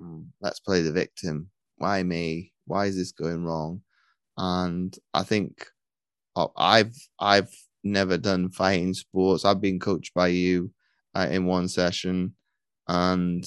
mm, 0.00 0.26
Let's 0.40 0.60
play 0.60 0.82
the 0.82 0.92
victim. 0.92 1.50
Why 1.76 2.02
me? 2.02 2.52
Why 2.66 2.86
is 2.86 2.96
this 2.96 3.12
going 3.12 3.44
wrong? 3.44 3.82
And 4.36 4.96
I 5.14 5.22
think 5.24 5.66
uh, 6.36 6.48
I've 6.56 6.96
I've 7.20 7.52
never 7.84 8.18
done 8.18 8.50
fighting 8.50 8.94
sports. 8.94 9.44
I've 9.44 9.60
been 9.60 9.80
coached 9.80 10.14
by 10.14 10.28
you 10.28 10.72
uh, 11.14 11.28
in 11.30 11.46
one 11.46 11.68
session, 11.68 12.36
and 12.88 13.44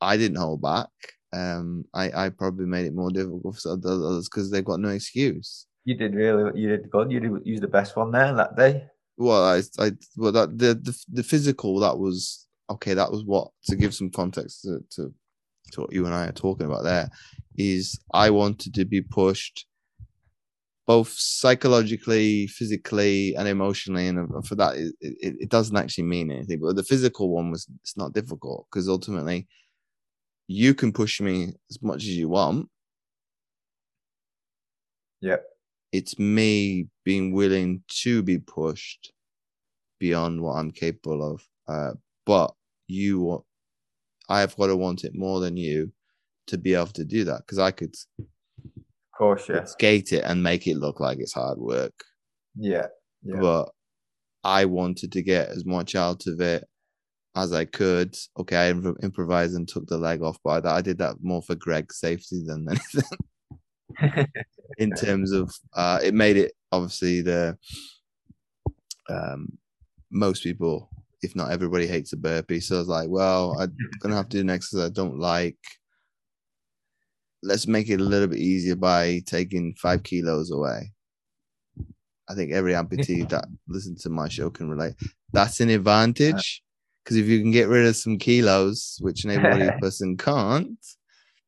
I 0.00 0.16
didn't 0.16 0.38
hold 0.38 0.62
back. 0.62 0.90
Um, 1.32 1.84
I 1.94 2.26
I 2.26 2.28
probably 2.30 2.66
made 2.66 2.86
it 2.86 2.94
more 2.94 3.10
difficult 3.10 3.56
for 3.56 3.72
others 3.72 4.28
because 4.28 4.50
they've 4.50 4.64
got 4.64 4.80
no 4.80 4.88
excuse. 4.88 5.66
You 5.84 5.94
did 5.94 6.14
really. 6.14 6.58
You 6.60 6.68
did 6.68 6.90
good. 6.90 7.10
You 7.10 7.20
did 7.20 7.46
use 7.46 7.60
the 7.60 7.68
best 7.68 7.96
one 7.96 8.10
there 8.10 8.34
that 8.34 8.56
day. 8.56 8.86
Well, 9.16 9.44
I, 9.44 9.62
I, 9.82 9.92
well, 10.16 10.32
that 10.32 10.56
the, 10.56 10.74
the 10.74 10.96
the 11.12 11.22
physical 11.22 11.80
that 11.80 11.98
was 11.98 12.46
okay. 12.70 12.94
That 12.94 13.10
was 13.10 13.24
what 13.24 13.50
to 13.64 13.76
give 13.76 13.94
some 13.94 14.10
context 14.10 14.62
to, 14.62 14.80
to 14.90 15.12
to 15.72 15.80
what 15.82 15.92
you 15.92 16.06
and 16.06 16.14
I 16.14 16.26
are 16.26 16.32
talking 16.32 16.66
about. 16.66 16.84
There 16.84 17.08
is 17.56 17.98
I 18.14 18.30
wanted 18.30 18.74
to 18.74 18.84
be 18.84 19.02
pushed 19.02 19.66
both 20.88 21.12
psychologically, 21.18 22.46
physically, 22.46 23.34
and 23.36 23.46
emotionally, 23.46 24.08
and 24.08 24.46
for 24.46 24.54
that, 24.54 24.74
it, 24.76 24.94
it, 25.00 25.34
it 25.40 25.48
doesn't 25.50 25.76
actually 25.76 26.04
mean 26.04 26.30
anything. 26.30 26.60
But 26.62 26.76
the 26.76 26.82
physical 26.82 27.28
one 27.28 27.50
was 27.50 27.66
it's 27.82 27.98
not 27.98 28.14
difficult 28.14 28.66
because 28.70 28.88
ultimately, 28.88 29.46
you 30.48 30.74
can 30.74 30.92
push 30.92 31.20
me 31.20 31.52
as 31.70 31.80
much 31.82 31.98
as 31.98 32.08
you 32.16 32.28
want. 32.28 32.68
Yep. 35.20 35.44
it's 35.92 36.18
me 36.18 36.88
being 37.04 37.32
willing 37.32 37.82
to 38.02 38.22
be 38.22 38.38
pushed 38.38 39.12
beyond 39.98 40.40
what 40.40 40.52
I'm 40.54 40.70
capable 40.70 41.32
of. 41.34 41.42
Uh, 41.66 41.94
but 42.24 42.54
you, 42.86 43.44
I've 44.28 44.56
got 44.56 44.68
to 44.68 44.76
want 44.76 45.04
it 45.04 45.14
more 45.14 45.40
than 45.40 45.56
you 45.56 45.92
to 46.46 46.56
be 46.58 46.74
able 46.74 46.86
to 46.86 47.04
do 47.04 47.24
that 47.24 47.38
because 47.38 47.58
I 47.58 47.72
could 47.72 47.94
Of 48.18 48.24
course. 49.16 49.48
Yeah. 49.48 49.64
skate 49.64 50.12
it 50.12 50.22
and 50.24 50.42
make 50.42 50.66
it 50.66 50.76
look 50.76 51.00
like 51.00 51.18
it's 51.18 51.34
hard 51.34 51.58
work. 51.58 51.94
Yeah. 52.54 52.86
Yeah. 53.22 53.40
But 53.40 53.70
I 54.44 54.66
wanted 54.66 55.10
to 55.12 55.22
get 55.22 55.48
as 55.48 55.64
much 55.66 55.94
out 55.96 56.26
of 56.28 56.40
it 56.40 56.64
as 57.38 57.52
I 57.52 57.64
could. 57.64 58.16
Okay, 58.38 58.56
I 58.56 58.70
imp- 58.70 59.02
improvised 59.02 59.54
and 59.54 59.68
took 59.68 59.86
the 59.86 59.96
leg 59.96 60.22
off 60.22 60.38
by 60.42 60.60
that. 60.60 60.74
I 60.74 60.80
did 60.80 60.98
that 60.98 61.16
more 61.22 61.42
for 61.42 61.54
Greg's 61.54 61.98
safety 61.98 62.42
than 62.44 62.68
anything. 62.70 64.26
in 64.78 64.90
terms 64.92 65.32
of 65.32 65.54
uh, 65.74 65.98
it 66.02 66.14
made 66.14 66.36
it 66.36 66.52
obviously 66.72 67.22
the 67.22 67.56
um, 69.08 69.56
most 70.10 70.42
people, 70.42 70.90
if 71.22 71.34
not 71.34 71.50
everybody, 71.50 71.86
hates 71.86 72.12
a 72.12 72.16
burpee. 72.16 72.60
So 72.60 72.76
I 72.76 72.78
was 72.78 72.88
like, 72.88 73.08
well, 73.08 73.56
I'm 73.60 73.74
gonna 74.00 74.16
have 74.16 74.28
to 74.30 74.36
do 74.36 74.40
an 74.42 74.50
exercise 74.50 74.90
I 74.90 74.92
don't 74.92 75.18
like. 75.18 75.58
Let's 77.42 77.68
make 77.68 77.88
it 77.88 78.00
a 78.00 78.04
little 78.04 78.28
bit 78.28 78.38
easier 78.38 78.74
by 78.74 79.22
taking 79.24 79.74
five 79.80 80.02
kilos 80.02 80.50
away. 80.50 80.92
I 82.28 82.34
think 82.34 82.52
every 82.52 82.72
amputee 82.72 83.26
that 83.28 83.46
listens 83.68 84.02
to 84.02 84.10
my 84.10 84.28
show 84.28 84.50
can 84.50 84.68
relate. 84.68 84.94
That's 85.32 85.60
an 85.60 85.70
advantage 85.70 86.62
because 87.08 87.22
if 87.22 87.26
you 87.26 87.40
can 87.40 87.50
get 87.50 87.68
rid 87.68 87.86
of 87.86 87.96
some 87.96 88.18
kilos, 88.18 88.98
which 89.00 89.24
an 89.24 89.30
able-bodied 89.30 89.78
person 89.80 90.14
can't, 90.14 90.78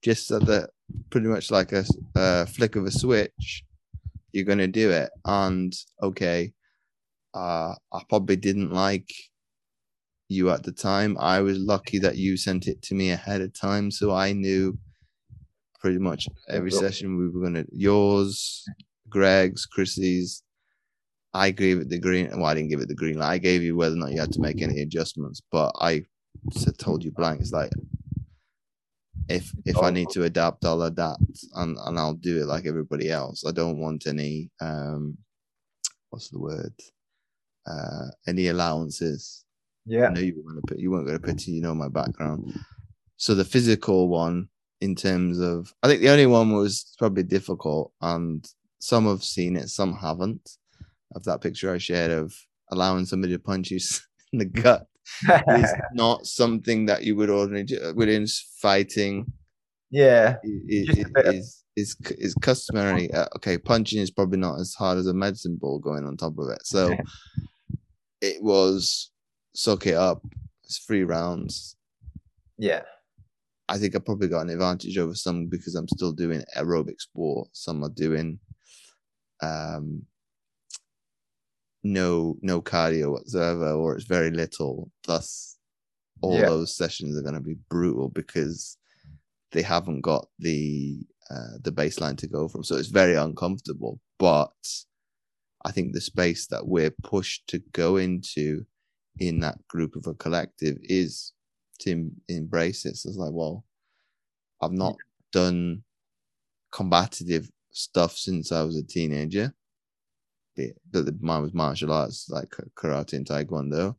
just 0.03 0.27
so 0.27 0.39
that 0.39 0.71
pretty 1.11 1.27
much 1.27 1.51
like 1.51 1.73
a, 1.73 1.85
a 2.17 2.47
flick 2.47 2.77
of 2.77 2.87
a 2.87 2.91
switch, 2.91 3.63
you're 4.33 4.47
going 4.47 4.57
to 4.57 4.67
do 4.67 4.91
it. 4.91 5.11
And 5.27 5.71
okay, 6.03 6.55
uh, 7.35 7.75
I 7.93 8.03
probably 8.09 8.37
didn't 8.37 8.73
like 8.73 9.13
you 10.31 10.49
at 10.49 10.63
the 10.63 10.73
time. 10.73 11.19
I 11.21 11.43
was 11.43 11.59
lucky 11.59 11.99
that 11.99 12.17
you 12.17 12.39
sent 12.39 12.67
it 12.67 12.81
to 12.85 12.95
me 12.95 13.11
ahead 13.11 13.43
of 13.43 13.53
time, 13.53 13.91
so 13.91 14.15
I 14.15 14.33
knew 14.33 14.79
pretty 15.79 15.99
much 15.99 16.27
every 16.49 16.71
session 16.71 17.19
we 17.19 17.29
were 17.29 17.41
going 17.41 17.63
to 17.63 17.67
yours, 17.71 18.65
Greg's, 19.11 19.67
Chrissy's. 19.67 20.43
I 21.33 21.51
gave 21.51 21.79
it 21.79 21.89
the 21.89 21.99
green. 21.99 22.29
Well, 22.31 22.47
I 22.47 22.55
didn't 22.55 22.71
give 22.71 22.81
it 22.81 22.89
the 22.89 22.95
green 22.95 23.19
light. 23.19 23.31
I 23.31 23.39
gave 23.39 23.63
you 23.63 23.77
whether 23.77 23.95
or 23.95 23.99
not 23.99 24.13
you 24.13 24.21
had 24.21 24.33
to 24.33 24.41
make 24.41 24.63
any 24.63 24.81
adjustments, 24.81 25.41
but 25.53 25.73
I 25.81 26.03
said, 26.53 26.79
told 26.79 27.05
you 27.05 27.13
blank. 27.13 27.41
It's 27.41 27.53
like 27.53 27.71
if 29.29 29.53
if 29.65 29.77
I 29.79 29.91
need 29.91 30.09
to 30.11 30.25
adapt, 30.25 30.65
I'll 30.65 30.83
adapt, 30.83 31.47
and 31.55 31.77
and 31.87 31.99
I'll 31.99 32.15
do 32.15 32.43
it 32.43 32.47
like 32.47 32.67
everybody 32.67 33.11
else. 33.11 33.45
I 33.47 33.53
don't 33.53 33.79
want 33.79 34.07
any 34.07 34.51
um, 34.61 35.17
what's 36.11 36.31
the 36.31 36.39
word? 36.41 36.75
Uh, 37.67 38.07
any 38.27 38.49
allowances. 38.49 39.45
yeah. 39.87 40.09
I 40.09 40.13
know 40.13 40.21
you 40.21 40.35
were 40.37 40.51
going 40.51 40.61
to 40.61 40.67
put 40.67 40.79
you 40.79 40.91
weren't 40.91 41.07
going 41.07 41.21
to 41.21 41.27
put 41.27 41.47
you 41.47 41.61
know 41.61 41.75
my 41.75 41.89
background. 41.89 42.53
So 43.17 43.35
the 43.35 43.45
physical 43.45 44.09
one, 44.09 44.49
in 44.81 44.95
terms 44.95 45.41
of, 45.41 45.75
I 45.83 45.89
think 45.89 46.01
the 46.01 46.09
only 46.09 46.27
one 46.27 46.55
was 46.55 46.95
probably 46.99 47.23
difficult, 47.23 47.93
and 48.01 48.45
some 48.79 49.07
have 49.07 49.23
seen 49.23 49.57
it, 49.57 49.69
some 49.69 49.95
haven't. 49.95 50.57
Of 51.15 51.25
that 51.25 51.41
picture 51.41 51.73
I 51.73 51.79
shared 51.79 52.11
of 52.13 52.35
allowing 52.71 53.05
somebody 53.07 53.33
to 53.35 53.39
punch 53.39 53.71
you 53.71 53.79
in 54.33 54.39
the 54.39 54.45
gut 54.45 54.87
is 55.49 55.73
not 55.93 56.27
something 56.27 56.87
that 56.87 57.03
you 57.03 57.17
would 57.17 57.31
ordinarily 57.31 57.65
do 57.67 57.93
within 57.97 58.27
fighting. 58.61 59.27
yeah. 59.91 60.37
i- 60.45 60.85
Just 60.87 60.99
i- 60.99 61.03
a 61.03 61.13
bit 61.13 61.27
of- 61.27 61.35
Is 61.35 61.65
is 61.77 61.97
is 62.19 62.35
customary. 62.35 63.11
Uh, 63.15 63.27
okay, 63.37 63.57
punching 63.59 64.01
is 64.01 64.11
probably 64.11 64.39
not 64.39 64.61
as 64.61 64.75
hard 64.75 64.99
as 64.99 65.07
a 65.07 65.15
medicine 65.15 65.57
ball 65.61 65.79
going 65.79 66.05
on 66.05 66.17
top 66.17 66.37
of 66.39 66.49
it. 66.51 66.65
So 66.65 66.95
it 68.21 68.43
was 68.43 69.11
suck 69.55 69.87
it 69.87 69.95
up. 69.95 70.23
It's 70.65 70.79
three 70.79 71.05
rounds. 71.05 71.77
Yeah. 72.59 72.83
I 73.69 73.79
think 73.79 73.95
I 73.95 73.99
probably 74.01 74.29
got 74.29 74.43
an 74.43 74.51
advantage 74.51 74.99
over 74.99 75.15
some 75.15 75.47
because 75.47 75.75
I'm 75.75 75.89
still 75.89 76.13
doing 76.13 76.43
aerobic 76.57 77.01
sport. 77.01 77.49
Some 77.53 77.83
are 77.85 77.89
doing 77.89 78.39
um 79.43 80.03
no 81.83 82.37
no 82.43 82.61
cardio 82.61 83.13
whatsoever, 83.13 83.73
or 83.73 83.97
it's 83.97 84.05
very 84.07 84.31
little. 84.31 84.91
Thus, 85.07 85.59
all 86.23 86.39
Yeah. 86.39 86.47
those 86.47 86.77
sessions 86.77 87.17
are 87.19 87.23
going 87.23 87.35
to 87.35 87.41
be 87.41 87.57
brutal 87.69 88.09
because 88.09 88.77
they 89.53 89.63
haven't 89.63 90.03
got 90.03 90.29
the 90.39 91.01
uh, 91.31 91.59
the 91.63 91.73
baseline 91.73 92.17
to 92.19 92.27
go 92.27 92.49
from. 92.49 92.65
So 92.65 92.77
it's 92.77 92.89
very 92.89 93.15
uncomfortable. 93.15 94.01
But 94.19 94.53
I 95.65 95.73
think 95.73 95.93
the 95.93 96.01
space 96.01 96.47
that 96.49 96.67
we're 96.67 96.95
pushed 97.03 97.47
to 97.49 97.61
go 97.73 97.97
into 97.97 98.65
in 99.19 99.41
that 99.41 99.67
group 99.69 99.97
of 99.97 100.07
a 100.07 100.15
collective 100.15 100.79
is 100.83 101.33
to 101.81 101.91
em- 101.93 102.21
embrace 102.29 102.85
it. 102.87 102.97
So 102.97 103.09
it's 103.09 103.19
like, 103.19 103.33
well, 103.33 103.65
I've 104.61 104.73
not 104.73 104.97
done 105.33 105.83
combative 106.73 107.51
stuff 107.73 108.17
since 108.17 108.53
I 108.53 108.63
was 108.63 108.77
a 108.77 108.83
teenager. 108.83 109.55
The 110.57 111.17
mine 111.21 111.43
was 111.43 111.55
martial 111.55 111.93
arts 111.93 112.29
like 112.29 112.51
karate 112.77 113.15
and 113.15 113.27
taekwondo. 113.27 113.97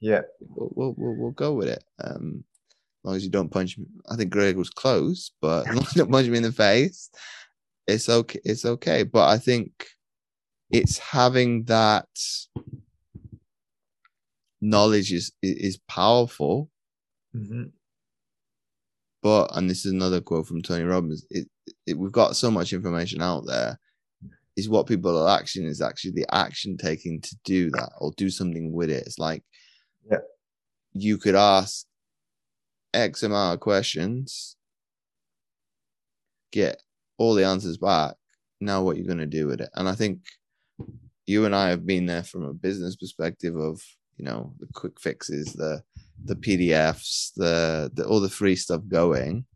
Yeah, 0.00 0.22
we'll 0.40 0.70
we'll, 0.74 0.94
we'll, 0.96 1.14
we'll 1.14 1.30
go 1.30 1.54
with 1.54 1.68
it. 1.68 1.84
Um, 2.02 2.44
as 3.04 3.08
long 3.08 3.16
as 3.16 3.24
you 3.24 3.30
don't 3.30 3.50
punch 3.50 3.78
me. 3.78 3.86
I 4.10 4.16
think 4.16 4.30
Greg 4.30 4.56
was 4.56 4.70
close, 4.70 5.32
but 5.40 5.68
as 5.68 5.74
long 5.74 5.84
as 5.84 5.96
you 5.96 6.02
don't 6.02 6.10
punch 6.10 6.28
me 6.28 6.36
in 6.36 6.42
the 6.42 6.52
face, 6.52 7.10
it's 7.86 8.08
okay. 8.08 8.40
It's 8.44 8.64
okay. 8.64 9.02
But 9.02 9.28
I 9.28 9.38
think 9.38 9.88
it's 10.70 10.98
having 10.98 11.64
that 11.64 12.08
knowledge 14.60 15.12
is 15.12 15.32
is 15.42 15.78
powerful. 15.88 16.70
hmm 17.32 17.64
But 19.22 19.56
and 19.56 19.68
this 19.68 19.84
is 19.84 19.92
another 19.92 20.20
quote 20.20 20.46
from 20.46 20.62
Tony 20.62 20.84
Robbins. 20.84 21.26
It, 21.30 21.48
it 21.86 21.98
we've 21.98 22.12
got 22.12 22.36
so 22.36 22.50
much 22.50 22.72
information 22.72 23.22
out 23.22 23.46
there. 23.46 23.78
Is 24.56 24.68
what 24.68 24.86
people 24.86 25.16
are 25.16 25.38
action 25.38 25.64
is 25.64 25.80
actually 25.80 26.12
the 26.12 26.26
action 26.34 26.76
taking 26.76 27.20
to 27.22 27.36
do 27.44 27.70
that 27.70 27.90
or 27.98 28.12
do 28.16 28.28
something 28.28 28.70
with 28.72 28.90
it. 28.90 29.06
It's 29.06 29.18
like 29.18 29.42
Yeah. 30.10 30.18
you 30.92 31.16
could 31.16 31.34
ask 31.34 31.86
X 32.92 33.22
amount 33.22 33.54
of 33.54 33.60
questions, 33.60 34.56
get 36.50 36.82
all 37.16 37.34
the 37.34 37.46
answers 37.46 37.78
back. 37.78 38.16
Now 38.60 38.82
what 38.82 38.96
you're 38.96 39.06
gonna 39.06 39.26
do 39.26 39.46
with 39.46 39.60
it? 39.60 39.70
And 39.74 39.88
I 39.88 39.94
think 39.94 40.20
you 41.26 41.46
and 41.46 41.54
I 41.54 41.70
have 41.70 41.86
been 41.86 42.06
there 42.06 42.24
from 42.24 42.42
a 42.44 42.52
business 42.52 42.96
perspective 42.96 43.56
of 43.56 43.80
you 44.16 44.24
know 44.26 44.54
the 44.60 44.66
quick 44.74 45.00
fixes, 45.00 45.52
the 45.54 45.82
the 46.24 46.36
PDFs, 46.36 47.32
the 47.34 47.90
the 47.94 48.06
all 48.06 48.20
the 48.20 48.28
free 48.28 48.54
stuff 48.56 48.82
going. 48.86 49.46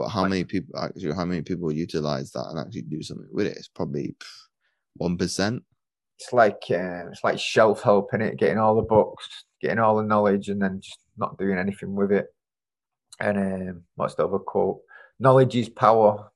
But 0.00 0.08
how 0.08 0.24
many 0.24 0.44
people 0.44 0.80
actually 0.80 1.12
how 1.12 1.26
many 1.26 1.42
people 1.42 1.70
utilize 1.70 2.32
that 2.32 2.46
and 2.48 2.58
actually 2.58 2.82
do 2.82 3.02
something 3.02 3.28
with 3.30 3.46
it? 3.46 3.56
It's 3.58 3.68
probably 3.68 4.16
one 4.94 5.18
percent. 5.18 5.62
It's 6.18 6.32
like 6.32 6.62
uh, 6.70 7.10
it's 7.10 7.22
like 7.22 7.38
shelf 7.38 7.82
help 7.82 8.14
in 8.14 8.22
it, 8.22 8.38
getting 8.38 8.56
all 8.56 8.76
the 8.76 8.80
books, 8.80 9.44
getting 9.60 9.78
all 9.78 9.96
the 9.96 10.02
knowledge, 10.02 10.48
and 10.48 10.62
then 10.62 10.80
just 10.82 11.00
not 11.18 11.36
doing 11.36 11.58
anything 11.58 11.94
with 11.94 12.12
it. 12.12 12.28
And 13.20 13.36
um, 13.36 13.82
what's 13.96 14.14
the 14.14 14.24
other 14.24 14.38
quote? 14.38 14.80
Knowledge 15.18 15.54
is 15.54 15.68
power, 15.68 16.30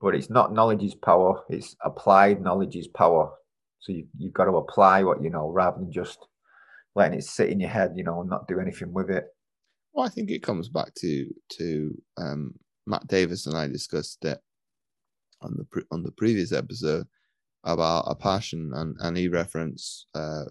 but 0.00 0.14
it's 0.14 0.30
not 0.30 0.54
knowledge 0.54 0.82
is 0.82 0.94
power. 0.94 1.42
It's 1.50 1.76
applied 1.84 2.40
knowledge 2.40 2.74
is 2.74 2.88
power. 2.88 3.30
So 3.80 3.92
you 3.92 4.06
you've 4.16 4.32
got 4.32 4.46
to 4.46 4.56
apply 4.56 5.04
what 5.04 5.22
you 5.22 5.28
know 5.28 5.50
rather 5.50 5.76
than 5.78 5.92
just 5.92 6.26
letting 6.94 7.18
it 7.18 7.24
sit 7.24 7.50
in 7.50 7.60
your 7.60 7.68
head, 7.68 7.92
you 7.96 8.04
know, 8.04 8.22
and 8.22 8.30
not 8.30 8.48
do 8.48 8.60
anything 8.60 8.94
with 8.94 9.10
it. 9.10 9.24
Well, 9.92 10.06
I 10.06 10.08
think 10.08 10.30
it 10.30 10.42
comes 10.42 10.70
back 10.70 10.94
to 11.00 11.26
to 11.58 11.90
um, 12.16 12.54
Matt 12.86 13.06
Davis 13.06 13.46
and 13.46 13.56
I 13.56 13.68
discussed 13.68 14.24
it 14.24 14.38
on 15.40 15.54
the 15.56 15.64
pre- 15.64 15.84
on 15.90 16.02
the 16.02 16.12
previous 16.12 16.52
episode 16.52 17.06
about 17.64 18.04
a 18.06 18.14
passion, 18.14 18.72
and 18.74 18.96
and 19.00 19.16
he 19.16 19.28
referenced 19.28 20.06
uh, 20.14 20.44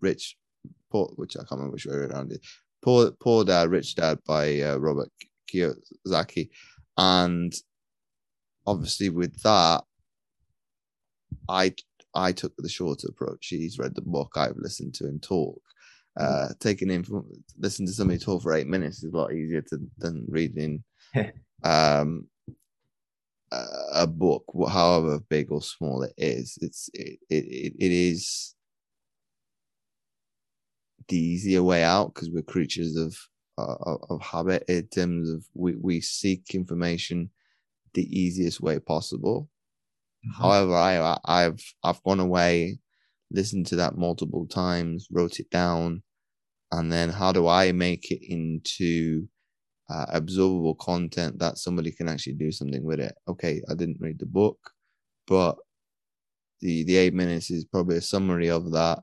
Rich 0.00 0.36
Poor, 0.90 1.12
which 1.16 1.36
I 1.36 1.40
can't 1.40 1.52
remember 1.52 1.74
which 1.74 1.86
way 1.86 1.94
around 1.94 2.32
it. 2.32 2.40
Poor 2.82 3.12
Poor 3.12 3.44
Dad, 3.44 3.70
Rich 3.70 3.94
Dad 3.96 4.18
by 4.26 4.60
uh, 4.60 4.76
Robert 4.76 5.10
Kiyosaki, 5.52 6.50
and 6.96 7.52
obviously 8.66 9.08
with 9.08 9.40
that, 9.42 9.84
I 11.48 11.74
I 12.14 12.32
took 12.32 12.52
the 12.56 12.68
shorter 12.68 13.08
approach. 13.08 13.46
He's 13.48 13.78
read 13.78 13.94
the 13.94 14.02
book. 14.02 14.32
I've 14.36 14.56
listened 14.56 14.94
to 14.94 15.06
him 15.06 15.20
talk. 15.20 15.60
Uh, 16.18 16.48
taking 16.58 16.90
in 16.90 17.04
from 17.04 17.24
listen 17.58 17.86
to 17.86 17.92
somebody 17.92 18.18
talk 18.18 18.42
for 18.42 18.52
eight 18.52 18.66
minutes 18.66 19.02
is 19.02 19.12
a 19.12 19.16
lot 19.16 19.32
easier 19.32 19.62
to, 19.62 19.78
than 19.98 20.26
reading 20.28 20.82
um, 21.64 22.26
a, 23.52 24.06
book, 24.06 24.44
however 24.68 25.20
big 25.28 25.50
or 25.50 25.62
small 25.62 26.02
it 26.02 26.14
is. 26.16 26.58
It's 26.60 26.88
it 26.94 27.18
it, 27.28 27.74
it 27.78 27.92
is 27.92 28.54
the 31.08 31.18
easier 31.18 31.62
way 31.62 31.82
out 31.82 32.14
because 32.14 32.30
we're 32.30 32.42
creatures 32.42 32.96
of 32.96 33.16
uh, 33.58 33.96
of 34.08 34.22
habit 34.22 34.64
in 34.68 34.86
terms 34.86 35.28
of 35.30 35.44
we, 35.54 35.74
we 35.76 36.00
seek 36.00 36.54
information 36.54 37.30
the 37.94 38.06
easiest 38.18 38.60
way 38.60 38.78
possible. 38.78 39.48
Mm-hmm. 40.24 40.42
However, 40.42 40.74
I 40.74 41.18
I've 41.24 41.74
I've 41.82 42.02
gone 42.04 42.20
away, 42.20 42.78
listened 43.30 43.66
to 43.68 43.76
that 43.76 43.96
multiple 43.96 44.46
times, 44.46 45.08
wrote 45.10 45.40
it 45.40 45.50
down, 45.50 46.02
and 46.70 46.92
then 46.92 47.10
how 47.10 47.32
do 47.32 47.48
I 47.48 47.72
make 47.72 48.10
it 48.10 48.22
into 48.22 49.28
uh, 49.90 50.06
absorbable 50.20 50.78
content 50.78 51.38
that 51.40 51.58
somebody 51.58 51.92
can 51.92 52.08
actually 52.08 52.34
do 52.34 52.52
something 52.52 52.84
with 52.84 53.00
it? 53.00 53.14
Okay, 53.28 53.62
I 53.70 53.74
didn't 53.74 54.00
read 54.00 54.18
the 54.20 54.26
book, 54.26 54.72
but 55.26 55.58
the 56.60 56.84
the 56.84 56.96
eight 56.96 57.14
minutes 57.14 57.50
is 57.50 57.64
probably 57.64 57.96
a 57.96 58.02
summary 58.02 58.50
of 58.50 58.72
that. 58.72 59.00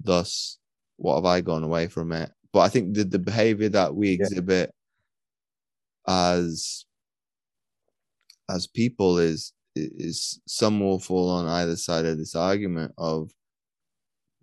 Thus, 0.00 0.58
what 0.96 1.16
have 1.16 1.26
I 1.26 1.40
gone 1.40 1.64
away 1.64 1.88
from 1.88 2.12
it? 2.12 2.30
But 2.52 2.60
I 2.60 2.68
think 2.68 2.94
the 2.94 3.04
the 3.04 3.18
behavior 3.18 3.68
that 3.70 3.94
we 3.94 4.10
Yeah. 4.18 4.26
exhibit 4.30 4.72
as 6.06 6.84
as 8.48 8.66
people 8.66 9.18
is 9.18 9.52
is 9.74 10.40
some 10.46 10.80
will 10.80 10.98
fall 10.98 11.30
on 11.30 11.46
either 11.46 11.76
side 11.76 12.04
of 12.04 12.18
this 12.18 12.34
argument 12.34 12.92
of 12.98 13.30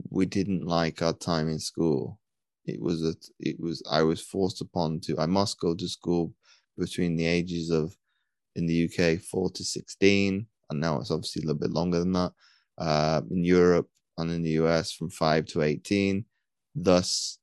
we 0.10 0.26
didn't 0.26 0.66
like 0.66 1.02
our 1.02 1.14
time 1.14 1.48
in 1.48 1.60
school 1.60 2.19
it 2.70 2.82
was 2.82 3.04
a 3.04 3.14
it 3.40 3.60
was 3.60 3.84
i 3.92 4.02
was 4.02 4.22
forced 4.22 4.62
upon 4.62 5.00
to 5.00 5.18
i 5.20 5.26
must 5.26 5.60
go 5.60 5.76
to 5.76 5.88
school 5.88 6.34
between 6.78 7.16
the 7.16 7.26
ages 7.26 7.70
of 7.70 7.96
in 8.56 8.66
the 8.66 8.86
uk 8.86 9.22
4 9.22 9.50
to 9.52 9.64
16 9.64 10.46
and 10.70 10.80
now 10.80 11.00
it's 11.00 11.12
obviously 11.12 11.42
a 11.42 11.46
little 11.46 11.60
bit 11.60 11.72
longer 11.72 12.00
than 12.00 12.14
that 12.14 12.32
uh, 12.78 13.22
in 13.32 13.44
europe 13.44 13.90
and 14.18 14.32
in 14.32 14.44
the 14.44 14.52
us 14.52 14.92
from 14.92 15.10
5 15.10 15.46
to 15.48 15.62
18 15.62 16.24
thus 16.76 17.40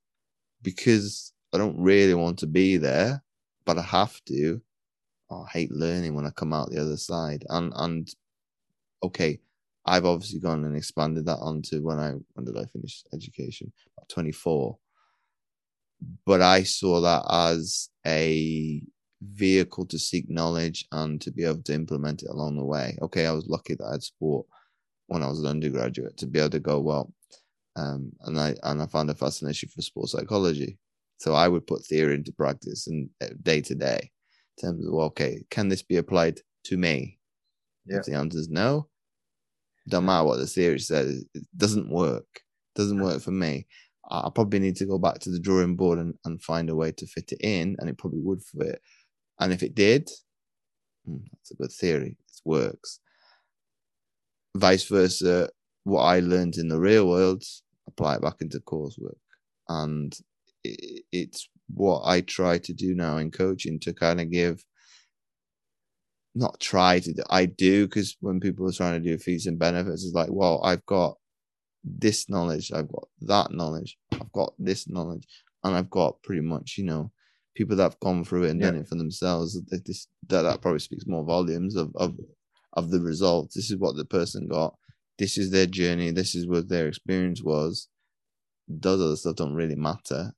because 0.62 1.33
i 1.53 1.59
don't 1.59 1.79
really 1.79 2.14
want 2.14 2.39
to 2.39 2.47
be 2.47 2.77
there 2.77 3.22
but 3.64 3.79
i 3.79 3.83
have 3.83 4.20
to 4.27 4.61
oh, 5.31 5.43
I 5.43 5.51
hate 5.51 5.72
learning 5.72 6.14
when 6.14 6.27
I 6.27 6.31
come 6.31 6.53
out 6.53 6.70
the 6.70 6.81
other 6.81 6.97
side. 6.97 7.45
And 7.49 7.72
and 7.77 8.09
okay, 9.03 9.39
I've 9.85 10.05
obviously 10.05 10.41
gone 10.41 10.64
and 10.64 10.77
expanded 10.77 11.27
that 11.27 11.39
onto 11.39 11.83
when 11.83 11.99
I 11.99 12.14
when 12.35 12.45
did 12.45 12.57
I 12.57 12.64
finish 12.66 13.05
education? 13.12 13.72
About 13.97 14.09
24. 14.09 14.79
But 16.24 16.42
I 16.42 16.62
saw 16.62 17.01
that 17.01 17.24
as 17.30 17.88
a 18.07 18.82
vehicle 19.22 19.86
to 19.86 19.99
seek 19.99 20.28
knowledge 20.28 20.86
and 20.92 21.20
to 21.22 21.30
be 21.30 21.44
able 21.44 21.62
to 21.62 21.74
implement 21.74 22.22
it 22.22 22.30
along 22.30 22.57
the 22.57 22.64
way. 22.64 22.99
Okay, 23.03 23.26
I 23.26 23.32
was 23.32 23.49
lucky 23.49 23.74
that 23.74 23.84
I 23.84 23.92
had 23.92 24.03
sport 24.03 24.47
when 25.07 25.22
I 25.22 25.28
was 25.28 25.40
an 25.40 25.47
undergraduate 25.47 26.16
to 26.18 26.26
be 26.26 26.38
able 26.38 26.51
to 26.51 26.61
go, 26.61 26.80
well, 26.80 27.12
um, 27.76 28.12
and 28.22 28.38
I 28.38 28.55
and 28.62 28.82
I 28.82 28.86
found 28.86 29.11
a 29.11 29.14
fascination 29.14 29.68
for 29.68 29.82
sports 29.82 30.12
psychology. 30.12 30.78
So 31.18 31.34
I 31.34 31.49
would 31.49 31.66
put 31.66 31.84
theory 31.84 32.14
into 32.14 32.32
practice 32.32 32.86
and 32.88 33.09
uh, 33.22 33.28
day 33.42 33.61
to 33.62 33.74
day 33.74 34.11
in 34.57 34.68
terms 34.68 34.86
of 34.86 34.92
well, 34.92 35.07
okay, 35.07 35.44
can 35.51 35.68
this 35.68 35.82
be 35.82 35.97
applied 35.97 36.40
to 36.64 36.76
me? 36.76 37.18
Yeah. 37.86 37.99
If 37.99 38.05
the 38.05 38.14
answer 38.14 38.38
is 38.38 38.49
no, 38.49 38.88
don't 39.88 40.07
matter 40.07 40.24
what 40.24 40.38
the 40.38 40.47
theory 40.47 40.80
says, 40.80 41.24
it 41.34 41.47
doesn't 41.57 41.90
work. 41.90 42.26
Doesn't 42.74 43.01
work 43.01 43.22
for 43.22 43.30
me. 43.30 43.66
I 44.11 44.30
probably 44.34 44.61
need 44.61 44.76
to 44.76 44.86
go 44.86 44.98
back 44.98 45.18
to 45.20 45.30
the 45.30 45.40
drawing 45.40 45.76
board 45.76 45.98
and, 45.98 46.14
and 46.24 46.42
find 46.42 46.70
a 46.70 46.76
way 46.76 46.92
to 46.92 47.07
fit 47.07 47.32
it 47.32 47.40
in, 47.40 47.76
and 47.78 47.88
it 47.88 47.98
probably 47.98 48.20
would 48.20 48.42
fit. 48.42 48.80
And 49.40 49.52
if 49.52 49.62
it 49.62 49.74
did, 49.74 50.09
hmm, 51.04 51.18
that's 51.32 51.50
a 51.50 51.57
good 51.57 51.72
theory. 51.72 52.16
It 52.18 52.40
works. 52.44 53.00
Vice 54.57 54.84
versa, 54.84 55.50
what 55.84 56.02
I 56.02 56.20
learned 56.20 56.57
in 56.57 56.68
the 56.68 56.80
real 56.80 57.09
world, 57.09 57.42
apply 57.88 58.16
it 58.16 58.22
back 58.22 58.36
into 58.40 58.61
coursework. 58.61 59.18
And 59.68 60.16
i 60.66 60.76
it's 61.12 61.48
what 61.74 62.02
I 62.04 62.20
try 62.20 62.59
to 62.59 62.72
do 62.72 62.94
now 62.94 63.16
in 63.18 63.30
coaching 63.30 63.80
to 63.80 63.92
kind 63.92 64.20
of 64.20 64.30
give, 64.30 64.64
not 66.34 66.61
try 66.61 67.00
to, 67.00 67.14
I 67.30 67.46
do, 67.46 67.86
because 67.86 68.16
when 68.20 68.40
people 68.40 68.68
are 68.68 68.72
trying 68.72 69.02
to 69.02 69.11
do 69.11 69.18
fees 69.18 69.46
and 69.46 69.59
benefits, 69.59 70.04
it's 70.04 70.14
like, 70.14 70.28
well, 70.30 70.61
I've 70.62 70.84
got 70.86 71.16
this 71.87 72.28
knowledge, 72.28 72.72
I've 72.72 72.89
got 72.89 73.09
that 73.22 73.53
knowledge, 73.53 73.97
I've 74.12 74.32
got 74.32 74.55
this 74.59 74.89
knowledge, 74.89 75.26
and 75.62 75.76
I've 75.76 75.91
got 75.91 76.22
pretty 76.22 76.43
much, 76.43 76.74
you 76.76 76.84
know, 76.84 77.12
people 77.55 77.76
that 77.76 77.82
have 77.84 78.01
gone 78.01 78.24
through 78.24 78.45
it 78.45 78.51
and 78.51 78.61
done 78.61 78.76
it 78.76 78.89
for 78.89 78.97
themselves. 78.97 79.55
That 79.55 79.84
this 79.87 80.09
that, 80.28 80.43
that 80.43 80.61
probably 80.61 80.80
speaks 80.80 81.07
more 81.07 81.24
volumes 81.24 81.76
of 81.76 81.93
of 81.95 82.16
of 82.72 82.91
the 82.91 83.01
results. 83.01 83.55
This 83.55 83.70
is 83.70 83.78
what 83.78 83.97
the 83.97 84.05
person 84.05 84.49
got. 84.49 84.74
This 85.18 85.39
is 85.39 85.51
their 85.51 85.66
journey. 85.66 86.11
This 86.11 86.34
is 86.34 86.47
what 86.47 86.68
their 86.68 86.89
experience 86.89 87.43
was. 87.43 87.89
Those 88.68 89.01
other 89.01 89.16
stuff 89.16 89.37
don't 89.37 89.55
really 89.55 89.76
matter. 89.76 90.32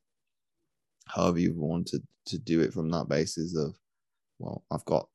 However, 1.06 1.40
you 1.40 1.54
wanted 1.56 2.02
to 2.26 2.38
do 2.38 2.60
it 2.60 2.72
from 2.72 2.90
that 2.90 3.08
basis 3.08 3.56
of, 3.56 3.76
well, 4.38 4.62
I've 4.70 4.84
got 4.84 5.08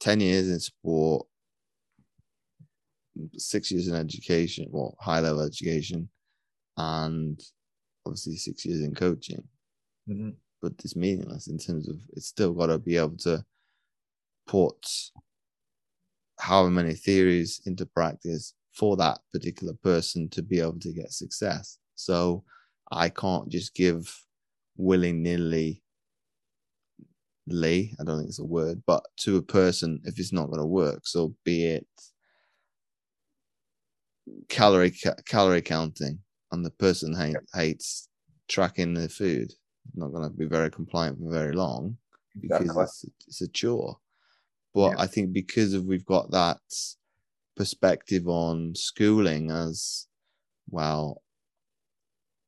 10 0.00 0.20
years 0.20 0.48
in 0.48 0.60
sport, 0.60 1.26
six 3.36 3.70
years 3.70 3.88
in 3.88 3.94
education, 3.94 4.66
well, 4.70 4.96
high 5.00 5.20
level 5.20 5.42
education, 5.42 6.08
and 6.76 7.40
obviously 8.06 8.36
six 8.36 8.64
years 8.64 8.80
in 8.80 8.94
coaching. 8.94 9.48
Mhm. 10.08 10.36
but 10.60 10.72
it's 10.82 10.96
meaningless 10.96 11.46
in 11.48 11.58
terms 11.58 11.88
of 11.88 11.96
it's 12.14 12.26
still 12.26 12.54
got 12.54 12.66
to 12.66 12.78
be 12.78 12.96
able 12.96 13.16
to 13.18 13.44
put 14.46 14.86
however 16.38 16.70
many 16.70 16.94
theories 16.94 17.60
into 17.66 17.86
practice 17.86 18.54
for 18.72 18.96
that 18.96 19.20
particular 19.32 19.74
person 19.74 20.28
to 20.30 20.42
be 20.42 20.58
able 20.58 20.78
to 20.80 20.92
get 20.92 21.12
success. 21.12 21.78
So 21.94 22.44
I 22.90 23.08
can't 23.08 23.48
just 23.48 23.74
give 23.74 24.26
willy 24.76 25.12
nilly 25.12 25.82
lay, 27.46 27.94
I 28.00 28.04
don't 28.04 28.18
think 28.18 28.28
it's 28.28 28.38
a 28.38 28.44
word, 28.44 28.82
but 28.86 29.04
to 29.18 29.36
a 29.36 29.42
person 29.42 30.00
if 30.04 30.18
it's 30.18 30.32
not 30.32 30.46
going 30.46 30.60
to 30.60 30.66
work. 30.66 31.06
So 31.06 31.34
be 31.44 31.64
it 31.66 31.86
calorie 34.48 34.90
ca- 34.92 35.16
calorie 35.26 35.62
counting, 35.62 36.18
and 36.52 36.64
the 36.64 36.70
person 36.70 37.14
hate, 37.14 37.36
hates 37.54 38.08
tracking 38.48 38.94
their 38.94 39.08
food. 39.08 39.52
Not 39.94 40.12
going 40.12 40.28
to 40.30 40.36
be 40.36 40.46
very 40.46 40.70
compliant 40.70 41.18
for 41.18 41.30
very 41.30 41.52
long 41.54 41.98
because 42.40 42.60
Exactly. 42.62 42.84
it's, 42.84 43.04
it's 43.28 43.40
a 43.42 43.48
chore. 43.48 43.98
But 44.72 44.92
Yeah. 44.92 45.02
I 45.02 45.06
think 45.06 45.32
because 45.32 45.72
of 45.74 45.84
we've 45.84 46.06
got 46.06 46.30
that 46.30 46.60
perspective 47.56 48.26
on 48.28 48.74
schooling 48.74 49.50
as 49.50 50.06
well, 50.68 51.22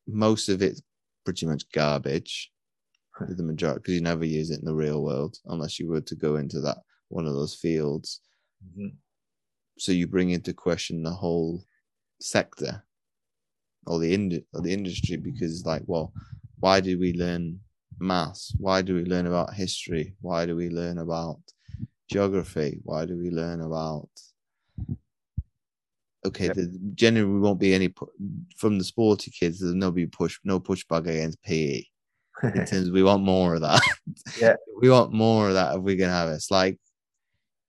most 0.06 0.48
of 0.48 0.62
it's 0.62 0.82
pretty 1.24 1.46
much 1.46 1.70
garbage. 1.72 2.52
The 3.18 3.42
majority, 3.42 3.78
because 3.80 3.94
you 3.94 4.00
never 4.02 4.26
use 4.26 4.50
it 4.50 4.58
in 4.58 4.66
the 4.66 4.74
real 4.74 5.02
world 5.02 5.38
unless 5.46 5.78
you 5.78 5.88
were 5.88 6.02
to 6.02 6.14
go 6.14 6.36
into 6.36 6.60
that 6.60 6.78
one 7.08 7.26
of 7.26 7.32
those 7.32 7.54
fields. 7.54 8.20
Mhm. 8.62 8.96
So 9.78 9.92
you 9.92 10.06
bring 10.06 10.30
into 10.30 10.52
question 10.54 11.02
the 11.02 11.10
whole 11.10 11.62
sector 12.20 12.82
or 13.86 13.98
the 13.98 14.12
ind- 14.12 14.44
or 14.52 14.60
the 14.60 14.72
industry 14.72 15.16
mm-hmm. 15.16 15.30
because, 15.30 15.64
like, 15.66 15.82
well, 15.86 16.12
why 16.60 16.80
do 16.80 16.98
we 16.98 17.12
learn 17.12 17.60
maths? 17.98 18.54
Why 18.58 18.82
do 18.82 18.94
we 18.94 19.04
learn 19.04 19.26
about 19.26 19.54
history? 19.54 20.14
Why 20.20 20.46
do 20.46 20.56
we 20.56 20.70
learn 20.70 20.98
about 20.98 21.38
geography? 22.10 22.80
Why 22.84 23.04
do 23.04 23.16
we 23.16 23.30
learn 23.30 23.60
about? 23.60 24.08
Okay, 26.24 26.46
Yep. 26.46 26.56
the, 26.56 26.78
generally 26.94 27.30
we 27.30 27.38
won't 27.38 27.60
be 27.60 27.74
any 27.74 27.88
pu- 27.88 28.10
from 28.56 28.78
the 28.78 28.84
sporty 28.84 29.30
kids. 29.30 29.60
There's 29.60 29.74
no 29.74 29.90
be 29.90 30.06
push, 30.06 30.40
no 30.42 30.58
pushback 30.58 31.06
against 31.06 31.42
PE. 31.42 31.84
In 32.42 32.64
terms, 32.66 32.90
we 32.90 33.02
want 33.02 33.22
more 33.22 33.54
of 33.54 33.60
that. 33.60 33.82
Yeah. 34.40 34.54
we 34.80 34.90
want 34.90 35.12
more 35.12 35.48
of 35.48 35.54
that 35.54 35.76
if 35.76 35.82
we 35.82 35.96
can 35.96 36.08
have 36.08 36.28
it. 36.28 36.34
It's 36.34 36.50
like, 36.50 36.78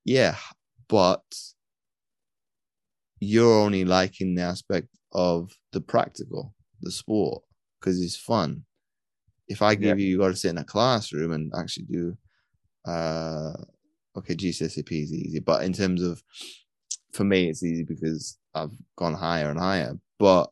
yeah, 0.03 0.35
but 0.87 1.21
you're 3.19 3.59
only 3.61 3.85
liking 3.85 4.35
the 4.35 4.43
aspect 4.43 4.87
of 5.13 5.51
the 5.71 5.81
practical, 5.81 6.53
the 6.81 6.91
sport, 6.91 7.43
because 7.79 8.01
it's 8.01 8.15
fun. 8.17 8.63
If 9.47 9.61
I 9.61 9.75
give 9.75 9.99
you, 9.99 10.07
you 10.07 10.17
got 10.19 10.29
to 10.29 10.35
sit 10.35 10.49
in 10.49 10.57
a 10.57 10.63
classroom 10.63 11.31
and 11.31 11.51
actually 11.57 11.85
do, 11.85 12.17
uh, 12.85 13.53
okay, 14.17 14.35
GCSE 14.35 14.85
PE 14.85 14.99
is 14.99 15.13
easy, 15.13 15.39
but 15.39 15.63
in 15.63 15.73
terms 15.73 16.01
of, 16.01 16.21
for 17.13 17.23
me, 17.23 17.49
it's 17.49 17.63
easy 17.63 17.83
because 17.83 18.37
I've 18.53 18.75
gone 18.97 19.13
higher 19.13 19.49
and 19.49 19.59
higher. 19.59 19.97
But 20.19 20.49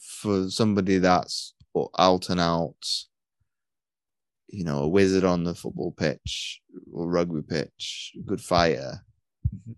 for 0.00 0.48
somebody 0.50 0.98
that's 0.98 1.54
out 1.98 2.30
and 2.30 2.40
out, 2.40 2.76
you 4.48 4.64
know, 4.64 4.84
a 4.84 4.88
wizard 4.88 5.24
on 5.24 5.44
the 5.44 5.54
football 5.54 5.92
pitch 5.92 6.60
or 6.92 7.08
rugby 7.08 7.42
pitch, 7.42 8.12
good 8.24 8.40
fighter, 8.40 9.04
Mhm. 9.54 9.76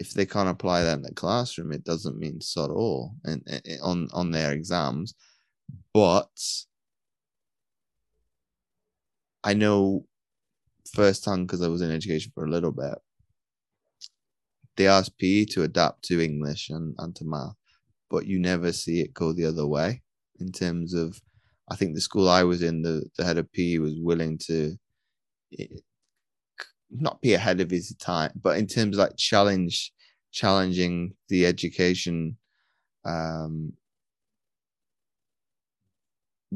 If 0.00 0.14
they 0.14 0.24
can't 0.24 0.48
apply 0.48 0.82
that 0.82 0.96
in 0.96 1.02
the 1.02 1.14
classroom, 1.14 1.72
it 1.72 1.84
doesn't 1.84 2.18
mean 2.18 2.40
sod 2.40 2.70
all 2.70 3.14
and, 3.24 3.42
and 3.46 3.62
on 3.82 4.08
on 4.12 4.30
their 4.30 4.52
exams. 4.52 5.14
But 5.92 6.30
I 9.44 9.54
know 9.54 10.06
firsthand 10.94 11.46
because 11.46 11.62
I 11.62 11.68
was 11.68 11.82
in 11.82 11.90
education 11.90 12.32
for 12.34 12.44
a 12.46 12.50
little 12.50 12.72
bit. 12.72 12.98
They 14.76 14.88
ask 14.88 15.12
PE 15.18 15.44
to 15.46 15.64
adapt 15.64 16.04
to 16.04 16.24
English 16.24 16.70
and, 16.70 16.94
and 16.98 17.14
to 17.16 17.24
math, 17.26 17.56
but 18.08 18.26
you 18.26 18.38
never 18.38 18.72
see 18.72 19.00
it 19.00 19.12
go 19.12 19.32
the 19.34 19.44
other 19.44 19.66
way 19.66 20.02
in 20.40 20.50
terms 20.50 20.94
of 20.94 21.20
I 21.70 21.76
think 21.76 21.94
the 21.94 22.00
school 22.00 22.28
I 22.28 22.42
was 22.42 22.62
in, 22.62 22.82
the, 22.82 23.04
the 23.16 23.24
head 23.24 23.38
of 23.38 23.52
PE 23.52 23.78
was 23.78 23.94
willing 24.00 24.38
to 24.46 24.76
not 26.90 27.20
be 27.20 27.34
ahead 27.34 27.60
of 27.60 27.70
his 27.70 27.94
time, 27.96 28.32
but 28.40 28.58
in 28.58 28.66
terms 28.66 28.96
of 28.96 29.00
like 29.00 29.16
challenge, 29.16 29.92
challenging 30.32 31.14
the 31.28 31.46
education, 31.46 32.36
um, 33.04 33.72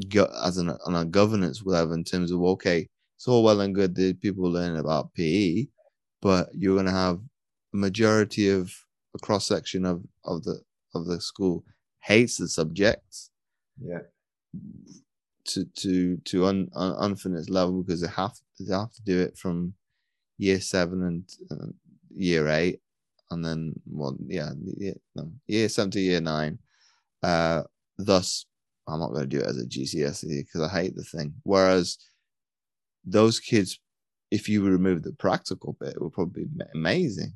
go, 0.09 0.29
as 0.43 0.57
an 0.57 0.69
on 0.85 0.95
a 0.95 1.05
governance 1.05 1.63
level 1.65 1.93
in 1.93 2.03
terms 2.03 2.31
of 2.31 2.41
okay, 2.41 2.87
it's 3.17 3.27
all 3.27 3.43
well 3.43 3.61
and 3.61 3.75
good 3.75 3.95
that 3.95 4.21
people 4.21 4.51
learn 4.51 4.77
about 4.77 5.13
PE, 5.13 5.67
but 6.21 6.49
you're 6.53 6.75
gonna 6.75 6.91
have 6.91 7.19
a 7.73 7.77
majority 7.77 8.49
of 8.49 8.73
a 9.15 9.19
cross 9.19 9.47
section 9.47 9.85
of 9.85 10.03
of 10.25 10.43
the 10.43 10.59
of 10.93 11.05
the 11.05 11.19
school 11.21 11.63
hates 12.01 12.37
the 12.37 12.47
subject 12.47 13.29
yeah. 13.81 13.99
to 15.45 15.65
to 15.75 16.17
to 16.17 16.45
un, 16.45 16.69
un, 16.75 16.95
unfinished 16.99 17.49
level 17.49 17.81
because 17.81 18.01
they 18.01 18.07
have 18.07 18.33
they 18.59 18.73
have 18.73 18.93
to 18.93 19.01
do 19.03 19.19
it 19.19 19.37
from 19.37 19.73
year 20.37 20.59
seven 20.59 21.03
and 21.03 21.29
uh, 21.51 21.67
year 22.15 22.47
eight, 22.49 22.79
and 23.31 23.43
then 23.43 23.73
well 23.87 24.17
yeah 24.27 24.51
year, 24.77 24.95
no, 25.15 25.31
year 25.47 25.69
seven 25.69 25.91
to 25.91 25.99
year 25.99 26.21
nine. 26.21 26.59
Uh, 27.23 27.63
thus, 27.97 28.45
I'm 28.87 28.99
not 28.99 29.09
going 29.09 29.27
to 29.29 29.37
do 29.37 29.39
it 29.39 29.47
as 29.47 29.57
a 29.57 29.65
GCSE 29.65 30.45
because 30.45 30.61
I 30.61 30.69
hate 30.69 30.95
the 30.95 31.03
thing. 31.03 31.33
Whereas 31.43 31.97
those 33.03 33.39
kids, 33.39 33.79
if 34.31 34.47
you 34.49 34.63
remove 34.63 35.03
the 35.03 35.13
practical 35.13 35.75
bit, 35.79 35.95
it 35.95 36.01
would 36.01 36.13
probably 36.13 36.45
be 36.45 36.63
amazing, 36.73 37.33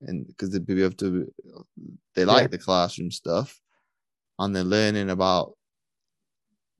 and 0.00 0.26
because 0.26 0.50
they'd 0.50 0.66
be 0.66 0.82
able 0.82 0.94
to, 0.96 1.32
they 2.14 2.24
like 2.24 2.42
Yeah. 2.42 2.48
the 2.48 2.58
classroom 2.58 3.10
stuff, 3.10 3.60
and 4.38 4.54
they're 4.54 4.64
learning 4.64 5.10
about 5.10 5.54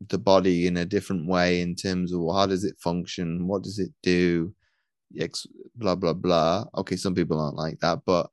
the 0.08 0.18
body 0.18 0.66
in 0.66 0.76
a 0.76 0.84
different 0.84 1.26
way 1.26 1.60
in 1.60 1.74
terms 1.74 2.12
of 2.12 2.20
well, 2.20 2.36
how 2.36 2.46
does 2.46 2.64
it 2.64 2.76
function, 2.78 3.46
what 3.46 3.62
does 3.62 3.78
it 3.78 3.90
do, 4.02 4.54
X, 5.18 5.46
blah 5.76 5.94
blah 5.94 6.12
blah. 6.12 6.64
Okay, 6.76 6.96
some 6.96 7.14
people 7.14 7.40
aren't 7.40 7.56
like 7.56 7.80
that, 7.80 8.00
but 8.04 8.30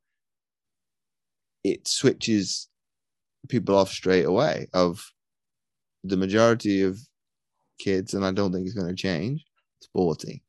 it 1.64 1.86
switches 1.86 2.68
people 3.48 3.76
off 3.76 3.90
straight 3.90 4.24
away. 4.24 4.68
Of 4.72 5.12
the 6.04 6.16
majority 6.16 6.82
of 6.82 6.98
kids, 7.78 8.14
and 8.14 8.24
I 8.24 8.32
don't 8.32 8.52
think 8.52 8.66
it's 8.66 8.74
going 8.74 8.88
to 8.88 8.94
change. 8.94 9.44
Sporty, 9.80 10.42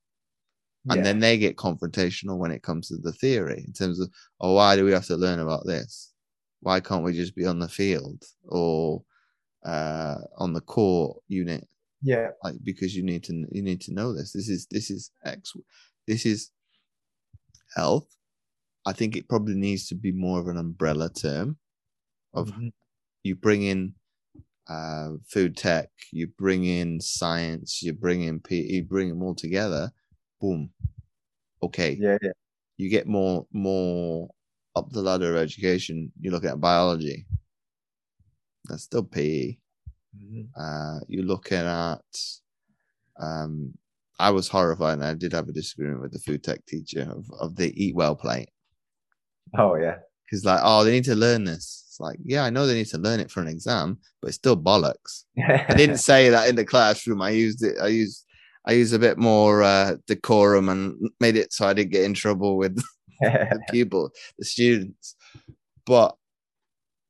and 0.90 0.98
Yeah. 0.98 1.04
then 1.04 1.20
they 1.20 1.38
get 1.38 1.58
confrontational 1.58 2.38
when 2.38 2.52
it 2.52 2.64
comes 2.64 2.88
to 2.90 2.98
the 2.98 3.14
theory 3.14 3.64
in 3.66 3.74
terms 3.74 4.00
of 4.00 4.10
oh, 4.42 4.54
why 4.54 4.76
do 4.76 4.86
we 4.86 4.92
have 4.92 5.08
to 5.08 5.18
learn 5.18 5.40
about 5.40 5.66
this? 5.66 6.14
Why 6.62 6.80
can't 6.80 7.04
we 7.04 7.14
just 7.14 7.36
be 7.36 7.46
on 7.46 7.60
the 7.60 7.68
field 7.68 8.24
or 8.46 9.04
uh, 9.66 10.18
on 10.38 10.54
the 10.54 10.62
core 10.62 11.20
unit 11.28 11.68
yeah. 12.04 12.30
like 12.44 12.56
because 12.64 12.96
you 12.96 13.02
need 13.04 13.24
to 13.24 13.46
you 13.52 13.62
need 13.62 13.82
to 13.82 13.94
know 13.94 14.14
this 14.14 14.34
this 14.34 14.50
is 14.50 14.68
this 14.70 14.92
is 14.92 15.12
x 15.26 15.54
this 16.08 16.26
is 16.26 16.52
health 17.76 18.16
i 18.86 18.94
think 18.94 19.16
it 19.16 19.30
probably 19.30 19.56
needs 19.56 19.88
to 19.88 19.96
be 19.96 20.12
more 20.12 20.40
of 20.40 20.48
an 20.48 20.58
umbrella 20.58 21.10
term 21.12 21.58
of 22.34 22.52
Mhm. 22.52 22.72
you 23.24 23.36
bring 23.36 23.64
in 23.64 23.96
uh, 24.68 25.14
food 25.28 25.58
tech 25.58 25.90
you 26.12 26.28
bring 26.28 26.66
in 26.66 27.02
science 27.02 27.84
you 27.84 27.94
bring 27.94 28.24
in 28.24 28.40
pe 28.40 28.58
you 28.58 28.84
bring 28.84 29.10
them 29.10 29.24
all 29.24 29.36
together 29.36 29.92
boom 30.42 30.72
okay 31.64 32.02
Yeah. 32.02 32.18
Yeah. 32.22 32.34
you 32.78 32.90
get 32.90 33.08
more 33.08 33.48
more 33.52 34.30
up 34.76 34.90
the 34.92 35.02
ladder 35.02 35.32
of 35.32 35.38
education 35.38 36.12
you 36.20 36.32
look 36.32 36.46
at 36.46 36.62
biology 36.62 37.26
that's 38.66 38.84
still 38.84 39.04
pe 39.04 39.58
Mhm. 40.14 40.54
uh, 40.58 41.00
you're 41.08 41.26
looking 41.26 41.58
at 41.58 42.04
um, 43.20 43.74
I 44.20 44.30
was 44.32 44.48
horrified 44.48 44.96
and 44.96 45.04
I 45.04 45.14
did 45.14 45.34
have 45.34 45.50
a 45.50 45.54
disagreement 45.54 46.02
with 46.02 46.14
the 46.14 46.20
food 46.20 46.44
tech 46.44 46.66
teacher 46.66 47.08
of, 47.10 47.26
of 47.40 47.56
the 47.56 47.74
eat 47.82 47.96
well 47.96 48.16
plate. 48.16 48.50
Oh 49.58 49.76
yeah. 49.76 49.98
Because 50.26 50.46
like, 50.46 50.62
oh, 50.64 50.84
they 50.84 50.92
need 50.92 51.04
to 51.06 51.16
learn 51.16 51.44
this. 51.44 51.86
It's 51.88 52.00
like, 52.00 52.18
yeah, 52.24 52.44
I 52.44 52.50
know 52.50 52.66
they 52.66 52.74
need 52.74 52.88
to 52.88 52.98
learn 52.98 53.20
it 53.20 53.30
for 53.30 53.42
an 53.42 53.48
exam, 53.48 54.00
but 54.22 54.30
it's 54.30 54.38
still 54.38 54.58
bollocks. 54.58 55.26
I 55.38 55.74
didn't 55.76 55.98
say 55.98 56.30
that 56.30 56.50
in 56.50 56.56
the 56.56 56.66
classroom. 56.66 57.22
I 57.22 57.32
used 57.32 57.64
it, 57.64 57.76
I 57.82 57.88
used 57.88 58.26
I 58.66 58.74
used 58.74 58.94
a 58.94 59.00
bit 59.00 59.18
more 59.18 59.62
uh, 59.62 59.98
decorum 60.08 60.70
and 60.70 61.10
made 61.20 61.36
it 61.36 61.52
so 61.52 61.68
I 61.68 61.74
didn't 61.74 61.92
get 61.92 62.06
in 62.06 62.14
trouble 62.14 62.58
with 62.58 62.82
the 63.22 63.62
people, 63.72 64.12
the 64.38 64.46
students. 64.46 65.16
But 65.86 66.16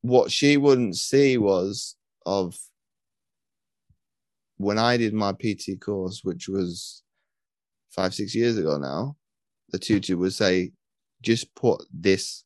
what 0.02 0.32
she 0.32 0.56
wouldn't 0.56 0.96
see 0.96 1.38
was 1.38 1.96
of 2.26 2.56
when 4.64 4.78
I 4.78 4.96
did 4.96 5.12
my 5.14 5.32
PT 5.32 5.80
course, 5.80 6.20
which 6.24 6.48
was 6.48 7.02
five, 7.90 8.14
six 8.14 8.34
years 8.34 8.56
ago 8.58 8.78
now, 8.78 9.16
the 9.70 9.78
hmm. 9.78 9.82
tutor 9.82 10.16
would 10.16 10.32
say, 10.32 10.72
just 11.22 11.54
put 11.54 11.82
this, 11.92 12.44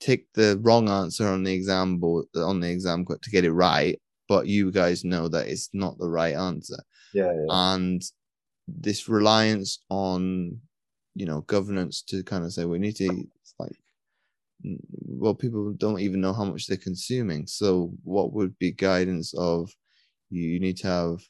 take 0.00 0.26
the 0.34 0.58
wrong 0.62 0.88
answer 0.88 1.26
on 1.26 1.42
the 1.42 1.52
exam 1.52 1.98
board, 1.98 2.26
on 2.36 2.60
the 2.60 2.70
exam 2.70 3.04
to 3.06 3.30
get 3.30 3.44
it 3.44 3.52
right. 3.52 4.00
But 4.28 4.46
you 4.46 4.70
guys 4.70 5.04
know 5.04 5.26
that 5.28 5.48
it's 5.48 5.70
not 5.72 5.98
the 5.98 6.08
right 6.08 6.36
answer. 6.36 6.80
Yeah, 7.12 7.32
yeah. 7.32 7.46
and 7.74 8.02
this 8.68 9.08
reliance 9.08 9.80
on 9.88 10.60
you 11.14 11.26
know 11.26 11.40
governance 11.42 12.02
to 12.02 12.22
kind 12.22 12.44
of 12.44 12.52
say 12.52 12.64
we 12.64 12.78
need 12.78 12.94
to 12.96 13.06
it's 13.42 13.54
like 13.58 13.76
well 14.62 15.34
people 15.34 15.72
don't 15.72 16.00
even 16.00 16.20
know 16.20 16.32
how 16.32 16.44
much 16.44 16.66
they're 16.66 16.76
consuming 16.76 17.46
so 17.46 17.92
what 18.04 18.32
would 18.32 18.56
be 18.58 18.70
guidance 18.70 19.34
of 19.34 19.74
you, 20.30 20.42
you 20.42 20.60
need 20.60 20.76
to 20.78 20.86
have 20.86 21.20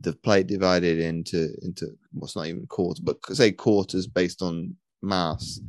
the 0.00 0.12
plate 0.14 0.46
divided 0.46 0.98
into 0.98 1.50
into 1.62 1.88
what's 2.12 2.36
not 2.36 2.46
even 2.46 2.66
quarters 2.66 3.00
but 3.00 3.18
say 3.36 3.52
quarters 3.52 4.06
based 4.06 4.40
on 4.42 4.74
mass 5.02 5.60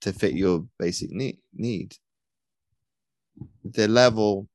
to 0.00 0.12
fit 0.12 0.34
your 0.34 0.64
basic 0.78 1.10
need 1.10 1.38
need 1.52 1.96
the 3.64 3.88
level 3.88 4.48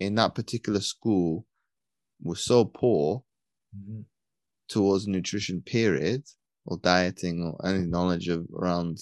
in 0.00 0.14
that 0.14 0.34
particular 0.34 0.80
school 0.80 1.46
was 2.22 2.44
so 2.44 2.64
poor 2.64 3.24
Mhm. 3.76 4.04
towards 4.68 5.06
nutrition 5.06 5.60
period 5.62 6.24
or 6.66 6.78
dieting 6.78 7.42
or 7.42 7.66
any 7.66 7.86
knowledge 7.86 8.28
of 8.28 8.46
around 8.54 8.98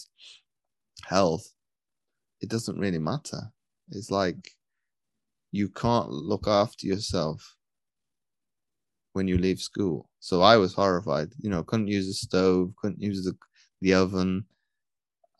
health 1.04 1.52
it 2.40 2.48
doesn't 2.48 2.78
really 2.78 2.98
matter 2.98 3.52
it's 3.90 4.10
like 4.10 4.56
you 5.52 5.68
can't 5.68 6.10
look 6.10 6.46
after 6.48 6.86
yourself 6.86 7.56
when 9.12 9.28
you 9.28 9.38
leave 9.38 9.60
school. 9.60 10.08
So 10.20 10.42
i 10.42 10.56
was 10.56 10.74
horrified 10.74 11.32
you 11.38 11.50
know 11.50 11.62
couldn't 11.64 11.88
use 11.88 12.06
the 12.06 12.14
stove 12.14 12.74
couldn't 12.80 13.00
use 13.00 13.24
the 13.24 13.34
the 13.80 13.94
oven. 13.94 14.44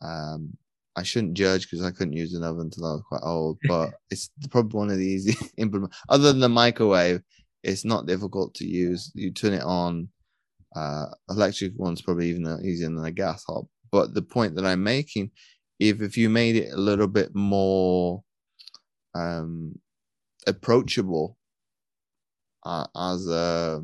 Um 0.01 0.57
i 0.97 1.03
shouldn't 1.03 1.35
judge 1.35 1.63
because 1.69 1.85
i 1.85 1.91
couldn't 1.91 2.13
use 2.17 2.33
an 2.33 2.43
oven 2.43 2.63
until 2.65 2.85
i 2.85 2.91
was 2.93 3.03
quite 3.07 3.21
old 3.23 3.57
but 3.67 3.93
it's 4.09 4.29
probably 4.49 4.77
one 4.77 4.89
of 4.91 4.97
the 4.97 5.05
easy 5.05 5.35
implement 5.57 5.93
other 6.09 6.31
than 6.31 6.41
the 6.41 6.49
microwave 6.49 7.21
it's 7.63 7.85
not 7.85 8.07
difficult 8.07 8.55
to 8.55 8.65
use. 8.65 9.11
You 9.13 9.31
turn 9.31 9.53
it 9.53 9.61
on 9.63 10.09
uh 10.75 11.07
electric 11.29 11.73
one's 11.77 12.01
probably 12.01 12.29
even 12.29 12.47
easier 12.65 12.87
than 12.89 13.03
a 13.05 13.11
gas 13.11 13.43
hob. 13.47 13.67
But 13.91 14.13
the 14.15 14.21
point 14.23 14.55
that 14.55 14.65
i'm 14.65 14.83
making 14.83 15.31
if 15.79 16.01
if 16.01 16.17
you 16.17 16.29
made 16.29 16.55
it 16.57 16.73
a 16.73 16.77
little 16.77 17.07
bit 17.07 17.35
more 17.35 18.23
um 19.15 19.75
approachable 20.47 21.37
uh, 22.63 22.87
as 22.95 23.27
a 23.27 23.83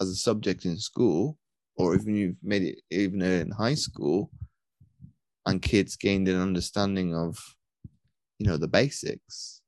as 0.00 0.08
a 0.08 0.14
subject 0.14 0.64
in 0.64 0.76
school 0.78 1.36
or 1.76 1.94
even 1.94 2.14
you've 2.14 2.36
made 2.42 2.62
it 2.62 2.80
even 2.90 3.20
in 3.22 3.50
high 3.50 3.74
school 3.74 4.30
and 5.46 5.62
kids 5.62 5.96
gained 5.96 6.28
an 6.28 6.40
understanding 6.40 7.14
of 7.14 7.38
you 8.38 8.46
know 8.46 8.56
the 8.56 8.68
basics 8.68 9.62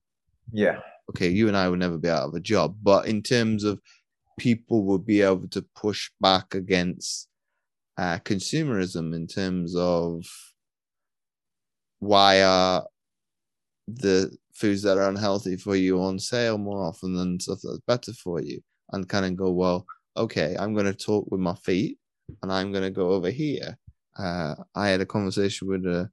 Yeah. 0.52 0.80
okay, 1.10 1.28
you 1.28 1.48
and 1.48 1.56
I 1.56 1.68
would 1.68 1.78
never 1.80 1.98
be 1.98 2.08
out 2.08 2.28
of 2.28 2.34
a 2.34 2.40
job, 2.40 2.76
but 2.82 3.06
in 3.06 3.22
terms 3.22 3.64
of 3.64 3.80
people 4.38 4.84
would 4.84 5.04
be 5.04 5.22
able 5.22 5.48
to 5.48 5.62
push 5.74 6.10
back 6.20 6.54
against 6.54 7.28
uh, 7.98 8.18
consumerism 8.18 9.14
in 9.14 9.26
terms 9.26 9.74
of 9.76 10.24
why 11.98 12.42
are 12.42 12.86
the 13.88 14.36
foods 14.60 14.82
that 14.82 14.98
are 14.98 15.08
unhealthy 15.08 15.56
for 15.56 15.74
you 15.74 16.00
on 16.02 16.18
sale 16.18 16.58
more 16.58 16.84
often 16.84 17.14
than 17.14 17.40
stuff 17.40 17.60
that's 17.62 17.80
better 17.86 18.12
for 18.12 18.40
you, 18.42 18.60
and 18.92 19.08
kind 19.08 19.26
of 19.26 19.36
go, 19.36 19.50
well, 19.50 19.86
okay, 20.16 20.56
I'm 20.58 20.74
going 20.74 20.86
to 20.86 20.94
talk 20.94 21.26
with 21.30 21.40
my 21.40 21.54
feet, 21.54 21.98
and 22.42 22.52
I'm 22.52 22.70
going 22.72 22.84
to 22.84 22.90
go 22.90 23.10
over 23.10 23.30
here. 23.30 23.78
Uh, 24.18 24.54
I 24.74 24.88
had 24.88 25.00
a 25.00 25.06
conversation 25.06 25.68
with 25.68 25.86
a 25.86 26.10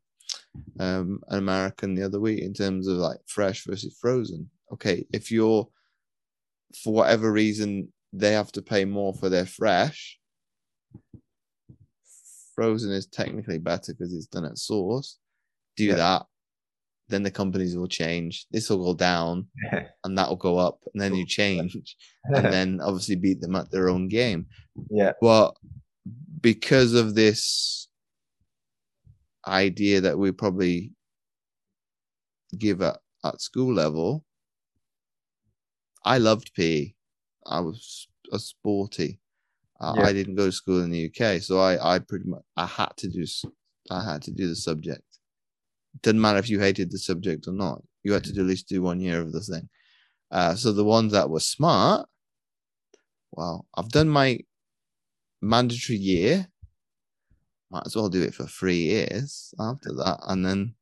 um, 0.80 1.22
an 1.30 1.40
American 1.40 1.96
the 1.96 2.04
other 2.04 2.20
week 2.20 2.42
in 2.42 2.54
terms 2.54 2.88
of 2.88 2.98
like 2.98 3.20
fresh 3.28 3.66
versus 3.66 3.98
frozen. 4.00 4.50
Okay, 4.72 5.06
if 5.14 5.32
you're 5.32 5.68
for 6.84 6.94
whatever 6.94 7.32
reason 7.32 7.92
they 8.14 8.34
have 8.34 8.52
to 8.54 8.62
pay 8.62 8.86
more 8.86 9.14
for 9.14 9.30
their 9.30 9.46
fresh, 9.46 10.20
frozen 12.56 12.92
is 12.92 13.08
technically 13.08 13.58
better 13.58 13.94
because 13.94 14.14
it's 14.14 14.28
done 14.28 14.46
at 14.46 14.58
source. 14.58 15.20
Do 15.76 15.86
Yeah. 15.86 15.96
that, 15.96 16.26
then 17.10 17.24
the 17.24 17.32
companies 17.32 17.76
will 17.76 17.88
change. 17.88 18.46
This 18.52 18.70
will 18.70 18.84
go 18.84 18.94
down 18.94 19.48
and 20.04 20.18
that 20.18 20.30
will 20.30 20.36
go 20.36 20.58
up, 20.58 20.80
and 20.94 21.02
then 21.02 21.16
you 21.16 21.26
change, 21.26 21.96
and 22.26 22.46
then 22.54 22.80
obviously 22.82 23.16
beat 23.16 23.42
them 23.42 23.56
at 23.56 23.72
their 23.72 23.90
own 23.90 24.08
game. 24.08 24.48
yeah. 24.90 25.14
But 25.22 25.56
because 26.42 26.94
of 26.94 27.16
this 27.16 27.88
idea 29.48 30.02
that 30.02 30.18
we 30.20 30.32
probably 30.32 30.92
give 32.58 32.82
at, 32.82 32.98
at 33.24 33.42
school 33.42 33.74
level, 33.74 34.24
I 36.04 36.18
loved 36.18 36.54
PE. 36.56 36.94
I 37.46 37.60
was 37.62 38.08
a 38.32 38.40
sporty. 38.40 39.20
Uh, 39.80 39.94
Yeah. 39.98 40.06
I 40.06 40.14
didn't 40.14 40.36
go 40.36 40.46
to 40.48 40.52
school 40.52 40.82
in 40.84 40.90
the 40.90 41.06
UK, 41.12 41.42
so 41.42 41.60
I, 41.60 41.96
I 41.96 42.00
pretty 42.00 42.28
much 42.28 42.44
I 42.56 42.66
had 42.66 42.92
to 42.98 43.08
do 43.10 43.26
I 43.90 44.04
had 44.04 44.22
to 44.24 44.32
do 44.32 44.48
the 44.48 44.56
subject. 44.56 45.07
Didn't 46.02 46.22
matter 46.22 46.40
if 46.40 46.50
you 46.50 46.60
hated 46.60 46.92
the 46.92 46.98
subject 46.98 47.48
or 47.48 47.54
not. 47.54 47.82
You 48.04 48.14
had 48.14 48.24
to 48.26 48.34
do 48.34 48.42
at 48.42 48.48
least 48.48 48.70
do 48.70 48.82
one 48.82 49.00
year 49.00 49.22
of 49.22 49.32
the 49.32 49.42
thing. 49.42 49.70
Uh, 50.32 50.56
so 50.56 50.72
the 50.72 50.84
ones 50.84 51.12
that 51.14 51.30
were 51.30 51.40
smart, 51.40 52.08
well, 53.32 53.66
I've 53.76 53.90
done 53.90 54.10
my 54.10 54.40
mandatory 55.42 55.98
year. 55.98 56.48
Might 57.70 57.86
as 57.86 57.96
well 57.96 58.10
do 58.10 58.24
it 58.24 58.34
for 58.34 58.46
three 58.46 58.78
years 58.78 59.54
after 59.60 59.94
that, 59.94 60.20
and 60.28 60.46
then 60.46 60.76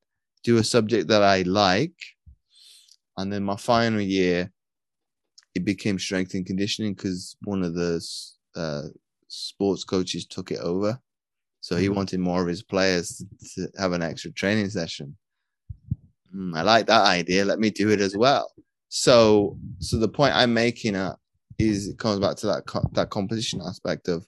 do 0.44 0.58
a 0.58 0.64
subject 0.64 1.08
that 1.08 1.24
I 1.24 1.42
like. 1.42 1.96
And 3.18 3.32
then 3.32 3.44
my 3.44 3.56
final 3.56 4.02
year, 4.02 4.52
it 5.56 5.66
became 5.66 5.98
strength 5.98 6.34
and 6.34 6.46
conditioning 6.46 6.94
because 6.94 7.38
one 7.44 7.64
of 7.64 7.74
the 7.74 8.06
uh, 8.56 8.84
sports 9.28 9.84
coaches 9.84 10.26
took 10.26 10.52
it 10.52 10.60
over. 10.60 11.00
So 11.66 11.78
he 11.78 11.90
Mhm. 11.90 11.96
wanted 11.96 12.20
more 12.20 12.44
of 12.44 12.48
his 12.48 12.62
players 12.62 13.24
to, 13.56 13.68
have 13.80 13.92
an 13.92 14.04
extra 14.04 14.32
training 14.32 14.70
session. 14.70 15.18
Mm, 16.32 16.56
I 16.56 16.62
like 16.62 16.86
that 16.86 17.08
idea. 17.08 17.44
Let 17.44 17.58
me 17.58 17.72
do 17.72 17.90
it 17.90 18.02
as 18.02 18.16
well. 18.16 18.54
So, 18.90 19.58
so 19.80 19.98
the 19.98 20.08
point 20.08 20.36
I'm 20.36 20.54
making 20.54 20.96
at 20.96 21.18
is 21.58 21.88
it 21.88 21.98
comes 21.98 22.20
back 22.20 22.36
to 22.38 22.48
that 22.48 22.68
co- 22.68 22.88
that 22.92 23.10
competition 23.10 23.62
aspect 23.66 24.10
of 24.10 24.28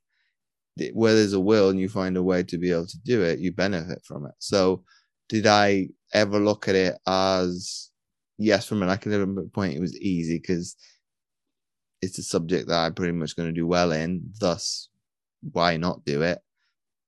where 0.94 1.14
there's 1.14 1.34
a 1.34 1.40
will 1.40 1.70
and 1.70 1.80
you 1.80 1.90
find 1.90 2.18
a 2.18 2.24
way 2.24 2.42
to 2.42 2.58
be 2.58 2.72
able 2.72 2.88
to 2.88 2.98
do 3.06 3.22
it, 3.22 3.38
you 3.38 3.52
benefit 3.52 4.04
from 4.04 4.26
it. 4.26 4.34
So, 4.40 4.84
did 5.30 5.46
I 5.46 5.90
ever 6.14 6.40
look 6.40 6.68
at 6.68 6.74
it 6.74 6.98
as 7.06 7.92
yes, 8.40 8.66
from 8.66 8.82
an 8.82 8.90
academic 8.90 9.54
point, 9.54 9.76
it 9.76 9.80
was 9.80 9.96
easy 10.00 10.40
because 10.40 10.76
it's 12.02 12.18
a 12.18 12.24
subject 12.24 12.68
that 12.70 12.80
I'm 12.84 12.96
pretty 12.96 13.14
much 13.14 13.36
going 13.36 13.50
to 13.50 13.54
do 13.62 13.68
well 13.68 13.92
in. 13.92 14.34
Thus, 14.40 14.90
why 15.52 15.78
not 15.78 16.04
do 16.04 16.24
it? 16.24 16.40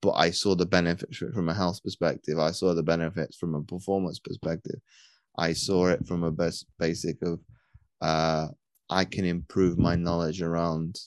But 0.01 0.11
I 0.11 0.31
saw 0.31 0.55
the 0.55 0.65
benefits 0.65 1.17
from 1.17 1.49
a 1.49 1.53
health 1.53 1.83
perspective. 1.83 2.39
I 2.39 2.51
saw 2.51 2.73
the 2.73 2.83
benefits 2.83 3.35
from 3.37 3.55
a 3.55 3.61
performance 3.61 4.19
perspective. 4.19 4.79
I 5.37 5.53
saw 5.53 5.87
it 5.87 6.07
from 6.07 6.23
a 6.23 6.31
best 6.31 6.65
basic 6.77 7.21
of 7.21 7.39
uh, 8.01 8.47
I 8.89 9.05
can 9.05 9.25
improve 9.25 9.77
my 9.77 9.95
knowledge 9.95 10.41
around 10.41 10.99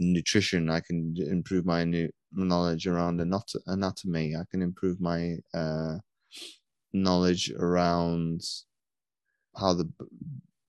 nutrition. 0.00 0.70
I 0.70 0.80
can 0.80 1.14
improve 1.18 1.64
my 1.64 1.84
new 1.84 2.10
knowledge 2.32 2.86
around 2.86 3.20
anat- 3.20 3.62
anatomy. 3.66 4.34
I 4.34 4.44
can 4.50 4.62
improve 4.62 5.00
my 5.00 5.36
uh, 5.54 5.98
knowledge 6.92 7.52
around 7.52 8.42
how 9.56 9.74
the 9.74 9.90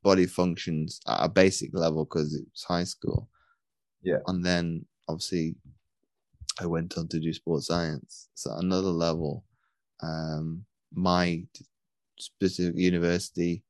body 0.03 0.25
functions 0.25 0.99
at 1.07 1.25
a 1.25 1.29
basic 1.29 1.71
level 1.73 2.05
because 2.05 2.33
it's 2.33 2.63
high 2.63 2.83
school. 2.85 3.29
Yeah. 4.01 4.19
And 4.27 4.45
then 4.45 4.85
obviously 5.09 5.55
I 6.59 6.65
went 6.65 6.97
on 6.97 7.07
to 7.09 7.19
do 7.19 7.33
sports 7.33 7.67
science. 7.67 8.29
So 8.35 8.51
another 8.57 8.89
level. 8.89 9.43
Um, 10.01 10.65
my 10.93 11.43
specific 12.19 12.75
university, 12.77 13.63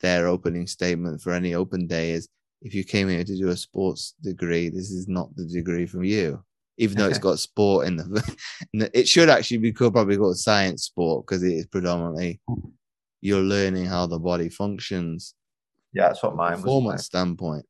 their 0.00 0.26
opening 0.26 0.66
statement 0.66 1.20
for 1.20 1.32
any 1.32 1.54
open 1.54 1.86
day 1.86 2.10
is 2.10 2.28
if 2.62 2.74
you 2.74 2.84
came 2.84 3.08
here 3.08 3.24
to 3.24 3.36
do 3.36 3.48
a 3.48 3.56
sports 3.56 4.14
degree, 4.22 4.68
this 4.68 4.90
is 4.90 5.08
not 5.08 5.34
the 5.36 5.46
degree 5.46 5.86
from 5.86 6.04
you. 6.04 6.42
Even 6.78 6.96
though 6.98 7.08
it's 7.08 7.18
got 7.28 7.38
sport 7.38 7.86
in 7.86 7.96
the, 7.96 8.38
it 8.94 9.08
should 9.08 9.28
actually 9.28 9.58
be 9.58 9.72
called 9.72 9.92
probably 9.94 10.16
called 10.16 10.38
science 10.38 10.84
sport 10.84 11.26
because 11.26 11.42
it 11.42 11.52
is 11.52 11.66
predominantly 11.66 12.40
you're 13.20 13.40
learning 13.40 13.86
how 13.86 14.06
the 14.06 14.18
body 14.18 14.48
functions 14.48 15.34
Yeah, 15.92 16.08
that's 16.08 16.22
what 16.22 16.36
mine 16.36 16.52
was. 16.52 16.62
performance 16.62 17.04
standpoint. 17.06 17.64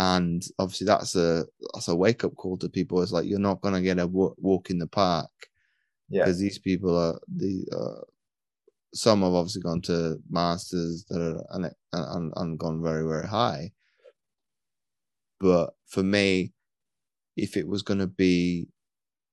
And 0.00 0.42
obviously, 0.58 0.86
that's 0.86 1.14
a 1.14 1.44
that's 1.74 1.88
a 1.88 1.94
wake 1.94 2.24
up 2.24 2.34
call 2.36 2.56
to 2.58 2.70
people. 2.70 3.02
It's 3.02 3.12
like 3.12 3.26
you're 3.26 3.38
not 3.38 3.60
gonna 3.60 3.82
get 3.82 3.98
a 3.98 4.06
walk 4.06 4.70
in 4.70 4.78
the 4.78 4.86
park 4.86 5.30
Yeah, 6.08 6.24
because 6.24 6.38
these 6.38 6.58
people 6.58 6.96
are 6.96 7.20
the 7.28 7.66
uh, 7.70 8.04
some 8.94 9.20
have 9.22 9.34
obviously 9.34 9.60
gone 9.62 9.82
to 9.82 10.18
masters 10.30 11.04
that 11.10 11.20
are 11.20 11.44
and, 11.50 11.70
and, 11.92 12.32
and 12.36 12.58
gone 12.58 12.82
very 12.82 13.06
very 13.06 13.28
high. 13.28 13.72
But 15.38 15.74
for 15.86 16.02
me, 16.02 16.52
if 17.36 17.56
it 17.58 17.68
was 17.68 17.82
going 17.82 18.00
to 18.00 18.06
be 18.06 18.68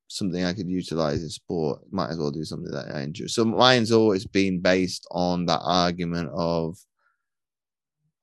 something 0.07 0.43
I 0.43 0.53
could 0.53 0.69
utilize 0.69 1.23
in 1.23 1.29
sport, 1.29 1.81
might 1.91 2.09
as 2.09 2.17
well 2.17 2.31
do 2.31 2.43
something 2.43 2.71
that 2.73 2.93
I 2.93 3.01
enjoy. 3.03 3.27
So 3.27 3.45
mine's 3.45 3.91
always 3.93 4.25
been 4.25 4.59
based 4.59 5.07
on 5.11 5.45
that 5.45 5.61
argument 5.63 6.29
of 6.33 6.77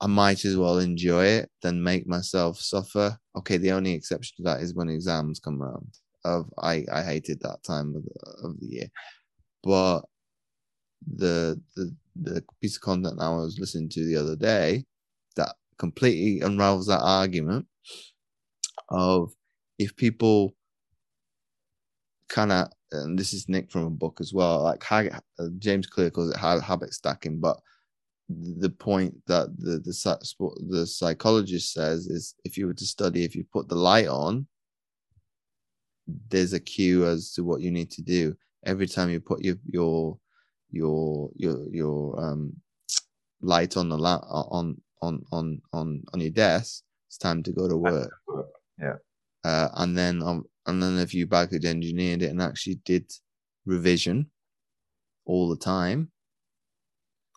I 0.04 0.06
might 0.06 0.44
as 0.44 0.54
well 0.54 0.80
enjoy 0.80 1.24
it 1.24 1.50
than 1.62 1.82
make 1.82 2.06
myself 2.06 2.60
suffer. 2.60 3.18
Okay, 3.36 3.56
the 3.56 3.72
only 3.72 3.94
exception 3.94 4.34
to 4.36 4.42
that 4.42 4.60
is 4.60 4.74
when 4.74 4.90
exams 4.90 5.40
come 5.40 5.62
around. 5.62 5.88
Of 6.26 6.50
I 6.58 6.84
I 6.92 7.02
hated 7.02 7.40
that 7.40 7.62
time 7.64 7.94
of 7.96 8.04
the, 8.04 8.48
of 8.48 8.60
the 8.60 8.66
year, 8.66 8.86
but 9.62 10.02
the 11.06 11.58
the 11.74 11.96
the 12.16 12.44
piece 12.60 12.76
of 12.76 12.82
content 12.82 13.20
I 13.20 13.30
was 13.30 13.58
listening 13.58 13.88
to 13.90 14.04
the 14.04 14.16
other 14.16 14.36
day 14.36 14.84
that 15.36 15.54
completely 15.78 16.46
unravels 16.46 16.86
that 16.88 17.00
argument 17.00 17.66
of 18.90 19.32
if 19.78 19.96
people 19.96 20.54
kind 22.28 22.52
of 22.52 22.68
and 22.92 23.18
this 23.18 23.32
is 23.32 23.48
Nick 23.48 23.70
from 23.70 23.84
a 23.84 23.90
book 23.90 24.18
as 24.20 24.32
well 24.32 24.62
like 24.62 24.84
James 25.58 25.86
Clear 25.86 26.10
calls 26.10 26.30
it 26.30 26.36
habit 26.38 26.92
stacking 26.94 27.40
but 27.40 27.58
the 28.28 28.70
point 28.70 29.14
that 29.26 29.48
the 29.58 29.78
the 29.80 30.54
the 30.68 30.86
psychologist 30.86 31.72
says 31.72 32.06
is 32.06 32.34
if 32.44 32.56
you 32.56 32.66
were 32.66 32.74
to 32.74 32.86
study 32.86 33.22
if 33.22 33.36
you 33.36 33.44
put 33.52 33.68
the 33.68 33.74
light 33.74 34.08
on 34.08 34.46
there's 36.28 36.52
a 36.52 36.60
cue 36.60 37.06
as 37.06 37.32
to 37.32 37.44
what 37.44 37.60
you 37.60 37.70
need 37.70 37.90
to 37.90 38.02
do. 38.02 38.34
Every 38.64 38.86
time 38.86 39.10
you 39.10 39.20
put 39.20 39.42
your 39.42 39.56
your 39.66 40.18
your 40.70 41.30
your 41.36 41.68
your 41.70 42.20
um 42.20 42.54
light 43.40 43.76
on 43.76 43.88
the 43.88 43.96
la- 43.98 44.24
on 44.50 44.76
on 45.02 45.22
on 45.32 45.60
on 45.72 46.02
on 46.12 46.20
your 46.20 46.30
desk 46.30 46.82
it's 47.08 47.18
time 47.18 47.42
to 47.42 47.52
go 47.52 47.68
to 47.68 47.76
work. 47.76 48.12
yeah. 48.80 48.96
Uh, 49.44 49.68
and 49.76 49.96
then 49.96 50.22
um, 50.22 50.44
and 50.66 50.82
then 50.82 50.98
if 50.98 51.12
you 51.12 51.26
backwards 51.26 51.66
engineered 51.66 52.22
it 52.22 52.30
and 52.30 52.40
actually 52.40 52.80
did 52.86 53.10
revision 53.66 54.30
all 55.26 55.48
the 55.48 55.56
time 55.56 56.10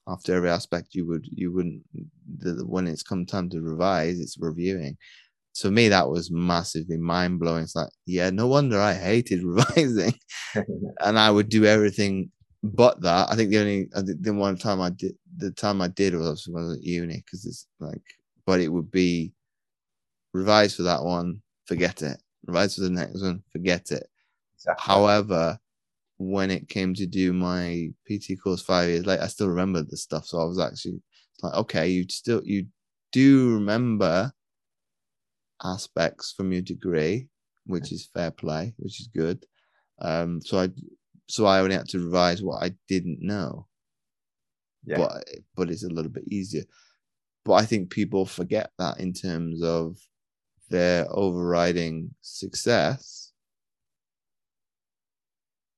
after 0.08 0.36
every 0.36 0.50
aspect 0.50 0.90
you 0.96 1.06
would 1.08 1.26
you 1.32 1.52
wouldn't 1.54 1.84
the, 2.40 2.66
when 2.66 2.88
it's 2.88 3.04
come 3.04 3.26
time 3.26 3.50
to 3.52 3.62
revise 3.62 4.20
it's 4.20 4.38
reviewing. 4.40 4.98
So 5.54 5.72
me 5.72 5.90
that 5.90 6.10
was 6.10 6.32
massively 6.32 6.98
mind-blowing. 6.98 7.64
It's 7.64 7.76
like 7.76 7.90
yeah 8.08 8.30
no 8.32 8.48
wonder 8.48 8.80
i 8.80 8.94
hated 8.94 9.44
revising. 9.46 10.14
And 11.02 11.20
i 11.20 11.32
would 11.32 11.50
do 11.50 11.66
everything 11.66 12.32
but 12.64 13.02
that. 13.02 13.30
I 13.32 13.36
think 13.36 13.52
the 13.52 13.60
only 13.60 13.88
i 13.96 14.02
think 14.02 14.22
the 14.24 14.34
one 14.34 14.58
time 14.58 14.82
i 14.82 14.90
did 14.92 15.16
the 15.38 15.52
time 15.52 15.82
i 15.82 15.88
did 15.90 16.16
was, 16.16 16.48
was 16.50 16.78
at 16.78 16.84
uni 16.84 17.18
because 17.26 17.46
it's 17.46 17.68
like 17.80 18.02
but 18.46 18.60
it 18.62 18.70
would 18.70 18.92
be 18.92 19.34
revise 20.34 20.76
for 20.76 20.84
that 20.84 21.04
one 21.04 21.42
forget 21.66 22.02
it. 22.02 22.22
Revise 22.46 22.76
for 22.76 22.82
the 22.82 22.90
next 22.90 23.22
one 23.22 23.44
forget 23.52 23.92
it. 23.92 24.08
Exactly. 24.58 24.84
however 24.86 25.60
when 26.18 26.50
it 26.50 26.68
came 26.68 26.94
to 26.96 27.06
do 27.06 27.32
my 27.32 27.90
PT 28.08 28.42
course 28.42 28.62
five 28.62 28.90
years 28.90 29.06
later, 29.06 29.24
I 29.24 29.28
still 29.28 29.50
remember 29.50 29.84
the 29.84 29.98
stuff. 29.98 30.26
So 30.26 30.40
I 30.40 30.46
was 30.46 30.60
actually 30.60 31.02
like, 31.42 31.54
okay, 31.54 31.88
you 31.90 32.06
still 32.10 32.42
you 32.44 32.68
do 33.12 33.54
remember 33.54 34.32
aspects 35.64 36.34
from 36.36 36.52
your 36.52 36.62
degree, 36.62 37.28
which 37.66 37.92
is 37.92 38.10
fair 38.14 38.32
play, 38.32 38.74
which 38.78 39.00
is 39.00 39.10
good. 39.16 39.46
Um, 40.00 40.42
so 40.42 40.60
I 40.60 40.70
so 41.28 41.46
I 41.46 41.60
only 41.60 41.76
had 41.76 41.90
to 41.90 42.00
revise 42.00 42.42
what 42.42 42.64
I 42.64 42.72
didn't 42.88 43.20
know. 43.22 43.68
Yeah. 44.86 44.98
But 44.98 45.24
but 45.56 45.70
it's 45.70 45.84
a 45.84 45.90
little 45.90 46.12
bit 46.12 46.28
easier. 46.28 46.64
But 47.46 47.54
I 47.54 47.66
think 47.66 47.90
people 47.90 48.26
forget 48.26 48.72
that 48.80 49.00
in 49.00 49.14
terms 49.14 49.62
of 49.62 49.98
their 50.70 51.08
overriding 51.10 52.14
success 52.22 53.27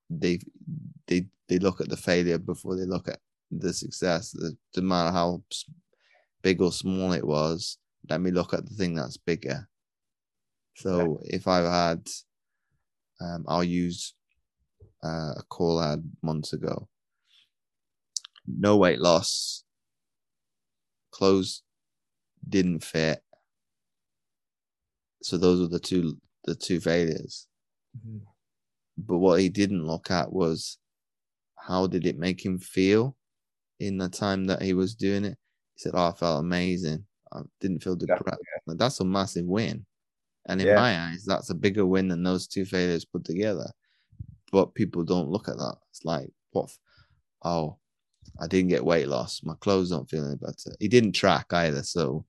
they 0.10 0.40
they 1.08 1.28
they 1.48 1.60
look 1.60 1.82
at 1.82 1.90
the 1.90 1.98
failure 1.98 2.38
before 2.38 2.76
they 2.76 2.86
look 2.86 3.08
at 3.08 3.20
the 3.52 3.74
success. 3.74 4.32
The, 4.32 4.56
no 4.78 4.84
matter 4.84 5.12
how 5.12 5.44
big 6.42 6.62
or 6.62 6.72
small 6.72 7.14
it 7.14 7.26
was, 7.26 7.78
let 8.10 8.22
me 8.22 8.32
look 8.32 8.54
at 8.54 8.66
the 8.68 8.76
thing 8.76 8.96
that's 8.96 9.18
bigger. 9.18 9.68
So 10.76 11.20
yeah. 11.24 11.36
if 11.36 11.48
I've 11.48 11.66
had, 11.66 12.08
um, 13.20 13.46
I'll 13.48 13.64
use 13.64 14.14
uh, 15.04 15.34
a 15.38 15.44
call 15.50 15.80
I 15.80 15.92
had 15.92 16.04
months 16.22 16.54
ago. 16.54 16.88
No 18.48 18.78
weight 18.78 19.00
loss. 19.00 19.64
Clothes 21.12 21.64
didn't 22.48 22.84
fit. 22.84 23.22
So 25.22 25.38
those 25.38 25.60
were 25.60 25.68
the 25.68 25.80
two 25.80 26.18
the 26.46 26.56
two 26.56 26.80
failures. 26.80 27.48
Mm-hmm. 27.98 28.20
But 29.08 29.18
what 29.18 29.40
he 29.40 29.50
didn't 29.50 29.86
look 29.86 30.12
at 30.12 30.32
was 30.32 30.78
how 31.56 31.88
did 31.88 32.06
it 32.06 32.18
make 32.18 32.44
him 32.44 32.58
feel 32.60 33.16
in 33.80 33.98
the 33.98 34.10
time 34.10 34.46
that 34.46 34.62
he 34.62 34.74
was 34.74 34.96
doing 34.96 35.26
it. 35.26 35.38
He 35.76 35.82
said, 35.82 35.94
"Oh, 35.96 36.08
I 36.08 36.12
felt 36.14 36.42
amazing. 36.42 37.06
I 37.32 37.42
didn't 37.60 37.84
feel 37.84 37.96
depressed." 37.96 38.42
Yeah. 38.68 38.74
That's 38.78 39.00
a 39.00 39.06
massive 39.06 39.46
win, 39.46 39.86
and 40.48 40.62
in 40.62 40.68
yeah. 40.68 40.76
my 40.76 41.00
eyes, 41.00 41.24
that's 41.26 41.50
a 41.50 41.56
bigger 41.56 41.86
win 41.86 42.08
than 42.08 42.24
those 42.24 42.48
two 42.48 42.66
failures 42.66 43.06
put 43.06 43.24
together. 43.24 43.70
But 44.52 44.74
people 44.74 45.04
don't 45.04 45.30
look 45.30 45.48
at 45.48 45.58
that. 45.58 45.78
It's 45.92 46.04
like, 46.04 46.30
what? 46.52 46.70
Oh, 47.44 47.78
I 48.42 48.48
didn't 48.48 48.70
get 48.70 48.84
weight 48.84 49.08
loss. 49.08 49.42
My 49.44 49.56
clothes 49.60 49.92
don't 49.92 50.10
feel 50.10 50.26
any 50.26 50.36
better. 50.36 50.76
He 50.80 50.88
didn't 50.88 51.14
track 51.14 51.54
either, 51.54 51.84
so 51.84 52.26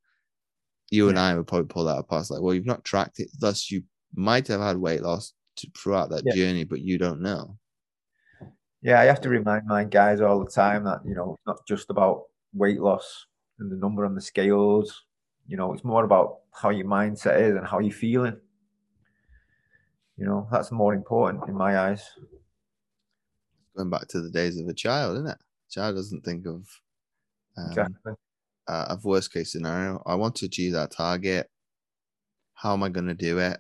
you 0.91 1.05
yeah. 1.05 1.11
and 1.11 1.19
I 1.19 1.37
would 1.37 1.47
probably 1.47 1.67
pull 1.67 1.85
that 1.85 1.99
apart. 1.99 2.23
It's 2.23 2.31
like, 2.31 2.43
well, 2.43 2.55
you've 2.55 2.67
not 2.67 2.85
tracked 2.85 3.21
it, 3.21 3.31
thus 3.39 3.71
you 3.71 3.83
might 4.15 4.49
have 4.49 4.61
had 4.61 4.77
weight 4.77 5.03
loss 5.03 5.33
to, 5.61 5.71
throughout 5.77 6.11
that 6.11 6.23
yeah. 6.25 6.35
journey, 6.35 6.65
but 6.65 6.81
you 6.81 6.99
don't 6.99 7.21
know. 7.21 7.57
Yeah, 8.83 9.01
I 9.01 9.05
have 9.05 9.21
to 9.23 9.29
remind 9.29 9.67
my 9.67 9.85
guys 9.85 10.21
all 10.21 10.43
the 10.43 10.51
time 10.51 10.85
that 10.85 11.01
you 11.05 11.15
know 11.15 11.35
it's 11.35 11.47
not 11.47 11.67
just 11.67 11.91
about 11.91 12.25
weight 12.55 12.81
loss 12.81 13.27
and 13.59 13.71
the 13.71 13.77
number 13.77 14.05
on 14.05 14.15
the 14.15 14.21
scales. 14.21 15.05
You 15.47 15.57
know, 15.57 15.73
it's 15.73 15.85
more 15.85 16.05
about 16.05 16.39
how 16.53 16.71
your 16.71 16.87
mindset 16.87 17.41
is 17.41 17.57
and 17.57 17.67
how 17.67 17.79
you're 17.81 17.93
feeling. 17.93 18.39
You 20.17 20.27
know, 20.27 20.49
that's 20.51 20.71
more 20.71 20.95
important 20.95 21.49
in 21.49 21.55
my 21.55 21.79
eyes. 21.79 22.09
Going 23.77 23.91
back 23.91 24.07
to 24.09 24.21
the 24.21 24.31
days 24.31 24.59
of 24.59 24.69
a 24.69 24.75
child, 24.75 25.17
isn't 25.17 25.29
it? 25.29 25.39
A 25.39 25.71
child 25.71 25.97
doesn't 25.97 26.25
think 26.25 26.47
of 26.47 26.67
um, 27.57 27.69
exactly. 27.69 28.13
uh, 28.69 28.87
of 28.89 29.05
worst 29.05 29.33
case 29.33 29.53
scenario. 29.53 30.03
I 30.07 30.15
want 30.15 30.35
to 30.37 30.47
achieve 30.47 30.73
that 30.73 30.91
target. 30.91 31.49
How 32.55 32.75
am 32.75 32.83
I 32.83 32.89
going 32.91 33.07
to 33.07 33.15
do 33.15 33.39
it? 33.39 33.59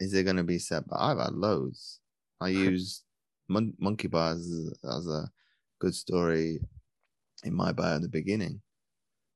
Is 0.00 0.14
it 0.14 0.24
going 0.24 0.36
to 0.36 0.44
be 0.44 0.58
set? 0.58 0.88
But 0.88 1.00
I've 1.00 1.18
had 1.18 1.34
loads. 1.34 2.00
I 2.40 2.48
use 2.48 3.02
mon- 3.48 3.74
monkey 3.78 4.08
bars 4.08 4.50
as, 4.50 4.74
as, 4.84 5.06
a 5.06 5.30
good 5.80 5.94
story 5.94 6.60
in 7.44 7.54
my 7.54 7.72
bio 7.72 7.96
at 7.96 8.02
the 8.02 8.08
beginning. 8.08 8.60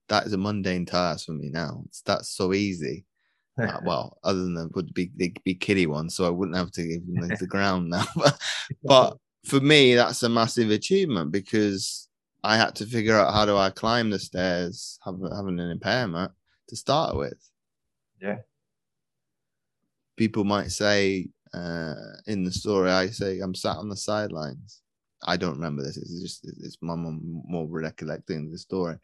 That 0.08 0.26
is 0.26 0.32
a 0.32 0.38
mundane 0.38 0.86
task 0.86 1.26
for 1.26 1.32
me 1.32 1.48
now. 1.48 1.82
It's 1.86 2.02
that's 2.02 2.30
so 2.30 2.52
easy. 2.52 3.06
uh, 3.60 3.78
well, 3.84 4.18
other 4.24 4.40
than 4.40 4.54
the 4.54 4.68
would 4.74 4.92
be 4.94 5.10
the 5.16 5.34
big 5.44 5.60
kiddie 5.60 5.86
one, 5.86 6.10
so 6.10 6.26
I 6.26 6.30
wouldn't 6.30 6.56
have 6.56 6.72
to 6.72 6.86
give 6.86 7.06
them 7.06 7.28
the 7.28 7.46
ground 7.48 7.90
now. 7.90 8.04
but, 8.16 8.38
but 8.82 9.16
for 9.46 9.60
me, 9.60 9.94
that's 9.94 10.22
a 10.22 10.28
massive 10.28 10.70
achievement 10.70 11.32
because 11.32 12.08
I 12.44 12.56
had 12.56 12.74
to 12.76 12.86
figure 12.86 13.16
out 13.16 13.32
how 13.32 13.46
do 13.46 13.56
I 13.56 13.70
climb 13.70 14.10
the 14.10 14.18
stairs, 14.18 14.98
having 15.04 15.30
having 15.34 15.60
an 15.60 15.70
impairment 15.70 16.32
to 16.68 16.76
start 16.76 17.16
with. 17.16 17.38
Yeah 18.20 18.38
people 20.22 20.44
might 20.44 20.70
say 20.70 21.28
uh, 21.52 21.94
in 22.28 22.44
the 22.44 22.52
story, 22.52 22.92
I 22.92 23.08
say 23.08 23.40
I'm 23.40 23.56
sat 23.56 23.76
on 23.76 23.88
the 23.88 23.96
sidelines. 23.96 24.80
I 25.26 25.36
don't 25.36 25.58
remember 25.58 25.82
this. 25.82 25.96
It's 25.96 26.22
just 26.22 26.46
it's 26.64 26.78
my 26.80 26.94
more 26.94 27.66
recollecting 27.68 28.48
the 28.48 28.58
story. 28.58 28.96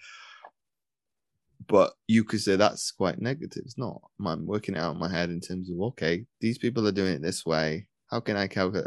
But 1.67 1.91
you 2.07 2.23
could 2.23 2.41
say 2.41 2.55
that's 2.55 2.93
quite 2.93 3.21
negative. 3.21 3.65
It's 3.65 3.77
not. 3.77 4.01
I'm 4.25 4.47
working 4.47 4.77
it 4.77 4.79
out 4.79 4.95
in 4.95 5.01
my 5.01 5.11
head 5.11 5.31
in 5.31 5.41
terms 5.41 5.69
of 5.69 5.81
okay, 5.91 6.25
these 6.41 6.57
people 6.57 6.87
are 6.87 6.99
doing 7.01 7.15
it 7.15 7.23
this 7.23 7.45
way. 7.45 7.89
How 8.13 8.21
can 8.21 8.37
I 8.37 8.47
calculate 8.47 8.87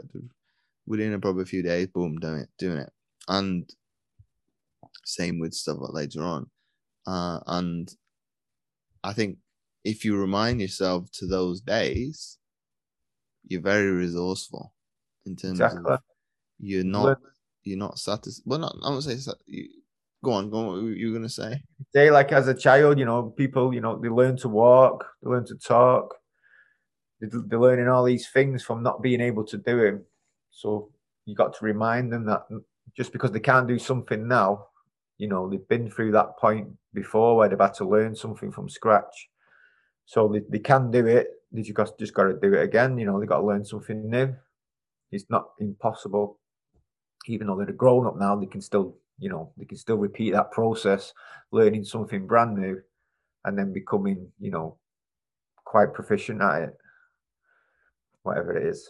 within 0.88 1.13
a 1.13 1.19
probably 1.19 1.43
few 1.43 1.63
days? 1.63 1.88
Boom, 1.88 2.15
doing 2.15 2.39
it, 2.43 2.49
doing 2.57 2.77
it, 2.77 2.91
and 3.27 3.69
same 5.03 5.38
with 5.38 5.53
stuff 5.53 5.79
later 5.82 6.23
on. 6.23 6.49
Uh, 7.05 7.39
and 7.47 7.93
I 9.03 9.11
think 9.11 9.38
if 9.84 10.05
you 10.05 10.17
remind 10.17 10.61
yourself 10.61 11.11
to 11.13 11.27
those 11.27 11.61
days, 11.61 12.38
you're 13.47 13.61
very 13.61 13.91
resourceful 13.91 14.73
in 15.25 15.36
terms 15.36 15.59
exactly. 15.59 15.93
of 15.93 15.99
you're 16.59 16.84
not 16.84 17.19
you're 17.63 17.77
not 17.77 17.99
satisfied. 17.99 18.43
Well, 18.45 18.59
not 18.59 18.75
I 18.84 18.89
won't 18.89 19.03
say 19.03 19.17
you, 19.45 19.67
go 20.23 20.32
on, 20.34 20.49
go 20.49 20.57
on. 20.57 20.84
What 20.84 20.97
you're 20.97 21.13
gonna 21.13 21.29
say? 21.29 21.61
Say 21.93 22.11
like 22.11 22.32
as 22.32 22.47
a 22.47 22.53
child, 22.53 22.99
you 22.99 23.05
know, 23.05 23.23
people, 23.23 23.73
you 23.73 23.82
know, 23.82 23.97
they 23.99 24.09
learn 24.09 24.38
to 24.38 24.49
walk, 24.49 25.05
they 25.21 25.29
learn 25.29 25.45
to 25.45 25.55
talk, 25.55 26.15
they're 27.19 27.59
learning 27.59 27.88
all 27.88 28.03
these 28.03 28.29
things 28.29 28.63
from 28.63 28.84
not 28.84 29.01
being 29.01 29.21
able 29.21 29.45
to 29.45 29.57
do 29.57 29.79
it. 29.79 29.95
So 30.51 30.91
you 31.25 31.36
got 31.36 31.57
to 31.57 31.65
remind 31.65 32.11
them 32.11 32.25
that 32.25 32.49
mm, 32.51 32.63
just 32.95 33.11
because 33.11 33.32
they 33.32 33.39
can't 33.39 33.67
do 33.67 33.79
something 33.79 34.27
now, 34.27 34.67
you 35.17 35.27
know, 35.27 35.49
they've 35.49 35.67
been 35.67 35.89
through 35.89 36.11
that 36.11 36.38
point 36.38 36.67
before 36.93 37.38
where 37.38 37.47
they've 37.47 37.59
had 37.59 37.73
to 37.75 37.88
learn 37.88 38.15
something 38.15 38.51
from 38.51 38.69
scratch. 38.69 39.29
So 40.06 40.28
they, 40.28 40.41
they 40.49 40.60
can 40.60 40.91
do 40.91 41.06
it. 41.06 41.28
They 41.52 41.62
just, 41.62 41.99
just 41.99 42.14
got 42.14 42.24
to 42.24 42.34
do 42.41 42.54
it 42.54 42.64
again. 42.64 42.97
You 42.97 43.06
know, 43.06 43.20
they 43.20 43.26
got 43.26 43.39
to 43.39 43.45
learn 43.45 43.66
something 43.66 44.10
new. 44.10 44.36
It's 45.12 45.26
not 45.30 45.49
impossible. 45.60 46.39
Even 47.28 47.47
though 47.47 47.58
they're 47.58 47.74
grown 47.74 48.08
up 48.08 48.18
now, 48.18 48.36
they 48.36 48.47
can 48.47 48.62
still 48.62 48.95
you 49.22 49.30
know, 49.30 49.54
they 49.56 49.66
can 49.66 49.78
still 49.78 49.97
repeat 49.97 50.32
that 50.32 50.52
process, 50.52 51.14
learning 51.52 51.86
something 51.86 52.26
brand 52.26 52.58
new, 52.58 52.82
and 53.45 53.58
then 53.58 53.72
becoming, 53.72 54.28
you 54.39 54.49
know, 54.49 54.78
quite 55.64 55.93
proficient 55.93 56.41
at 56.41 56.64
it, 56.64 56.78
whatever 58.24 58.58
it 58.58 58.66
is. 58.66 58.89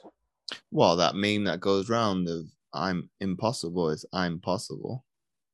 Well, 0.72 0.96
that 0.96 1.16
meme 1.16 1.44
that 1.44 1.60
goes 1.60 1.90
round 1.90 2.30
of 2.30 2.46
I'm 2.74 3.10
impossible 3.20 3.90
is 3.90 4.06
I'm 4.14 4.40
possible. 4.40 5.04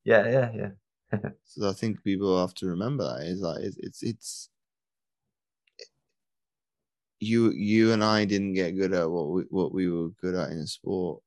Yeah, 0.05 0.29
yeah, 0.29 0.51
yeah. 0.55 1.29
so 1.43 1.69
I 1.69 1.73
think 1.73 2.03
people 2.03 2.39
have 2.39 2.53
to 2.55 2.67
remember 2.67 3.03
that 3.03 3.25
is 3.25 3.41
like 3.41 3.63
it's, 3.63 3.77
it's 3.77 4.03
it's 4.03 4.49
you 7.19 7.51
you 7.51 7.93
and 7.93 8.03
I 8.03 8.25
didn't 8.25 8.53
get 8.53 8.77
good 8.77 8.93
at 8.93 9.09
what 9.09 9.29
we 9.29 9.43
what 9.49 9.73
we 9.73 9.89
were 9.89 10.09
good 10.21 10.35
at 10.35 10.51
in 10.51 10.59
a 10.59 10.67
sport 10.67 11.21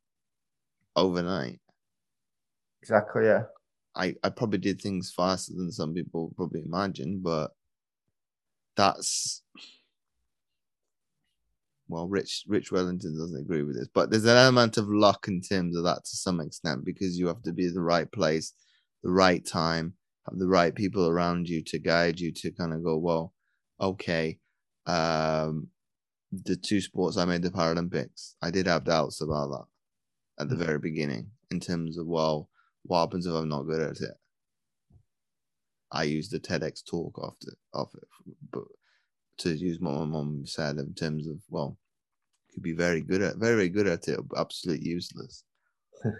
overnight. 0.97 1.61
Exactly. 2.83 3.25
Yeah. 3.25 3.45
I 3.95 4.15
I 4.23 4.31
probably 4.31 4.59
did 4.59 4.81
things 4.81 5.13
faster 5.15 5.53
than 5.55 5.73
some 5.73 5.95
people 5.95 6.33
probably 6.37 6.63
imagine, 6.65 7.21
but 7.23 7.51
that's 8.77 9.43
well, 11.89 12.07
Rich 12.07 12.45
Rich 12.47 12.71
Wellington 12.71 13.19
doesn't 13.19 13.41
agree 13.41 13.65
with 13.65 13.77
this, 13.77 13.89
but 13.93 14.11
there's 14.11 14.25
an 14.25 14.37
element 14.37 14.77
of 14.77 14.89
luck 14.89 15.27
in 15.27 15.41
terms 15.41 15.77
of 15.77 15.83
that 15.85 16.05
to 16.05 16.17
some 16.17 16.41
extent 16.41 16.85
because 16.85 17.19
you 17.19 17.27
have 17.27 17.43
to 17.43 17.53
be 17.53 17.69
the 17.69 17.83
right 17.83 18.11
place, 18.13 18.53
the 19.03 19.11
right 19.11 19.45
time, 19.45 19.95
have 20.29 20.39
the 20.39 20.47
right 20.47 20.75
people 20.75 21.09
around 21.09 21.49
you 21.49 21.63
to 21.65 21.79
guide 21.81 22.21
you 22.21 22.31
to 22.33 22.53
kind 22.53 22.73
of 22.73 22.85
go, 22.85 22.97
well, 22.97 23.33
okay, 23.81 24.39
um, 24.87 25.67
the 26.33 26.57
two 26.57 26.81
sports 26.81 27.17
I 27.17 27.25
made 27.25 27.43
the 27.43 27.51
Paralympics, 27.51 28.35
I 28.43 28.51
did 28.51 28.67
have 28.67 28.85
doubts 28.85 29.21
about 29.21 29.51
that 29.51 30.43
at 30.43 30.49
the 30.49 30.57
mm. 30.57 30.65
very 30.65 30.79
beginning 30.79 31.31
in 31.51 31.61
terms 31.61 31.99
of, 31.99 32.07
well, 32.07 32.49
what 32.83 33.01
happens 33.01 33.27
if 33.27 33.35
I'm 33.35 33.49
not 33.49 33.63
good 33.63 33.81
at 33.81 34.01
it? 34.01 34.15
I 35.93 36.05
used 36.05 36.31
the 36.31 36.39
TEDx 36.39 36.85
talk 36.85 37.19
after 37.23 37.53
of 37.75 37.89
it, 37.95 38.09
but 38.53 38.65
to 39.39 39.51
use 39.51 39.81
what 39.81 39.95
my 39.95 40.05
mom 40.05 40.45
said 40.47 40.79
in 40.79 40.95
terms 40.95 41.27
of 41.27 41.39
well, 41.49 41.77
could 42.53 42.63
be 42.63 42.73
very 42.73 43.01
good 43.01 43.23
at 43.23 43.37
very, 43.37 43.57
very 43.57 43.69
good 43.69 43.87
at 43.87 44.07
it, 44.09 44.21
but 44.29 44.39
absolutely 44.39 44.89
useless. 44.89 45.45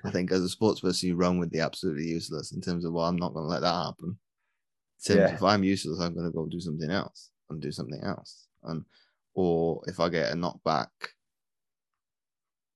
I 0.05 0.11
think 0.13 0.33
as 0.33 0.43
a 0.43 0.49
sports 0.49 0.81
person, 0.81 1.09
you 1.09 1.17
run 1.17 1.39
with 1.39 1.51
the 1.51 1.61
absolutely 1.61 2.05
useless 2.05 2.53
in 2.53 2.61
terms 2.61 2.85
of 2.85 2.93
well, 2.93 3.05
I'm 3.05 3.17
not 3.17 3.33
going 3.33 3.45
to 3.45 3.51
let 3.51 3.61
that 3.61 3.85
happen. 3.85 4.19
In 5.09 5.15
terms 5.15 5.31
yeah. 5.31 5.35
if 5.35 5.43
I'm 5.43 5.63
useless, 5.63 6.01
I'm 6.01 6.15
going 6.15 6.27
to 6.27 6.33
go 6.33 6.47
do 6.47 6.61
something 6.61 6.91
else 6.91 7.31
and 7.49 7.63
do 7.63 7.71
something 7.71 8.03
else. 8.03 8.49
And 8.65 8.85
or 9.35 9.83
if 9.87 10.01
I 10.01 10.09
get 10.09 10.33
a 10.33 10.37
knockback, 10.37 10.89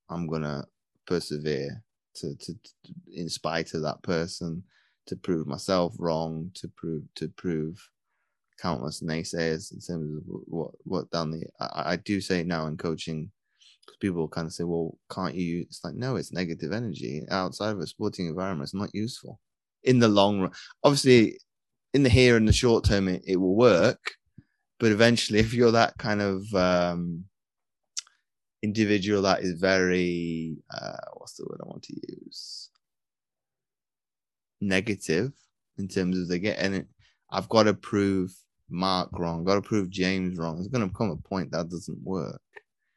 I'm 0.08 0.26
gonna 0.26 0.64
persevere 1.06 1.82
to, 2.16 2.36
to, 2.36 2.54
to 2.54 2.94
in 3.12 3.28
spite 3.28 3.74
of 3.74 3.82
that 3.82 4.02
person 4.02 4.62
to 5.06 5.16
prove 5.16 5.46
myself 5.46 5.94
wrong, 5.98 6.50
to 6.54 6.68
prove 6.68 7.02
to 7.16 7.28
prove 7.28 7.78
countless 8.60 9.02
naysayers 9.02 9.72
in 9.72 9.80
terms 9.80 10.16
of 10.16 10.22
what 10.46 10.70
what 10.84 11.10
down 11.10 11.30
the 11.30 11.44
I, 11.60 11.92
I 11.92 11.96
do 11.96 12.20
say 12.20 12.42
now 12.42 12.66
in 12.66 12.76
coaching 12.76 13.30
because 13.84 13.96
people 13.98 14.28
kind 14.28 14.46
of 14.46 14.52
say, 14.52 14.64
well, 14.64 14.96
can't 15.10 15.34
you? 15.34 15.62
It's 15.62 15.84
like 15.84 15.94
no, 15.94 16.16
it's 16.16 16.32
negative 16.32 16.72
energy 16.72 17.22
outside 17.30 17.70
of 17.70 17.80
a 17.80 17.86
sporting 17.86 18.26
environment. 18.26 18.66
It's 18.66 18.74
not 18.74 18.94
useful 18.94 19.40
in 19.82 19.98
the 19.98 20.08
long 20.08 20.40
run. 20.40 20.52
Obviously, 20.82 21.38
in 21.92 22.02
the 22.02 22.08
here 22.08 22.36
and 22.36 22.48
the 22.48 22.52
short 22.52 22.84
term, 22.84 23.08
it, 23.08 23.22
it 23.26 23.36
will 23.36 23.54
work, 23.54 24.14
but 24.78 24.92
eventually, 24.92 25.38
if 25.40 25.54
you're 25.54 25.72
that 25.72 25.96
kind 25.98 26.20
of 26.20 26.52
um, 26.54 27.24
individual 28.62 29.22
that 29.22 29.42
is 29.42 29.60
very 29.60 30.56
uh, 30.72 30.96
what's 31.14 31.34
the 31.34 31.44
word 31.44 31.60
I 31.62 31.68
want 31.68 31.82
to 31.84 31.94
use? 32.08 32.70
Negative 34.60 35.32
in 35.78 35.88
terms 35.88 36.18
of 36.18 36.28
they 36.28 36.38
get 36.38 36.58
and 36.58 36.74
it, 36.74 36.86
I've 37.30 37.48
got 37.48 37.64
to 37.64 37.74
prove 37.74 38.34
Mark 38.70 39.10
wrong, 39.18 39.44
got 39.44 39.56
to 39.56 39.62
prove 39.62 39.90
James 39.90 40.38
wrong. 40.38 40.58
It's 40.58 40.68
going 40.68 40.88
to 40.88 40.94
come 40.94 41.10
a 41.10 41.16
point 41.28 41.50
that 41.52 41.68
doesn't 41.68 42.02
work. 42.02 42.40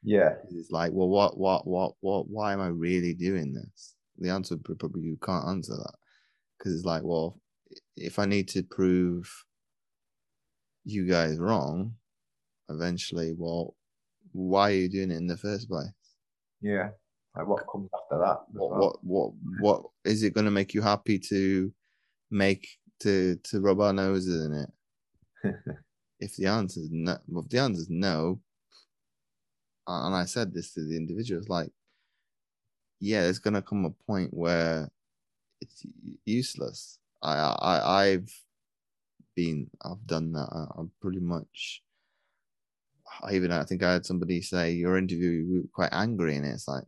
Yeah, 0.03 0.35
it's 0.51 0.71
like, 0.71 0.91
well, 0.93 1.09
what, 1.09 1.37
what, 1.37 1.67
what, 1.67 1.93
what? 1.99 2.29
Why 2.29 2.53
am 2.53 2.61
I 2.61 2.67
really 2.67 3.13
doing 3.13 3.53
this? 3.53 3.95
The 4.19 4.29
answer 4.29 4.55
probably 4.57 5.01
you 5.01 5.17
can't 5.21 5.47
answer 5.47 5.75
that 5.75 5.95
because 6.57 6.73
it's 6.73 6.85
like, 6.85 7.03
well, 7.03 7.39
if 7.95 8.19
I 8.19 8.25
need 8.25 8.47
to 8.49 8.63
prove 8.63 9.29
you 10.87 11.05
guys 11.05 11.37
wrong, 11.37 11.93
eventually, 12.69 13.33
well, 13.37 13.75
why 14.31 14.71
are 14.71 14.75
you 14.75 14.89
doing 14.89 15.11
it 15.11 15.17
in 15.17 15.27
the 15.27 15.37
first 15.37 15.69
place? 15.69 15.87
Yeah. 16.61 16.89
Like 17.35 17.47
what 17.47 17.65
comes 17.71 17.89
after 17.93 18.19
that? 18.19 18.39
What, 18.51 18.71
well? 18.71 18.79
what 18.79 19.03
what 19.03 19.33
what 19.59 19.83
is 20.05 20.23
it 20.23 20.33
going 20.33 20.45
to 20.45 20.51
make 20.51 20.73
you 20.73 20.81
happy 20.81 21.19
to 21.19 21.71
make 22.31 22.67
to 23.01 23.35
to 23.43 23.59
rub 23.59 23.81
our 23.81 23.93
noses 23.93 24.45
in 24.45 24.53
it? 24.53 25.53
if 26.19 26.35
the 26.35 26.47
answer 26.47 26.79
is 26.79 26.89
no, 26.91 27.17
well, 27.27 27.43
if 27.43 27.49
the 27.49 27.59
answer 27.59 27.81
is 27.81 27.89
no, 27.89 28.39
and 29.87 30.15
I 30.15 30.25
said 30.25 30.53
this 30.53 30.73
to 30.73 30.83
the 30.83 30.97
individuals, 30.97 31.47
like, 31.47 31.69
yeah, 32.99 33.21
there's 33.21 33.39
going 33.39 33.53
to 33.53 33.61
come 33.61 33.85
a 33.85 33.91
point 33.91 34.33
where 34.33 34.89
it's 35.61 35.85
useless. 36.25 36.97
I 37.21 37.35
I 37.35 38.03
I've 38.03 38.33
been 39.37 39.69
I've 39.85 40.05
done 40.05 40.33
that. 40.33 40.49
I'm 40.75 40.91
pretty 40.99 41.19
much 41.19 41.83
I 43.23 43.35
even 43.35 43.51
I 43.51 43.63
think 43.63 43.83
I 43.83 43.93
had 43.93 44.05
somebody 44.05 44.41
say 44.41 44.73
your 44.73 44.97
interview 44.97 45.63
quite 45.73 45.93
angry, 45.93 46.35
and 46.35 46.45
it's 46.45 46.67
like, 46.67 46.83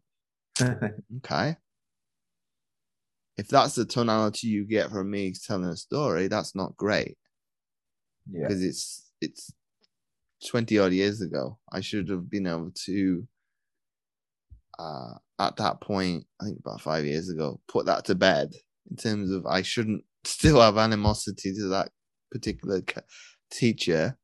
okay, 1.18 1.56
if 3.38 3.48
that's 3.48 3.76
the 3.76 3.86
tonality 3.86 4.48
you 4.48 4.66
get 4.66 4.90
from 4.90 5.10
me 5.12 5.34
telling 5.34 5.66
a 5.66 5.78
story, 5.78 6.28
that's 6.28 6.56
not 6.56 6.76
great. 6.76 7.18
Yeah, 8.30 8.48
because 8.48 8.64
it's 8.64 9.12
it's 9.22 9.54
twenty 10.48 10.78
odd 10.78 10.92
years 10.92 11.22
ago. 11.22 11.58
I 11.72 11.82
should 11.82 12.10
have 12.10 12.30
been 12.30 12.48
able 12.48 12.72
to, 12.86 13.28
uh, 14.78 15.14
at 15.40 15.56
that 15.58 15.82
point, 15.82 16.26
I 16.42 16.46
think 16.46 16.60
about 16.60 16.82
five 16.82 17.06
years 17.06 17.30
ago, 17.30 17.62
put 17.68 17.86
that 17.86 18.06
to 18.06 18.16
bed 18.16 18.54
in 18.90 18.98
terms 18.98 19.32
of 19.32 19.46
I 19.46 19.62
shouldn't 19.62 20.04
still 20.26 20.60
have 20.60 20.78
animosity 20.78 21.54
to 21.54 21.68
that 21.70 21.92
particular 22.32 22.82
teacher 23.52 24.18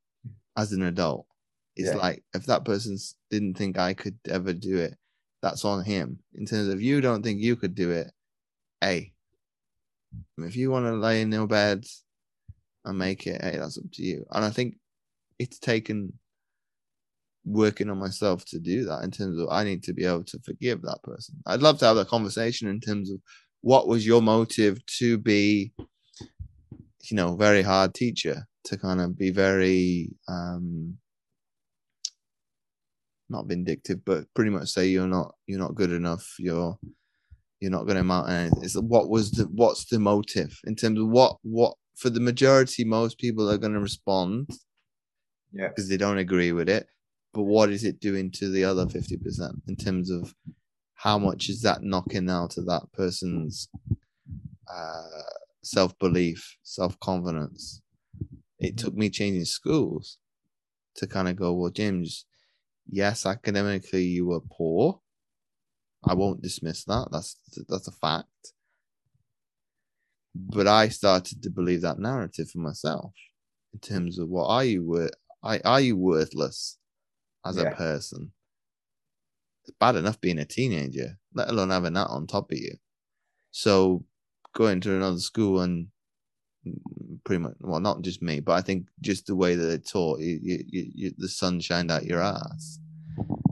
as 0.58 0.72
an 0.72 0.84
adult 0.84 1.26
it's 1.76 1.89
yeah. 1.89 1.95
like 1.95 2.24
if 2.34 2.45
that 2.45 2.66
person 2.66 2.97
didn't 3.30 3.56
think 3.56 3.78
I 3.78 3.93
could 3.93 4.18
ever 4.30 4.53
do 4.53 4.78
it, 4.78 4.95
that's 5.41 5.66
on 5.66 5.84
him. 5.84 6.20
In 6.34 6.45
terms 6.45 6.70
of 6.70 6.82
you 6.82 7.01
don't 7.01 7.22
think 7.22 7.41
you 7.41 7.56
could 7.56 7.76
do 7.76 7.91
it, 7.91 8.12
hey, 8.82 9.14
if 10.38 10.56
you 10.56 10.72
want 10.72 10.86
to 10.86 10.93
lay 10.93 11.22
in 11.22 11.32
your 11.32 11.47
bed 11.47 11.86
and 12.86 12.97
make 12.97 13.28
it, 13.28 13.41
hey, 13.41 13.58
that's 13.58 13.78
up 13.78 13.91
to 13.93 14.03
you. 14.03 14.26
And 14.32 14.45
I 14.45 14.49
think 14.51 14.78
it's 15.38 15.60
taken 15.60 16.14
working 17.43 17.89
on 17.89 17.99
myself 17.99 18.45
to 18.45 18.60
do 18.60 18.86
that 18.86 19.03
in 19.03 19.12
terms 19.12 19.38
of 19.38 19.49
I 19.51 19.64
need 19.64 19.84
to 19.84 19.93
be 19.93 20.06
able 20.06 20.24
to 20.24 20.39
forgive 20.45 20.82
that 20.82 21.03
person. 21.03 21.36
I'd 21.45 21.62
love 21.62 21.78
to 21.80 21.86
have 21.86 21.97
that 21.97 22.08
conversation 22.08 22.70
in 22.70 22.80
terms 22.80 23.12
of 23.12 23.18
what 23.62 23.88
was 23.88 24.06
your 24.06 24.22
motive 24.22 24.84
to 24.97 25.18
be, 25.18 25.74
you 27.10 27.18
know, 27.18 27.36
very 27.36 27.62
hard 27.62 27.93
teacher, 27.93 28.47
to 28.66 28.78
kind 28.78 29.01
of 29.01 29.18
be 29.18 29.32
very 29.32 30.10
um 30.28 30.97
not 33.30 33.47
vindictive, 33.47 34.03
but 34.06 34.26
pretty 34.34 34.51
much 34.51 34.70
say 34.70 34.88
you're 34.88 35.08
not 35.08 35.34
you're 35.47 35.60
not 35.60 35.76
good 35.76 35.91
enough. 35.91 36.36
You're 36.39 36.78
you're 37.60 37.72
not 37.72 37.86
going 37.86 37.95
to 37.95 38.01
amount 38.01 38.30
anything. 38.30 38.64
It's 38.64 38.76
what 38.76 39.10
was 39.10 39.32
the 39.32 39.45
what's 39.45 39.86
the 39.86 39.99
motive 39.99 40.60
in 40.66 40.76
terms 40.76 40.99
of 40.99 41.08
what 41.08 41.38
what 41.41 41.76
for 41.95 42.10
the 42.10 42.20
majority 42.20 42.84
most 42.84 43.18
people 43.18 43.49
are 43.49 43.58
going 43.58 43.74
to 43.74 43.80
respond, 43.80 44.49
yeah, 45.53 45.70
because 45.70 45.89
they 45.89 45.97
don't 45.97 46.18
agree 46.18 46.51
with 46.51 46.70
it. 46.70 46.88
But 47.34 47.43
what 47.43 47.70
is 47.70 47.84
it 47.84 47.99
doing 47.99 48.32
to 48.32 48.49
the 48.49 48.64
other 48.64 48.88
fifty 48.88 49.18
percent 49.18 49.56
in 49.68 49.76
terms 49.76 50.12
of 50.12 50.34
how 50.93 51.18
much 51.18 51.49
is 51.49 51.62
that 51.62 51.84
knocking 51.84 52.30
out 52.30 52.58
of 52.58 52.66
that 52.66 52.84
person's 52.93 53.70
uh, 54.74 55.01
self 55.66 55.97
belief, 55.99 56.57
self 56.63 56.99
confidence? 56.99 57.82
It 58.59 58.78
took 58.78 58.95
me 58.95 59.09
changing 59.09 59.45
schools 59.45 60.18
to 60.95 61.07
kind 61.07 61.28
of 61.28 61.36
go, 61.36 61.53
well, 61.53 61.72
James, 61.72 62.26
yes, 62.88 63.26
academically 63.26 64.03
you 64.03 64.28
were 64.28 64.39
poor. 64.39 65.01
I 66.07 66.13
won't 66.13 66.41
dismiss 66.41 66.86
that. 66.86 67.09
That's 67.11 67.38
that's 67.68 67.88
a 67.88 67.91
fact. 67.91 68.28
But 70.36 70.68
I 70.68 70.89
started 70.89 71.41
to 71.43 71.49
believe 71.49 71.82
that 71.82 71.99
narrative 71.99 72.49
for 72.51 72.59
myself 72.59 73.13
in 73.74 73.80
terms 73.80 74.20
of 74.20 74.30
what 74.30 74.47
are 74.47 74.63
you 74.63 74.84
worth? 74.84 75.11
Are 75.43 75.82
you 75.82 75.97
worthless 75.97 76.78
as 77.45 77.57
yeah. 77.57 77.63
a 77.63 77.76
person? 77.76 78.32
It's 79.63 79.76
bad 79.80 79.95
enough 79.95 80.22
being 80.22 80.39
a 80.39 80.45
teenager, 80.45 81.18
let 81.34 81.49
alone 81.49 81.72
having 81.72 81.93
that 81.93 82.07
on 82.07 82.28
top 82.28 82.51
of 82.51 82.57
you. 82.57 82.76
So 83.51 84.05
going 84.56 84.82
to 84.82 84.95
another 84.95 85.20
school 85.20 85.62
and 85.62 85.88
pretty 87.24 87.43
much 87.43 87.53
well 87.60 87.80
not 87.80 88.01
just 88.01 88.24
me 88.24 88.39
but 88.39 88.53
i 88.53 88.62
think 88.62 88.88
just 89.01 89.28
the 89.28 89.36
way 89.36 89.56
that 89.56 89.66
they 89.66 89.78
taught 89.78 90.20
you, 90.20 90.39
you, 90.41 90.64
you, 90.70 91.12
the 91.18 91.30
sun 91.30 91.60
shined 91.60 91.91
out 91.91 92.06
your 92.06 92.22
ass 92.22 92.80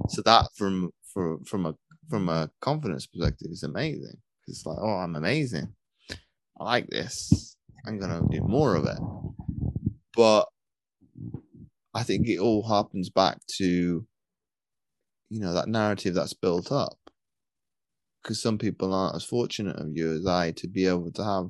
so 0.10 0.22
that 0.24 0.48
from 0.56 0.92
from 1.14 1.44
from 1.46 1.68
a 1.68 1.76
from 2.10 2.30
a 2.30 2.50
confidence 2.62 3.06
perspective 3.06 3.50
is 3.52 3.64
amazing 3.64 4.18
it's 4.48 4.66
like 4.66 4.78
oh 4.82 4.98
i'm 4.98 5.16
amazing 5.16 5.68
I 6.60 6.64
like 6.64 6.88
this. 6.88 7.56
I'm 7.86 8.00
gonna 8.00 8.22
do 8.30 8.42
more 8.42 8.76
of 8.76 8.86
it. 8.86 9.00
But 10.16 10.48
I 11.94 12.04
think 12.04 12.28
it 12.28 12.40
all 12.40 12.68
happens 12.68 13.10
back 13.10 13.40
to 13.58 14.06
you 15.30 15.40
know 15.40 15.54
that 15.54 15.68
narrative 15.68 16.14
that's 16.14 16.34
built 16.34 16.72
up 16.72 16.98
because 18.24 18.42
some 18.42 18.58
people 18.58 18.94
aren't 18.94 19.16
as 19.16 19.26
fortunate 19.26 19.76
of 19.78 19.90
you 19.96 20.14
as 20.14 20.26
I 20.26 20.52
to 20.52 20.68
be 20.68 20.88
able 20.88 21.12
to 21.12 21.24
have 21.24 21.50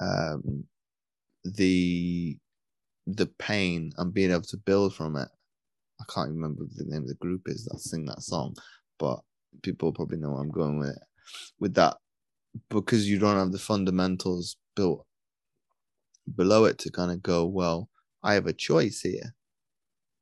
um, 0.00 0.64
the 1.44 2.38
the 3.06 3.26
pain 3.38 3.92
and 3.98 4.14
being 4.14 4.30
able 4.30 4.42
to 4.42 4.56
build 4.56 4.94
from 4.94 5.16
it. 5.16 5.28
I 6.00 6.04
can't 6.12 6.30
remember 6.30 6.62
the 6.76 6.84
name 6.84 7.02
of 7.02 7.08
the 7.08 7.14
group 7.16 7.42
is 7.46 7.64
that 7.64 7.80
sing 7.80 8.06
that 8.06 8.22
song, 8.22 8.54
but 8.98 9.20
people 9.62 9.92
probably 9.92 10.18
know 10.18 10.30
where 10.30 10.40
I'm 10.40 10.50
going 10.50 10.78
with 10.78 10.90
it. 10.90 11.02
With 11.58 11.74
that, 11.74 11.96
because 12.68 13.08
you 13.08 13.18
don't 13.18 13.36
have 13.36 13.52
the 13.52 13.58
fundamentals 13.58 14.56
built 14.76 15.04
below 16.36 16.64
it 16.66 16.78
to 16.78 16.90
kind 16.90 17.10
of 17.10 17.22
go, 17.22 17.46
well, 17.46 17.88
I 18.22 18.34
have 18.34 18.46
a 18.46 18.52
choice 18.52 19.00
here. 19.00 19.34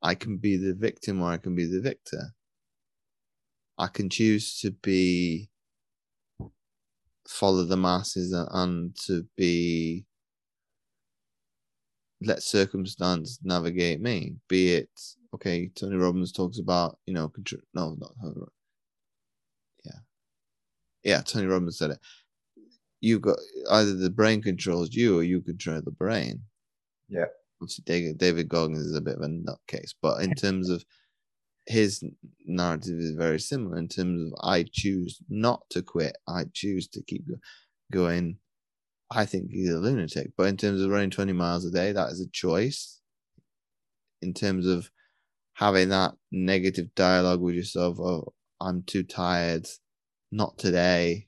I 0.01 0.15
can 0.15 0.37
be 0.37 0.57
the 0.57 0.73
victim 0.73 1.21
or 1.21 1.31
I 1.31 1.37
can 1.37 1.55
be 1.55 1.65
the 1.65 1.81
victor. 1.81 2.33
I 3.79 3.87
can 3.87 4.09
choose 4.09 4.59
to 4.59 4.71
be 4.71 5.49
follow 7.25 7.63
the 7.63 7.77
masses 7.77 8.33
and, 8.33 8.95
to 9.05 9.25
be 9.37 10.05
let 12.21 12.43
circumstance 12.43 13.39
navigate 13.43 14.01
me. 14.01 14.33
Be 14.49 14.73
it 14.73 14.89
okay. 15.33 15.69
Tony 15.75 15.95
Robbins 15.95 16.33
talks 16.33 16.59
about 16.59 16.97
you 17.05 17.13
know 17.13 17.29
control. 17.29 17.61
No, 17.73 17.95
not 17.97 18.13
yeah, 19.85 19.99
yeah. 21.03 21.21
Tony 21.21 21.47
Robbins 21.47 21.77
said 21.77 21.91
it. 21.91 21.99
You 22.99 23.19
got 23.19 23.37
either 23.71 23.95
the 23.95 24.09
brain 24.09 24.41
controls 24.41 24.93
you 24.93 25.17
or 25.17 25.23
you 25.23 25.39
control 25.39 25.81
the 25.81 25.91
brain. 25.91 26.41
Yeah. 27.07 27.25
Obviously, 27.61 27.83
David, 27.85 28.17
David 28.17 28.49
Goggins 28.49 28.85
is 28.85 28.95
a 28.95 29.01
bit 29.01 29.15
of 29.15 29.21
a 29.21 29.27
nutcase, 29.27 29.93
but 30.01 30.21
in 30.21 30.33
terms 30.33 30.69
of 30.69 30.83
his 31.69 32.03
narrative 32.47 32.97
is 32.97 33.11
very 33.11 33.39
similar 33.39 33.77
in 33.77 33.87
terms 33.87 34.31
of 34.31 34.39
I 34.41 34.65
choose 34.69 35.21
not 35.29 35.61
to 35.69 35.83
quit. 35.83 36.17
I 36.27 36.45
choose 36.51 36.87
to 36.89 37.03
keep 37.03 37.25
going. 37.91 38.37
I 39.11 39.27
think 39.27 39.51
he's 39.51 39.69
a 39.69 39.77
lunatic, 39.77 40.31
but 40.35 40.47
in 40.47 40.57
terms 40.57 40.81
of 40.81 40.89
running 40.89 41.11
20 41.11 41.31
miles 41.33 41.65
a 41.65 41.71
day, 41.71 41.91
that 41.91 42.09
is 42.09 42.21
a 42.21 42.29
choice. 42.31 42.99
In 44.23 44.33
terms 44.33 44.65
of 44.65 44.89
having 45.53 45.89
that 45.89 46.15
negative 46.31 46.93
dialogue 46.95 47.39
with 47.39 47.53
yourself, 47.53 47.99
oh, 47.99 48.33
I'm 48.59 48.81
too 48.81 49.03
tired, 49.03 49.67
not 50.31 50.57
today. 50.57 51.27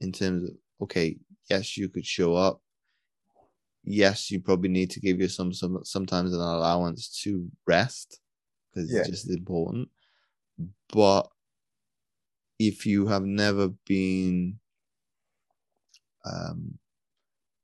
In 0.00 0.12
terms 0.12 0.44
of, 0.44 0.50
okay, 0.82 1.18
yes, 1.50 1.76
you 1.76 1.90
could 1.90 2.06
show 2.06 2.34
up. 2.34 2.62
Yes, 3.84 4.30
you 4.30 4.40
probably 4.40 4.70
need 4.70 4.90
to 4.92 5.00
give 5.00 5.20
yourself 5.20 5.54
some 5.54 5.80
sometimes 5.84 6.32
an 6.32 6.40
allowance 6.40 7.20
to 7.22 7.46
rest 7.66 8.20
because 8.74 8.92
yeah. 8.92 9.00
it's 9.00 9.10
just 9.10 9.30
important. 9.30 9.88
But 10.92 11.28
if 12.58 12.86
you 12.86 13.06
have 13.06 13.24
never 13.24 13.68
been, 13.86 14.58
um, 16.24 16.78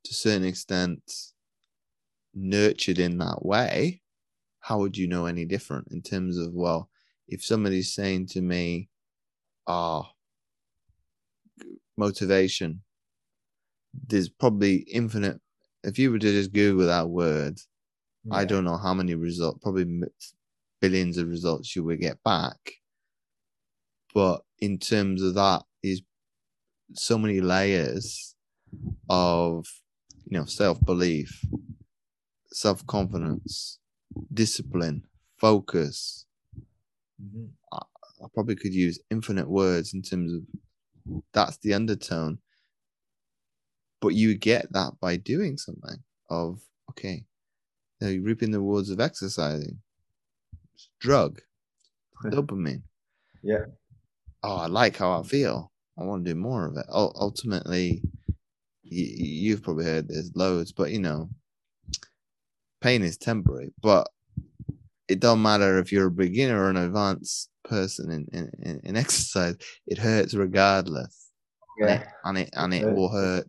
to 0.05 0.11
a 0.11 0.15
certain 0.15 0.45
extent, 0.45 1.03
nurtured 2.35 2.99
in 2.99 3.19
that 3.19 3.45
way, 3.45 4.03
how 4.61 4.79
would 4.79 4.97
you 4.97 5.07
know 5.09 5.27
any 5.27 5.45
different 5.45 5.89
in 5.91 6.03
terms 6.03 6.37
of, 6.37 6.53
well, 6.53 6.91
if 7.29 7.45
somebody's 7.45 7.95
saying 7.95 8.27
to 8.27 8.41
me, 8.41 8.89
ah, 9.67 10.03
oh, 10.03 11.67
motivation, 11.97 12.83
there's 14.07 14.29
probably 14.29 14.77
infinite. 14.93 15.41
If 15.83 15.99
you 15.99 16.11
were 16.11 16.19
to 16.19 16.33
just 16.33 16.53
Google 16.53 16.87
that 16.87 17.09
word, 17.09 17.59
yeah. 18.25 18.37
I 18.37 18.45
don't 18.45 18.65
know 18.65 18.77
how 18.77 18.95
many 18.95 19.15
results, 19.15 19.61
probably 19.63 19.85
billions 20.81 21.19
of 21.19 21.29
results 21.29 21.75
you 21.77 21.85
will 21.85 21.97
get 21.97 22.23
back. 22.25 22.57
But 24.15 24.43
in 24.59 24.79
terms 24.79 25.23
of 25.23 25.35
that, 25.35 25.63
is 25.83 26.03
so 26.95 27.17
many 27.17 27.41
layers 27.41 28.35
of 29.09 29.67
you 30.27 30.39
know 30.39 30.45
self 30.45 30.85
belief, 30.85 31.45
self 32.53 32.87
confidence, 32.87 33.79
discipline, 34.33 35.05
focus. 35.39 36.27
Mm-hmm. 37.23 37.47
I, 37.73 37.79
I 38.25 38.27
probably 38.35 38.57
could 38.57 38.75
use 38.75 39.01
infinite 39.11 39.49
words 39.49 39.95
in 39.95 40.03
terms 40.03 40.33
of 40.33 41.23
that's 41.33 41.59
the 41.59 41.75
undertone. 41.75 42.39
But 44.01 44.15
you 44.15 44.35
get 44.37 44.73
that 44.73 44.93
by 45.01 45.17
doing 45.17 45.59
something 45.59 46.03
of 46.29 46.61
okay, 46.91 47.25
now 48.01 48.09
you're 48.09 48.23
reaping 48.23 48.51
the 48.51 48.59
rewards 48.59 48.91
of 48.91 49.01
exercising 49.01 49.79
drug, 51.01 51.41
dopamine. 52.25 52.83
Yeah. 53.43 53.67
Oh, 54.43 54.57
I 54.57 54.67
like 54.67 54.97
how 54.97 55.21
I 55.21 55.23
feel. 55.23 55.71
I 55.99 56.05
want 56.05 56.25
to 56.25 56.31
do 56.33 56.39
more 56.39 56.67
of 56.67 56.77
it. 56.77 56.87
U- 56.89 57.13
ultimately, 57.15 58.03
y- 58.29 58.35
you've 58.85 59.63
probably 59.63 59.85
heard 59.85 60.09
there's 60.09 60.33
loads, 60.35 60.73
but 60.73 60.91
you 60.91 60.99
know, 60.99 61.29
pain 62.81 63.03
is 63.03 63.17
temporary. 63.17 63.73
But 63.83 64.09
it 65.09 65.21
don't 65.21 65.43
matter 65.43 65.79
if 65.79 65.93
you're 65.93 66.07
a 66.07 66.11
beginner 66.11 66.63
or 66.63 66.71
an 66.71 66.77
advanced 66.77 67.51
person 67.65 68.11
in, 68.11 68.49
in, 68.63 68.81
in 68.85 68.97
exercise. 69.05 69.57
It 69.87 69.99
hurts 69.99 70.35
regardless. 70.35 71.31
Yeah. 71.79 71.87
And 72.25 72.39
it 72.39 72.51
and 72.55 72.75
it, 72.75 72.83
and 72.83 72.91
it 72.91 72.95
will 72.95 73.11
hurt 73.11 73.49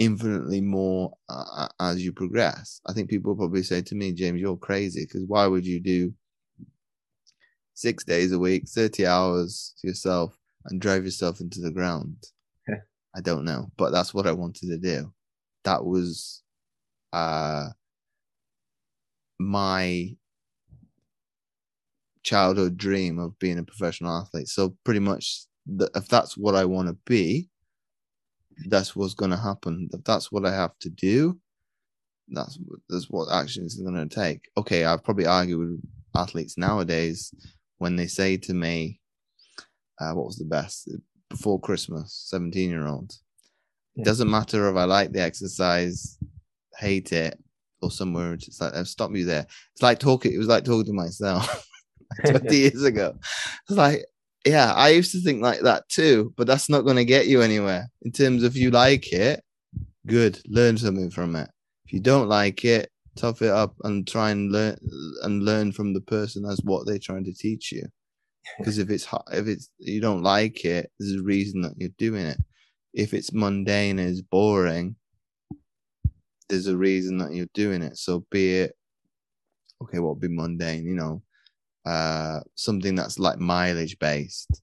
infinitely 0.00 0.62
more 0.62 1.12
uh, 1.28 1.68
as 1.78 2.02
you 2.02 2.12
progress. 2.12 2.80
I 2.86 2.92
think 2.92 3.08
people 3.08 3.36
probably 3.36 3.62
say 3.62 3.82
to 3.82 3.94
me, 3.94 4.12
James, 4.12 4.40
you're 4.40 4.56
crazy 4.56 5.04
because 5.04 5.24
why 5.28 5.46
would 5.46 5.64
you 5.64 5.78
do 5.78 6.12
six 7.74 8.02
days 8.02 8.32
a 8.32 8.38
week, 8.38 8.66
30 8.66 9.06
hours 9.06 9.74
to 9.80 9.88
yourself 9.88 10.36
and 10.64 10.80
drive 10.80 11.04
yourself 11.04 11.40
into 11.40 11.60
the 11.60 11.70
ground? 11.70 12.16
I 13.14 13.20
don't 13.20 13.44
know, 13.44 13.70
but 13.76 13.90
that's 13.92 14.14
what 14.14 14.26
I 14.26 14.32
wanted 14.32 14.68
to 14.70 14.78
do. 14.78 15.12
That 15.64 15.84
was 15.84 16.42
uh, 17.12 17.68
my 19.38 20.16
childhood 22.22 22.78
dream 22.78 23.18
of 23.18 23.38
being 23.38 23.58
a 23.58 23.64
professional 23.64 24.16
athlete. 24.16 24.48
So 24.48 24.76
pretty 24.84 25.00
much, 25.00 25.44
the, 25.66 25.90
if 25.94 26.08
that's 26.08 26.38
what 26.38 26.54
I 26.54 26.64
want 26.64 26.88
to 26.88 26.96
be, 27.04 27.50
that's 28.68 28.94
what's 28.94 29.14
going 29.14 29.30
to 29.30 29.36
happen. 29.36 29.88
If 29.92 30.04
that's 30.04 30.30
what 30.30 30.46
I 30.46 30.52
have 30.52 30.78
to 30.80 30.90
do, 30.90 31.38
that's 32.28 32.58
that's 32.88 33.10
what 33.10 33.32
actions 33.32 33.80
are 33.80 33.84
going 33.84 34.08
to 34.08 34.14
take. 34.14 34.48
Okay, 34.56 34.84
I 34.84 34.96
probably 34.96 35.26
argue 35.26 35.58
with 35.58 35.82
athletes 36.14 36.56
nowadays 36.58 37.32
when 37.78 37.96
they 37.96 38.06
say 38.06 38.36
to 38.36 38.54
me, 38.54 39.00
uh, 40.00 40.12
"What 40.12 40.26
was 40.26 40.36
the 40.36 40.44
best 40.44 40.90
before 41.28 41.60
Christmas?" 41.60 42.26
Seventeen 42.28 42.70
year 42.70 42.86
olds. 42.86 43.22
It 43.96 44.04
doesn't 44.04 44.30
matter 44.30 44.68
if 44.70 44.76
I 44.76 44.84
like 44.84 45.12
the 45.12 45.20
exercise, 45.20 46.18
hate 46.78 47.12
it, 47.12 47.38
or 47.82 47.90
somewhere. 47.90 48.34
It's 48.34 48.60
like 48.60 48.74
stop 48.86 49.14
you 49.14 49.24
there. 49.24 49.46
It's 49.72 49.82
like 49.82 49.98
talking. 49.98 50.32
It 50.32 50.38
was 50.38 50.48
like 50.48 50.64
talking 50.64 50.86
to 50.86 50.92
myself 50.92 51.66
twenty 52.26 52.56
years 52.68 52.84
ago. 52.84 53.14
It's 53.68 53.76
like 53.76 54.04
yeah, 54.44 54.72
I 54.72 54.90
used 54.90 55.12
to 55.12 55.20
think 55.20 55.42
like 55.42 55.60
that 55.60 55.88
too, 55.88 56.32
but 56.36 56.46
that's 56.46 56.68
not 56.68 56.82
going 56.82 56.96
to 56.96 57.04
get 57.04 57.26
you 57.26 57.42
anywhere. 57.42 57.88
In 58.02 58.12
terms 58.12 58.42
of 58.42 58.56
you 58.56 58.70
like 58.70 59.12
it, 59.12 59.42
good, 60.06 60.40
learn 60.46 60.78
something 60.78 61.10
from 61.10 61.36
it. 61.36 61.50
If 61.84 61.92
you 61.92 62.00
don't 62.00 62.28
like 62.28 62.64
it, 62.64 62.90
tough 63.16 63.42
it 63.42 63.50
up 63.50 63.74
and 63.84 64.06
try 64.06 64.30
and 64.30 64.50
learn 64.50 64.78
and 65.22 65.44
learn 65.44 65.72
from 65.72 65.92
the 65.92 66.00
person 66.00 66.44
as 66.46 66.60
what 66.64 66.86
they're 66.86 66.98
trying 66.98 67.24
to 67.24 67.34
teach 67.34 67.72
you. 67.72 67.86
Because 68.58 68.78
if 68.78 68.90
it's 68.90 69.06
if 69.32 69.46
it's 69.46 69.70
you 69.78 70.00
don't 70.00 70.22
like 70.22 70.64
it, 70.64 70.90
there's 70.98 71.20
a 71.20 71.22
reason 71.22 71.60
that 71.60 71.74
you're 71.76 71.90
doing 71.98 72.26
it. 72.26 72.38
If 72.94 73.14
it's 73.14 73.32
mundane 73.32 73.98
and 73.98 74.10
it's 74.10 74.22
boring, 74.22 74.96
there's 76.48 76.66
a 76.66 76.76
reason 76.76 77.18
that 77.18 77.32
you're 77.32 77.54
doing 77.54 77.82
it. 77.82 77.96
So 77.98 78.24
be 78.30 78.60
it 78.60 78.74
okay, 79.82 79.98
what 79.98 80.20
be 80.20 80.28
mundane? 80.28 80.84
You 80.84 80.94
know, 80.94 81.22
uh, 81.86 82.40
something 82.54 82.94
that's 82.94 83.18
like 83.18 83.38
mileage 83.38 83.98
based. 83.98 84.62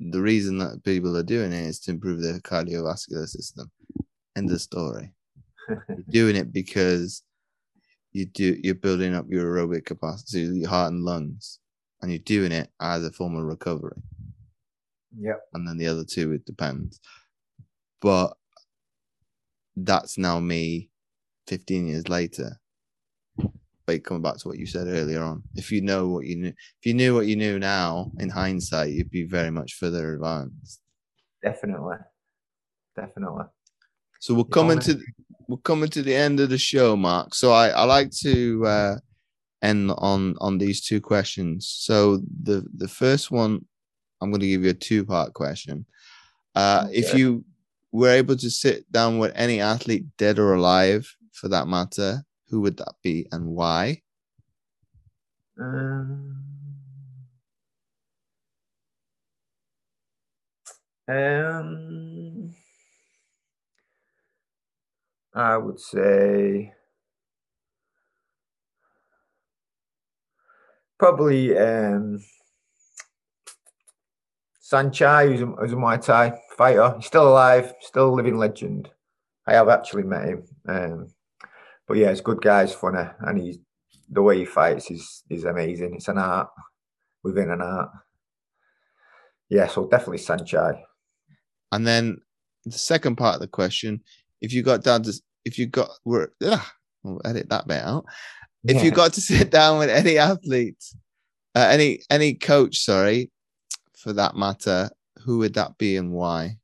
The 0.00 0.20
reason 0.20 0.58
that 0.58 0.82
people 0.84 1.16
are 1.16 1.22
doing 1.22 1.52
it 1.52 1.66
is 1.66 1.80
to 1.80 1.92
improve 1.92 2.20
their 2.20 2.38
cardiovascular 2.40 3.26
system. 3.28 3.70
End 4.36 4.50
of 4.50 4.60
story. 4.60 5.12
you're 5.88 6.04
doing 6.08 6.36
it 6.36 6.52
because 6.52 7.22
you 8.12 8.26
do 8.26 8.58
you're 8.62 8.74
building 8.74 9.14
up 9.14 9.26
your 9.28 9.44
aerobic 9.44 9.84
capacity, 9.84 10.40
your 10.40 10.68
heart 10.68 10.92
and 10.92 11.04
lungs, 11.04 11.58
and 12.02 12.10
you're 12.10 12.18
doing 12.20 12.52
it 12.52 12.70
as 12.80 13.04
a 13.04 13.12
form 13.12 13.36
of 13.36 13.44
recovery. 13.44 14.02
Yeah. 15.16 15.34
And 15.52 15.66
then 15.66 15.78
the 15.78 15.86
other 15.86 16.04
two, 16.04 16.32
it 16.32 16.44
depends. 16.44 17.00
But 18.00 18.34
that's 19.76 20.18
now 20.18 20.40
me 20.40 20.90
15 21.46 21.86
years 21.86 22.08
later 22.08 22.60
by 23.86 23.98
coming 23.98 24.22
back 24.22 24.38
to 24.38 24.48
what 24.48 24.58
you 24.58 24.66
said 24.66 24.86
earlier 24.86 25.22
on. 25.22 25.42
If 25.54 25.70
you 25.70 25.80
know 25.82 26.08
what 26.08 26.24
you 26.26 26.36
knew, 26.36 26.48
if 26.48 26.84
you 26.84 26.94
knew 26.94 27.14
what 27.14 27.26
you 27.26 27.36
knew 27.36 27.58
now 27.58 28.10
in 28.18 28.30
hindsight, 28.30 28.90
you'd 28.90 29.10
be 29.10 29.24
very 29.24 29.50
much 29.50 29.74
further 29.74 30.14
advanced. 30.14 30.80
definitely, 31.42 31.96
definitely. 32.96 33.44
So 34.20 34.34
we're 34.34 34.44
coming 34.44 34.78
to 34.80 34.98
we're 35.48 35.58
coming 35.58 35.90
to 35.90 36.02
the 36.02 36.14
end 36.14 36.40
of 36.40 36.48
the 36.48 36.58
show, 36.58 36.96
Mark. 36.96 37.34
So 37.34 37.52
I, 37.52 37.68
I 37.68 37.84
like 37.84 38.10
to 38.22 38.66
uh, 38.66 38.96
end 39.62 39.92
on 39.98 40.36
on 40.40 40.58
these 40.58 40.84
two 40.84 41.00
questions. 41.00 41.68
So 41.68 42.22
the 42.42 42.64
the 42.76 42.88
first 42.88 43.30
one, 43.30 43.64
I'm 44.20 44.30
going 44.30 44.40
to 44.40 44.48
give 44.48 44.64
you 44.64 44.70
a 44.70 44.74
two 44.74 45.04
part 45.04 45.34
question. 45.34 45.84
Uh, 46.54 46.84
okay. 46.86 46.96
If 46.96 47.14
you 47.14 47.44
were 47.92 48.10
able 48.10 48.36
to 48.36 48.50
sit 48.50 48.90
down 48.90 49.18
with 49.18 49.32
any 49.34 49.60
athlete, 49.60 50.04
dead 50.16 50.38
or 50.38 50.54
alive, 50.54 51.06
for 51.32 51.48
that 51.48 51.68
matter, 51.68 52.24
who 52.54 52.60
would 52.60 52.76
that 52.76 52.94
be 53.02 53.26
and 53.32 53.48
why? 53.48 54.00
Um, 55.58 56.36
um 61.08 62.54
I 65.34 65.56
would 65.56 65.80
say 65.80 66.72
probably 70.96 71.58
um, 71.58 72.20
Saenchai, 74.62 75.26
who's 75.26 75.40
a, 75.40 75.46
who's 75.46 75.72
a 75.72 75.76
Muay 75.76 76.00
Thai 76.00 76.38
fighter. 76.56 76.94
He's 76.98 77.06
still 77.06 77.28
alive, 77.28 77.74
still 77.80 78.10
a 78.10 78.14
living 78.14 78.38
legend. 78.38 78.90
I 79.48 79.54
have 79.54 79.68
actually 79.68 80.04
met 80.04 80.28
him. 80.28 80.44
Um, 80.68 81.13
but 81.86 81.96
yeah, 81.96 82.10
it's 82.10 82.20
good 82.20 82.40
guy, 82.40 82.64
he's 82.64 82.74
funny, 82.74 83.08
and 83.20 83.40
he's 83.40 83.58
the 84.08 84.22
way 84.22 84.38
he 84.38 84.44
fights 84.44 84.90
is 84.90 85.22
is 85.30 85.44
amazing. 85.44 85.94
It's 85.94 86.08
an 86.08 86.18
art 86.18 86.48
within 87.22 87.50
an 87.50 87.62
art. 87.62 87.90
Yeah, 89.48 89.66
so 89.66 89.86
definitely 89.88 90.18
Saenchai. 90.18 90.80
And 91.72 91.86
then 91.86 92.18
the 92.64 92.78
second 92.78 93.16
part 93.16 93.34
of 93.34 93.40
the 93.40 93.48
question 93.48 94.02
if 94.40 94.52
you 94.52 94.62
got 94.62 94.82
down 94.82 95.02
to 95.02 95.12
if 95.44 95.58
you 95.58 95.66
got 95.66 95.90
were 96.04 96.32
ugh, 96.44 96.66
we'll 97.02 97.20
edit 97.24 97.48
that 97.50 97.66
bit 97.66 97.82
out. 97.82 98.04
If 98.66 98.82
you 98.82 98.90
got 98.90 99.12
to 99.14 99.20
sit 99.20 99.50
down 99.50 99.78
with 99.78 99.90
any 99.90 100.16
athlete, 100.16 100.82
uh, 101.54 101.68
any 101.70 102.00
any 102.10 102.34
coach, 102.34 102.78
sorry, 102.78 103.30
for 103.96 104.12
that 104.14 104.36
matter, 104.36 104.90
who 105.24 105.38
would 105.38 105.54
that 105.54 105.76
be 105.78 105.96
and 105.96 106.12
why? 106.12 106.58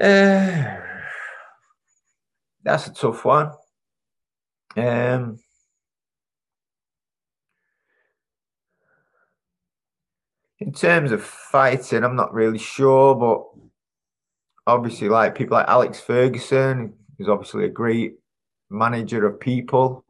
Uh, 0.00 0.76
that's 2.64 2.86
a 2.86 2.92
tough 2.92 3.24
one. 3.24 3.50
Um, 4.76 5.38
in 10.58 10.72
terms 10.72 11.12
of 11.12 11.22
fighting, 11.22 12.04
I'm 12.04 12.16
not 12.16 12.32
really 12.32 12.58
sure, 12.58 13.14
but 13.14 13.44
obviously 14.66 15.08
like 15.08 15.34
people 15.34 15.56
like 15.56 15.68
Alex 15.68 16.00
Ferguson 16.00 16.94
is 17.18 17.28
obviously 17.28 17.64
a 17.64 17.68
great 17.68 18.14
manager 18.70 19.26
of 19.26 19.40
people, 19.40 20.04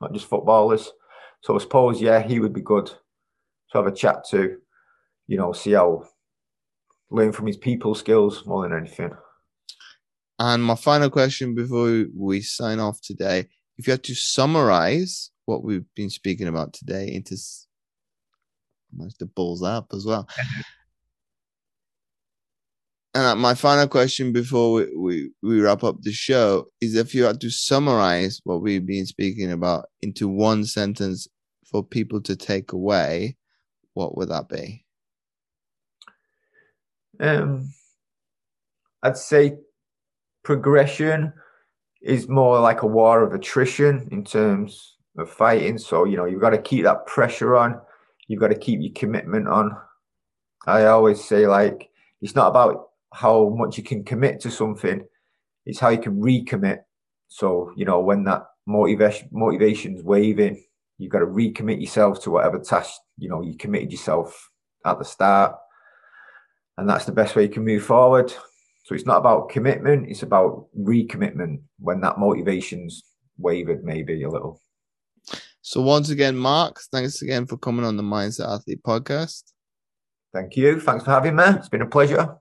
not 0.00 0.12
just 0.12 0.26
footballers. 0.26 0.90
So 1.42 1.54
I 1.54 1.58
suppose 1.58 2.00
yeah, 2.00 2.20
he 2.20 2.40
would 2.40 2.52
be 2.52 2.62
good 2.62 2.86
to 2.86 3.78
have 3.78 3.86
a 3.86 3.92
chat 3.92 4.24
to, 4.30 4.56
you 5.26 5.36
know, 5.36 5.52
see 5.52 5.72
how 5.72 6.04
learn 7.10 7.32
from 7.32 7.46
his 7.46 7.56
people 7.56 7.94
skills 7.94 8.44
more 8.46 8.62
than 8.62 8.76
anything. 8.76 9.12
And 10.38 10.62
my 10.62 10.76
final 10.76 11.10
question 11.10 11.54
before 11.54 12.06
we 12.16 12.40
sign 12.40 12.78
off 12.78 13.00
today, 13.00 13.46
if 13.76 13.86
you 13.86 13.90
had 13.92 14.04
to 14.04 14.14
summarize 14.14 15.30
what 15.46 15.64
we've 15.64 15.86
been 15.94 16.10
speaking 16.10 16.48
about 16.48 16.72
today 16.72 17.12
into 17.12 17.36
the 19.18 19.26
balls 19.26 19.62
up 19.62 19.86
as 19.92 20.04
well. 20.04 20.28
And 23.14 23.26
uh, 23.26 23.34
my 23.34 23.54
final 23.54 23.88
question 23.88 24.32
before 24.32 24.72
we, 24.74 24.96
we, 24.96 25.30
we 25.42 25.60
wrap 25.60 25.82
up 25.82 26.02
the 26.02 26.12
show 26.12 26.66
is 26.80 26.94
if 26.94 27.14
you 27.14 27.24
had 27.24 27.40
to 27.40 27.50
summarize 27.50 28.40
what 28.44 28.60
we've 28.60 28.86
been 28.86 29.06
speaking 29.06 29.50
about 29.50 29.86
into 30.02 30.28
one 30.28 30.64
sentence 30.64 31.26
for 31.64 31.82
people 31.82 32.20
to 32.20 32.36
take 32.36 32.72
away, 32.72 33.36
what 33.94 34.16
would 34.16 34.28
that 34.28 34.48
be? 34.48 34.84
Um, 37.18 37.72
I'd 39.02 39.16
say 39.16 39.56
progression 40.48 41.30
is 42.00 42.26
more 42.26 42.58
like 42.58 42.80
a 42.80 42.86
war 42.86 43.22
of 43.22 43.34
attrition 43.34 44.08
in 44.10 44.24
terms 44.24 44.96
of 45.18 45.28
fighting. 45.28 45.76
So, 45.76 46.04
you 46.04 46.16
know, 46.16 46.24
you've 46.24 46.40
got 46.40 46.56
to 46.56 46.62
keep 46.70 46.84
that 46.84 47.04
pressure 47.04 47.54
on, 47.54 47.78
you've 48.28 48.40
got 48.40 48.48
to 48.48 48.58
keep 48.58 48.80
your 48.80 48.94
commitment 48.94 49.46
on. 49.46 49.76
I 50.66 50.86
always 50.86 51.22
say, 51.22 51.46
like, 51.46 51.90
it's 52.22 52.34
not 52.34 52.48
about 52.48 52.88
how 53.12 53.50
much 53.50 53.76
you 53.76 53.84
can 53.84 54.04
commit 54.04 54.40
to 54.40 54.50
something. 54.50 55.04
It's 55.66 55.80
how 55.80 55.90
you 55.90 55.98
can 55.98 56.18
recommit. 56.18 56.78
So, 57.28 57.70
you 57.76 57.84
know, 57.84 58.00
when 58.00 58.24
that 58.24 58.46
motivation 58.64 59.28
motivation's 59.30 60.02
waving, 60.02 60.64
you've 60.96 61.12
got 61.12 61.18
to 61.18 61.26
recommit 61.26 61.78
yourself 61.78 62.22
to 62.22 62.30
whatever 62.30 62.58
task, 62.58 62.98
you 63.18 63.28
know, 63.28 63.42
you 63.42 63.54
committed 63.54 63.92
yourself 63.92 64.50
at 64.86 64.98
the 64.98 65.04
start. 65.04 65.56
And 66.78 66.88
that's 66.88 67.04
the 67.04 67.12
best 67.12 67.36
way 67.36 67.42
you 67.42 67.50
can 67.50 67.66
move 67.66 67.84
forward. 67.84 68.32
So 68.88 68.94
it's 68.94 69.04
not 69.04 69.18
about 69.18 69.50
commitment, 69.50 70.08
it's 70.08 70.22
about 70.22 70.68
recommitment 70.74 71.60
when 71.78 72.00
that 72.00 72.18
motivation's 72.18 73.02
wavered 73.36 73.84
maybe 73.84 74.22
a 74.22 74.30
little. 74.30 74.62
So 75.60 75.82
once 75.82 76.08
again, 76.08 76.38
Mark, 76.38 76.80
thanks 76.90 77.20
again 77.20 77.44
for 77.44 77.58
coming 77.58 77.84
on 77.84 77.98
the 77.98 78.02
Mindset 78.02 78.50
Athlete 78.50 78.82
podcast. 78.82 79.42
Thank 80.32 80.56
you. 80.56 80.80
Thanks 80.80 81.04
for 81.04 81.10
having 81.10 81.36
me. 81.36 81.44
It's 81.48 81.68
been 81.68 81.82
a 81.82 81.86
pleasure. 81.86 82.38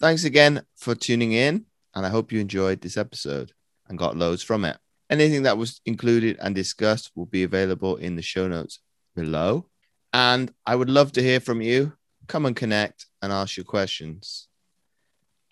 Thanks 0.00 0.24
again 0.24 0.64
for 0.74 0.96
tuning 0.96 1.30
in, 1.30 1.66
and 1.94 2.04
I 2.04 2.08
hope 2.08 2.32
you 2.32 2.40
enjoyed 2.40 2.80
this 2.80 2.96
episode 2.96 3.52
and 3.88 3.96
got 3.96 4.16
loads 4.16 4.42
from 4.42 4.64
it. 4.64 4.76
Anything 5.08 5.44
that 5.44 5.56
was 5.56 5.80
included 5.86 6.36
and 6.40 6.52
discussed 6.52 7.12
will 7.14 7.26
be 7.26 7.44
available 7.44 7.94
in 7.94 8.16
the 8.16 8.22
show 8.22 8.48
notes 8.48 8.80
below. 9.14 9.66
And 10.12 10.52
I 10.66 10.74
would 10.74 10.90
love 10.90 11.12
to 11.12 11.22
hear 11.22 11.38
from 11.38 11.62
you. 11.62 11.92
Come 12.26 12.44
and 12.44 12.56
connect 12.56 13.06
and 13.22 13.32
ask 13.32 13.56
your 13.56 13.62
questions. 13.62 14.48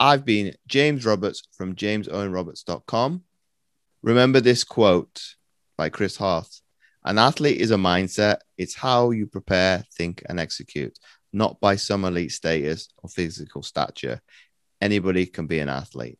I've 0.02 0.24
been 0.24 0.52
James 0.66 1.06
Roberts 1.06 1.44
from 1.52 1.76
jamesowenroberts.com. 1.76 3.22
Remember 4.02 4.40
this 4.40 4.64
quote 4.64 5.36
by 5.78 5.90
Chris 5.90 6.16
Harth 6.16 6.60
An 7.04 7.18
athlete 7.18 7.60
is 7.60 7.70
a 7.70 7.76
mindset, 7.76 8.38
it's 8.58 8.74
how 8.74 9.12
you 9.12 9.28
prepare, 9.28 9.84
think, 9.96 10.20
and 10.28 10.40
execute 10.40 10.98
not 11.32 11.60
by 11.60 11.76
some 11.76 12.04
elite 12.04 12.32
status 12.32 12.88
or 12.96 13.08
physical 13.10 13.62
stature. 13.62 14.20
Anybody 14.80 15.24
can 15.24 15.46
be 15.46 15.60
an 15.60 15.68
athlete. 15.68 16.18